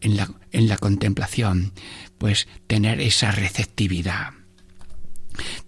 En 0.03 0.17
la, 0.17 0.31
en 0.53 0.69
la 0.69 0.77
contemplación, 0.77 1.73
pues 2.19 2.47
tener 2.67 3.01
esa 3.01 3.31
receptividad 3.33 4.35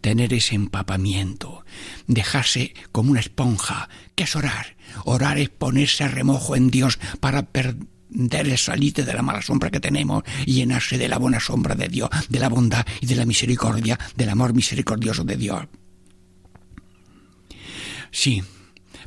tener 0.01 0.32
ese 0.32 0.55
empapamiento, 0.55 1.64
dejarse 2.07 2.72
como 2.93 3.11
una 3.11 3.18
esponja. 3.18 3.89
¿Qué 4.14 4.22
es 4.22 4.37
orar? 4.37 4.76
Orar 5.05 5.39
es 5.39 5.49
ponerse 5.49 6.05
a 6.05 6.09
remojo 6.09 6.55
en 6.55 6.70
Dios 6.70 7.01
para 7.18 7.47
perder 7.47 8.47
el 8.47 8.59
salite 8.59 9.05
de 9.05 9.12
la 9.12 9.22
mala 9.22 9.43
sombra 9.43 9.70
que 9.70 9.80
tenemos 9.80 10.22
y 10.45 10.53
llenarse 10.53 10.99
de 10.99 11.09
la 11.09 11.18
buena 11.18 11.41
sombra 11.41 11.74
de 11.74 11.89
Dios, 11.89 12.11
de 12.28 12.39
la 12.39 12.49
bondad 12.49 12.87
y 13.01 13.07
de 13.07 13.16
la 13.16 13.26
misericordia, 13.26 13.99
del 14.14 14.28
amor 14.28 14.55
misericordioso 14.55 15.24
de 15.24 15.37
Dios. 15.37 15.66
Sí, 18.16 18.42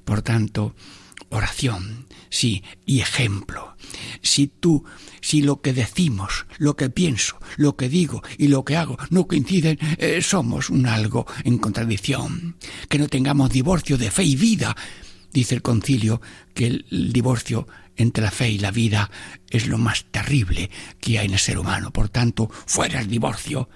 por 0.05 0.21
tanto, 0.21 0.75
oración, 1.29 2.05
sí, 2.29 2.63
y 2.85 2.99
ejemplo. 2.99 3.75
Si 4.21 4.45
tú, 4.45 4.85
si 5.19 5.41
lo 5.41 5.61
que 5.61 5.73
decimos, 5.73 6.45
lo 6.59 6.75
que 6.75 6.91
pienso, 6.91 7.39
lo 7.57 7.75
que 7.75 7.89
digo 7.89 8.21
y 8.37 8.49
lo 8.49 8.63
que 8.63 8.77
hago 8.77 8.99
no 9.09 9.27
coinciden, 9.27 9.79
eh, 9.97 10.21
somos 10.21 10.69
un 10.69 10.85
algo 10.85 11.25
en 11.43 11.57
contradicción. 11.57 12.55
Que 12.87 12.99
no 12.99 13.07
tengamos 13.07 13.49
divorcio 13.49 13.97
de 13.97 14.11
fe 14.11 14.25
y 14.25 14.35
vida. 14.35 14.77
Dice 15.33 15.55
el 15.55 15.63
concilio 15.63 16.21
que 16.53 16.67
el, 16.67 16.85
el 16.91 17.11
divorcio 17.11 17.67
entre 17.95 18.23
la 18.23 18.31
fe 18.31 18.51
y 18.51 18.59
la 18.59 18.69
vida 18.69 19.09
es 19.49 19.65
lo 19.65 19.79
más 19.79 20.05
terrible 20.11 20.69
que 21.01 21.17
hay 21.17 21.25
en 21.25 21.33
el 21.33 21.39
ser 21.39 21.57
humano. 21.57 21.89
Por 21.91 22.09
tanto, 22.09 22.47
fuera 22.67 22.99
el 23.01 23.07
divorcio 23.07 23.69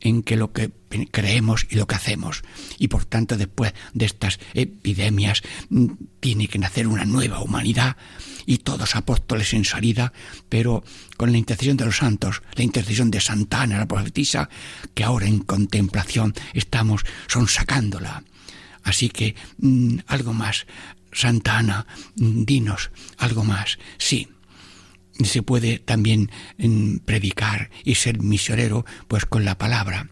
en 0.00 0.22
que 0.22 0.36
lo 0.36 0.52
que 0.52 0.70
creemos 1.10 1.66
y 1.70 1.76
lo 1.76 1.86
que 1.86 1.94
hacemos. 1.94 2.42
Y 2.78 2.88
por 2.88 3.04
tanto, 3.04 3.36
después 3.36 3.74
de 3.94 4.06
estas 4.06 4.38
epidemias, 4.54 5.42
mm, 5.70 5.86
tiene 6.20 6.48
que 6.48 6.58
nacer 6.58 6.86
una 6.86 7.04
nueva 7.04 7.40
humanidad 7.40 7.96
y 8.46 8.58
todos 8.58 8.96
apóstoles 8.96 9.52
en 9.52 9.64
salida, 9.64 10.12
pero 10.48 10.82
con 11.16 11.32
la 11.32 11.38
intercesión 11.38 11.76
de 11.76 11.84
los 11.84 11.98
santos, 11.98 12.42
la 12.54 12.64
intercesión 12.64 13.10
de 13.10 13.20
Santana, 13.20 13.78
la 13.78 13.86
profetisa, 13.86 14.48
que 14.94 15.04
ahora 15.04 15.26
en 15.26 15.40
contemplación 15.40 16.34
estamos 16.54 17.04
sonsacándola. 17.26 18.22
Así 18.82 19.10
que 19.10 19.34
mm, 19.58 19.98
algo 20.06 20.32
más, 20.32 20.66
Santa 21.12 21.58
Ana, 21.58 21.86
mm, 22.16 22.44
dinos 22.44 22.90
algo 23.18 23.44
más. 23.44 23.78
Sí, 23.98 24.28
se 25.24 25.42
puede 25.42 25.78
también 25.78 26.30
mm, 26.58 26.98
predicar 26.98 27.70
y 27.84 27.96
ser 27.96 28.22
misionero 28.22 28.84
pues 29.08 29.26
con 29.26 29.44
la 29.44 29.58
palabra 29.58 30.08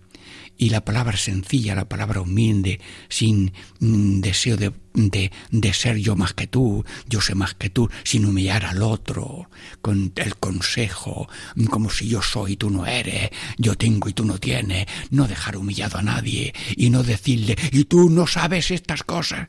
y 0.58 0.70
la 0.70 0.84
palabra 0.84 1.16
sencilla, 1.16 1.74
la 1.74 1.88
palabra 1.88 2.20
humilde, 2.20 2.80
sin 3.08 3.52
mm, 3.80 4.20
deseo 4.20 4.56
de, 4.56 4.72
de, 4.94 5.30
de, 5.50 5.72
ser 5.74 5.98
yo 5.98 6.16
más 6.16 6.32
que 6.32 6.46
tú, 6.46 6.84
yo 7.08 7.20
sé 7.20 7.34
más 7.34 7.54
que 7.54 7.68
tú, 7.68 7.90
sin 8.04 8.24
humillar 8.24 8.64
al 8.64 8.82
otro, 8.82 9.50
con 9.82 10.12
el 10.16 10.36
consejo, 10.36 11.28
como 11.70 11.90
si 11.90 12.08
yo 12.08 12.22
soy 12.22 12.52
y 12.52 12.56
tú 12.56 12.70
no 12.70 12.86
eres, 12.86 13.30
yo 13.58 13.74
tengo 13.74 14.08
y 14.08 14.12
tú 14.12 14.24
no 14.24 14.38
tienes, 14.38 14.86
no 15.10 15.28
dejar 15.28 15.56
humillado 15.56 15.98
a 15.98 16.02
nadie 16.02 16.54
y 16.76 16.90
no 16.90 17.02
decirle, 17.02 17.56
y 17.72 17.84
tú 17.84 18.08
no 18.08 18.26
sabes 18.26 18.70
estas 18.70 19.02
cosas. 19.02 19.48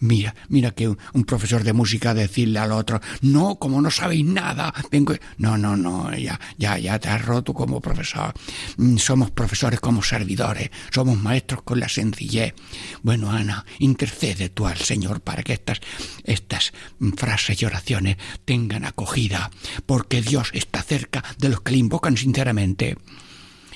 Mira, 0.00 0.34
mira 0.48 0.72
que 0.72 0.88
un, 0.88 1.24
profesor 1.24 1.64
de 1.64 1.72
música 1.72 2.14
decirle 2.14 2.58
al 2.58 2.72
otro, 2.72 3.00
no, 3.22 3.56
como 3.56 3.80
no 3.80 3.90
sabéis 3.90 4.24
nada, 4.24 4.72
vengo. 4.90 5.14
No, 5.38 5.56
no, 5.56 5.76
no, 5.76 6.14
ya, 6.14 6.38
ya, 6.58 6.78
ya 6.78 6.98
te 6.98 7.08
has 7.08 7.24
roto 7.24 7.54
como 7.54 7.80
profesor. 7.80 8.34
Mm, 8.76 8.98
somos 8.98 9.30
profesores 9.30 9.80
como 9.80 10.02
servidores, 10.02 10.70
somos 10.90 11.18
maestros 11.18 11.62
con 11.62 11.80
la 11.80 11.88
sencillez. 11.88 12.54
Bueno, 13.02 13.30
Ana, 13.30 13.64
intercede 13.78 14.50
tú 14.50 14.66
al 14.66 14.78
Señor 14.78 15.20
para 15.20 15.42
que 15.42 15.54
estas, 15.54 15.80
estas 16.24 16.72
frases 17.16 17.60
y 17.60 17.64
oraciones 17.64 18.16
tengan 18.44 18.84
acogida, 18.84 19.50
porque 19.86 20.22
Dios 20.22 20.50
está 20.52 20.82
cerca 20.82 21.24
de 21.38 21.48
los 21.48 21.60
que 21.60 21.72
le 21.72 21.78
invocan 21.78 22.16
sinceramente. 22.16 22.96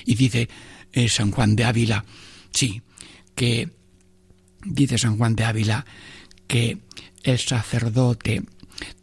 Y 0.05 0.15
dice 0.15 0.49
eh, 0.93 1.09
San 1.09 1.31
Juan 1.31 1.55
de 1.55 1.63
Ávila, 1.63 2.05
sí, 2.51 2.81
que 3.35 3.80
dice 4.65 4.97
San 4.97 5.17
Juan 5.17 5.35
de 5.35 5.45
Ávila 5.45 5.85
que 6.47 6.79
el 7.23 7.39
sacerdote 7.39 8.43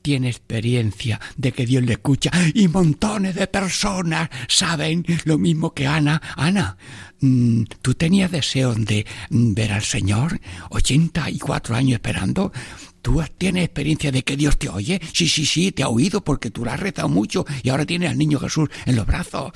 tiene 0.03 0.29
experiencia 0.29 1.21
de 1.37 1.53
que 1.53 1.67
Dios 1.67 1.83
le 1.85 1.93
escucha 1.93 2.31
y 2.55 2.69
montones 2.69 3.35
de 3.35 3.47
personas 3.47 4.29
saben 4.49 5.05
lo 5.25 5.39
mismo 5.39 5.73
que 5.73 5.87
Ana. 5.87 6.21
Ana, 6.37 6.77
mm, 7.21 7.65
¿tú 7.83 7.95
tenías 7.95 8.31
deseo 8.31 8.75
de 8.75 9.07
ver 9.31 9.73
al 9.73 9.83
Señor? 9.83 10.41
84 10.71 11.77
años 11.77 11.95
esperando. 11.95 12.53
¿Tú 13.03 13.23
tienes 13.39 13.65
experiencia 13.65 14.11
de 14.11 14.23
que 14.25 14.37
Dios 14.37 14.59
te 14.59 14.69
oye? 14.69 15.01
Sí, 15.13 15.29
sí, 15.29 15.47
sí, 15.47 15.73
te 15.73 15.83
ha 15.83 15.89
oído 15.89 16.23
porque 16.23 16.51
tú 16.51 16.65
lo 16.65 16.73
has 16.73 16.81
rezado 16.81 17.09
mucho 17.09 17.47
y 17.63 17.69
ahora 17.71 17.87
tienes 17.87 18.11
al 18.11 18.19
niño 18.19 18.41
Jesús 18.41 18.69
en 18.87 18.97
los 18.97 19.07
brazos. 19.07 19.53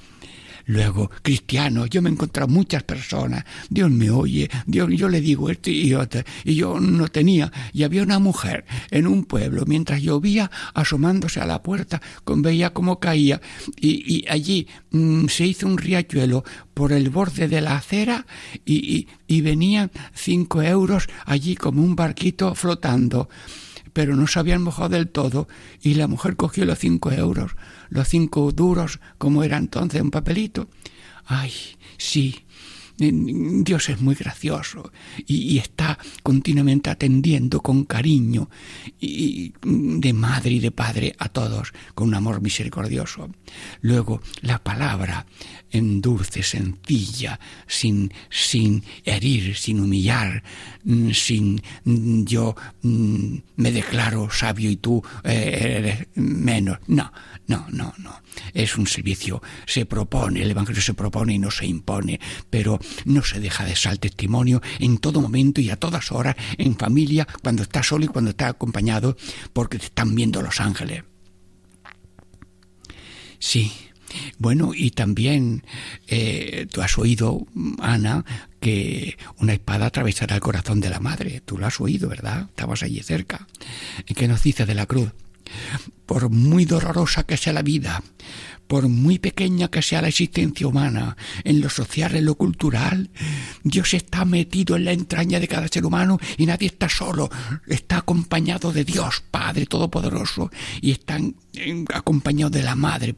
Luego, 0.66 1.10
cristiano, 1.22 1.86
yo 1.86 2.02
me 2.02 2.10
he 2.10 2.46
muchas 2.48 2.82
personas, 2.82 3.44
Dios 3.68 3.90
me 3.90 4.10
oye, 4.10 4.50
Dios, 4.66 4.88
yo 4.92 5.08
le 5.08 5.20
digo 5.20 5.50
esto 5.50 5.70
y 5.70 5.94
otro, 5.94 6.22
y 6.44 6.54
yo 6.54 6.80
no 6.80 7.08
tenía, 7.08 7.52
y 7.72 7.82
había 7.82 8.02
una 8.02 8.18
mujer 8.18 8.64
en 8.90 9.06
un 9.06 9.24
pueblo, 9.24 9.64
mientras 9.66 10.02
llovía, 10.02 10.50
asomándose 10.74 11.40
a 11.40 11.46
la 11.46 11.62
puerta, 11.62 12.00
con, 12.24 12.42
veía 12.42 12.72
cómo 12.72 13.00
caía, 13.00 13.40
y, 13.80 14.24
allí 14.28 14.66
mmm, 14.90 15.26
se 15.26 15.46
hizo 15.46 15.66
un 15.66 15.78
riachuelo 15.78 16.44
por 16.74 16.92
el 16.92 17.10
borde 17.10 17.48
de 17.48 17.60
la 17.60 17.76
acera 17.76 18.26
y 18.64 19.40
venían 19.40 19.90
cinco 20.14 20.62
euros 20.62 21.08
allí 21.26 21.54
como 21.54 21.82
un 21.82 21.96
barquito 21.96 22.54
flotando 22.54 23.28
pero 23.92 24.16
no 24.16 24.26
se 24.26 24.38
habían 24.38 24.62
mojado 24.62 24.90
del 24.90 25.08
todo 25.08 25.48
y 25.82 25.94
la 25.94 26.06
mujer 26.06 26.36
cogió 26.36 26.64
los 26.64 26.78
cinco 26.78 27.12
euros, 27.12 27.52
los 27.88 28.08
cinco 28.08 28.52
duros, 28.52 29.00
como 29.18 29.44
era 29.44 29.56
entonces 29.56 30.00
un 30.00 30.10
papelito. 30.10 30.68
Ay, 31.24 31.52
sí, 31.98 32.44
Dios 32.98 33.88
es 33.88 34.00
muy 34.00 34.14
gracioso 34.14 34.92
y, 35.26 35.58
está 35.58 35.98
continuamente 36.22 36.90
atendiendo 36.90 37.60
con 37.60 37.84
cariño 37.84 38.48
y, 39.00 39.52
de 39.62 40.12
madre 40.12 40.52
y 40.52 40.58
de 40.60 40.70
padre 40.70 41.14
a 41.18 41.28
todos 41.28 41.72
con 41.94 42.08
un 42.08 42.14
amor 42.14 42.40
misericordioso. 42.40 43.30
Luego 43.80 44.20
la 44.40 44.62
palabra 44.62 45.26
en 45.70 46.00
dulce, 46.00 46.42
sencilla, 46.42 47.40
sin, 47.66 48.12
sin 48.30 48.84
herir, 49.04 49.56
sin 49.56 49.80
humillar, 49.80 50.42
sin 51.12 51.62
yo 51.82 52.54
me 52.82 53.72
declaro 53.72 54.30
sabio 54.30 54.70
y 54.70 54.76
tú 54.76 55.02
eres 55.24 56.06
menos. 56.14 56.78
No, 56.86 57.12
no, 57.46 57.66
no, 57.70 57.94
no. 57.98 58.22
Es 58.54 58.76
un 58.76 58.86
servicio, 58.86 59.42
se 59.66 59.86
propone, 59.86 60.42
el 60.42 60.50
Evangelio 60.50 60.82
se 60.82 60.94
propone 60.94 61.34
y 61.34 61.38
no 61.38 61.50
se 61.50 61.66
impone, 61.66 62.20
pero 62.50 62.78
no 63.04 63.22
se 63.22 63.40
deja 63.40 63.64
de 63.64 63.76
ser 63.76 63.98
testimonio 63.98 64.62
en 64.78 64.98
todo 64.98 65.20
momento 65.20 65.60
y 65.60 65.70
a 65.70 65.76
todas 65.76 66.12
horas, 66.12 66.36
en 66.58 66.76
familia, 66.76 67.26
cuando 67.42 67.62
está 67.62 67.82
solo 67.82 68.04
y 68.04 68.08
cuando 68.08 68.30
está 68.30 68.48
acompañado, 68.48 69.16
porque 69.52 69.78
te 69.78 69.86
están 69.86 70.14
viendo 70.14 70.42
los 70.42 70.60
ángeles. 70.60 71.04
Sí, 73.38 73.72
bueno, 74.38 74.72
y 74.74 74.90
también 74.90 75.64
eh, 76.06 76.66
tú 76.70 76.82
has 76.82 76.98
oído, 76.98 77.46
Ana, 77.80 78.24
que 78.60 79.16
una 79.38 79.54
espada 79.54 79.86
atravesará 79.86 80.36
el 80.36 80.40
corazón 80.40 80.80
de 80.80 80.90
la 80.90 81.00
madre. 81.00 81.42
Tú 81.44 81.58
lo 81.58 81.66
has 81.66 81.80
oído, 81.80 82.08
¿verdad? 82.08 82.46
Estabas 82.48 82.82
allí 82.82 83.00
cerca. 83.02 83.46
¿Qué 84.06 84.28
nos 84.28 84.42
dice 84.42 84.66
de 84.66 84.74
la 84.74 84.86
cruz? 84.86 85.12
Por 86.06 86.30
muy 86.30 86.64
dolorosa 86.64 87.24
que 87.24 87.36
sea 87.36 87.52
la 87.52 87.62
vida, 87.62 88.02
por 88.72 88.88
muy 88.88 89.18
pequeña 89.18 89.68
que 89.68 89.82
sea 89.82 90.00
la 90.00 90.08
existencia 90.08 90.66
humana, 90.66 91.14
en 91.44 91.60
lo 91.60 91.68
social, 91.68 92.16
en 92.16 92.24
lo 92.24 92.36
cultural, 92.36 93.10
Dios 93.62 93.92
está 93.92 94.24
metido 94.24 94.76
en 94.76 94.86
la 94.86 94.92
entraña 94.92 95.38
de 95.40 95.46
cada 95.46 95.68
ser 95.68 95.84
humano 95.84 96.18
y 96.38 96.46
nadie 96.46 96.68
está 96.68 96.88
solo, 96.88 97.28
está 97.66 97.98
acompañado 97.98 98.72
de 98.72 98.86
Dios, 98.86 99.24
Padre 99.30 99.66
Todopoderoso, 99.66 100.50
y 100.80 100.90
están 100.90 101.36
acompañados 101.92 102.52
de 102.52 102.62
la 102.62 102.74
Madre. 102.74 103.14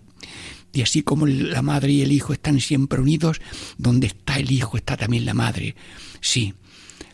Y 0.73 0.83
así 0.83 1.05
como 1.05 1.25
la 1.25 1.63
madre 1.63 1.93
y 1.93 2.03
el 2.03 2.11
hijo 2.11 2.33
están 2.33 2.59
siempre 2.59 3.01
unidos, 3.01 3.41
donde 3.79 4.09
está 4.09 4.41
el 4.41 4.51
hijo 4.51 4.77
está 4.77 4.97
también 4.97 5.25
la 5.25 5.35
madre. 5.35 5.77
Sí, 6.21 6.55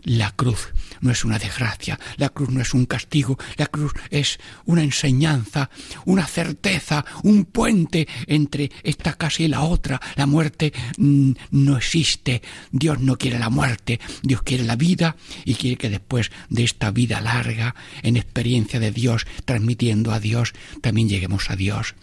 la 0.05 0.33
cruz 0.33 0.73
no 1.01 1.11
es 1.11 1.25
una 1.25 1.39
desgracia, 1.39 1.99
la 2.17 2.29
cruz 2.29 2.51
no 2.51 2.61
es 2.61 2.75
un 2.75 2.87
castigo, 2.87 3.39
la 3.57 3.67
cruz 3.67 3.93
es 4.11 4.39
una 4.65 4.83
enseñanza, 4.83 5.71
una 6.05 6.27
certeza, 6.27 7.05
un 7.23 7.45
puente 7.45 8.09
entre 8.27 8.71
esta 8.83 9.15
casa 9.15 9.43
y 9.43 9.49
la 9.49 9.63
otra. 9.63 10.01
La 10.17 10.27
muerte 10.27 10.73
mmm, 10.99 11.33
no 11.51 11.77
existe, 11.77 12.43
Dios 12.71 13.01
no 13.01 13.17
quiere 13.17 13.39
la 13.39 13.51
muerte, 13.51 14.01
Dios 14.23 14.43
quiere 14.43 14.65
la 14.65 14.77
vida 14.77 15.17
y 15.45 15.55
quiere 15.55 15.77
que 15.77 15.91
después 15.91 16.31
de 16.49 16.65
esta 16.65 16.91
vida 16.91 17.21
larga, 17.21 17.75
en 18.03 18.17
experiencia 18.17 18.81
de 18.81 18.91
Dios, 18.91 19.27
transmitiendo 19.45 20.13
a 20.13 20.21
Dios, 20.21 20.53
también 20.81 21.09
lleguemos 21.09 21.51
a 21.51 21.57
Dios. 21.57 21.95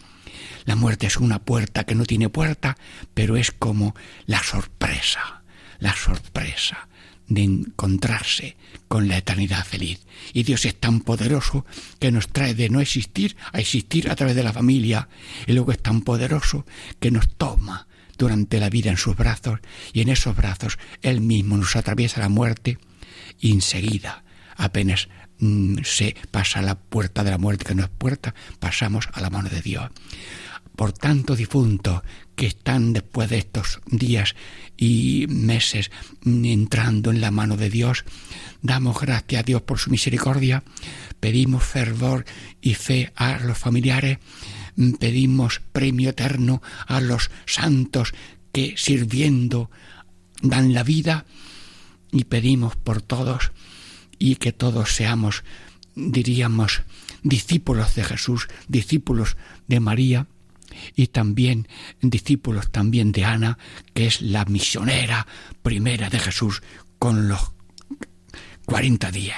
La 0.65 0.75
muerte 0.75 1.07
es 1.07 1.17
una 1.17 1.39
puerta 1.39 1.85
que 1.85 1.95
no 1.95 2.05
tiene 2.05 2.29
puerta, 2.29 2.77
pero 3.13 3.37
es 3.37 3.51
como 3.51 3.95
la 4.25 4.43
sorpresa, 4.43 5.43
la 5.79 5.95
sorpresa 5.95 6.87
de 7.27 7.43
encontrarse 7.43 8.55
con 8.87 9.07
la 9.07 9.17
eternidad 9.17 9.65
feliz. 9.65 9.99
Y 10.33 10.43
Dios 10.43 10.65
es 10.65 10.75
tan 10.75 11.01
poderoso 11.01 11.65
que 11.99 12.11
nos 12.11 12.29
trae 12.29 12.53
de 12.53 12.69
no 12.69 12.79
existir 12.79 13.35
a 13.51 13.59
existir 13.59 14.09
a 14.09 14.15
través 14.15 14.35
de 14.35 14.43
la 14.43 14.53
familia. 14.53 15.09
Y 15.45 15.53
luego 15.53 15.71
es 15.71 15.79
tan 15.79 16.01
poderoso 16.01 16.65
que 16.99 17.11
nos 17.11 17.29
toma 17.29 17.87
durante 18.17 18.59
la 18.59 18.69
vida 18.69 18.89
en 18.89 18.97
sus 18.97 19.15
brazos 19.15 19.59
y 19.93 20.01
en 20.01 20.09
esos 20.09 20.35
brazos 20.35 20.79
Él 21.01 21.21
mismo 21.21 21.57
nos 21.57 21.75
atraviesa 21.75 22.19
la 22.19 22.29
muerte 22.29 22.77
y 23.39 23.51
enseguida, 23.51 24.23
apenas 24.55 25.07
mm, 25.39 25.79
se 25.83 26.15
pasa 26.31 26.61
la 26.61 26.75
puerta 26.75 27.23
de 27.23 27.31
la 27.31 27.37
muerte, 27.37 27.65
que 27.65 27.75
no 27.75 27.83
es 27.83 27.89
puerta, 27.89 28.33
pasamos 28.59 29.09
a 29.13 29.21
la 29.21 29.29
mano 29.29 29.49
de 29.49 29.61
Dios. 29.61 29.89
Por 30.77 30.93
tanto, 30.93 31.35
difuntos 31.35 32.03
que 32.35 32.45
están 32.45 32.93
después 32.93 33.31
de 33.31 33.39
estos 33.39 33.81
días 33.87 34.35
y 34.77 35.25
meses 35.27 35.89
entrando 36.23 37.09
en 37.09 37.19
la 37.19 37.31
mano 37.31 37.57
de 37.57 37.71
Dios, 37.71 38.05
damos 38.61 39.01
gracias 39.01 39.39
a 39.39 39.43
Dios 39.43 39.63
por 39.63 39.79
su 39.79 39.89
misericordia, 39.89 40.63
pedimos 41.19 41.63
fervor 41.63 42.25
y 42.61 42.75
fe 42.75 43.11
a 43.15 43.39
los 43.39 43.57
familiares, 43.57 44.19
pedimos 44.99 45.61
premio 45.71 46.11
eterno 46.11 46.61
a 46.85 47.01
los 47.01 47.31
santos 47.47 48.13
que 48.51 48.75
sirviendo 48.77 49.71
dan 50.43 50.75
la 50.75 50.83
vida 50.83 51.25
y 52.11 52.25
pedimos 52.25 52.75
por 52.75 53.01
todos 53.01 53.51
y 54.19 54.35
que 54.35 54.51
todos 54.51 54.93
seamos, 54.93 55.43
diríamos, 55.95 56.83
discípulos 57.23 57.95
de 57.95 58.03
Jesús, 58.03 58.47
discípulos 58.67 59.37
de 59.67 59.79
María 59.79 60.27
y 60.95 61.07
también 61.07 61.67
discípulos 62.01 62.71
también 62.71 63.11
de 63.11 63.25
Ana, 63.25 63.57
que 63.93 64.07
es 64.07 64.21
la 64.21 64.45
misionera 64.45 65.27
primera 65.61 66.09
de 66.09 66.19
Jesús 66.19 66.61
con 66.99 67.27
los 67.27 67.51
40 68.65 69.11
días. 69.11 69.37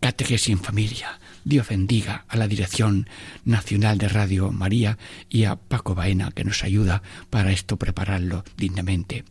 Catequesis 0.00 0.50
en 0.50 0.60
familia. 0.60 1.18
Dios 1.44 1.68
bendiga 1.68 2.24
a 2.28 2.36
la 2.36 2.46
Dirección 2.46 3.08
Nacional 3.44 3.98
de 3.98 4.08
Radio 4.08 4.52
María 4.52 4.98
y 5.28 5.44
a 5.44 5.56
Paco 5.56 5.94
Baena 5.94 6.30
que 6.30 6.44
nos 6.44 6.62
ayuda 6.62 7.02
para 7.30 7.52
esto 7.52 7.76
prepararlo 7.76 8.44
dignamente. 8.56 9.24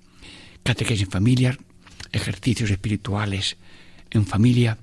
Catequesis 0.64 1.04
en 1.04 1.12
familia, 1.12 1.58
ejercicios 2.12 2.70
espirituales 2.72 3.58
en 4.12 4.26
familia. 4.26 4.78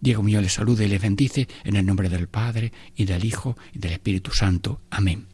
Diego 0.00 0.22
Muñoz 0.22 0.42
les 0.42 0.52
saluda 0.52 0.84
y 0.84 0.88
les 0.88 1.00
bendice 1.00 1.48
en 1.64 1.76
el 1.76 1.86
nombre 1.86 2.08
del 2.08 2.28
Padre 2.28 2.72
y 2.94 3.04
del 3.04 3.24
Hijo 3.24 3.56
y 3.72 3.78
del 3.78 3.92
Espíritu 3.92 4.32
Santo. 4.32 4.82
Amén. 4.90 5.33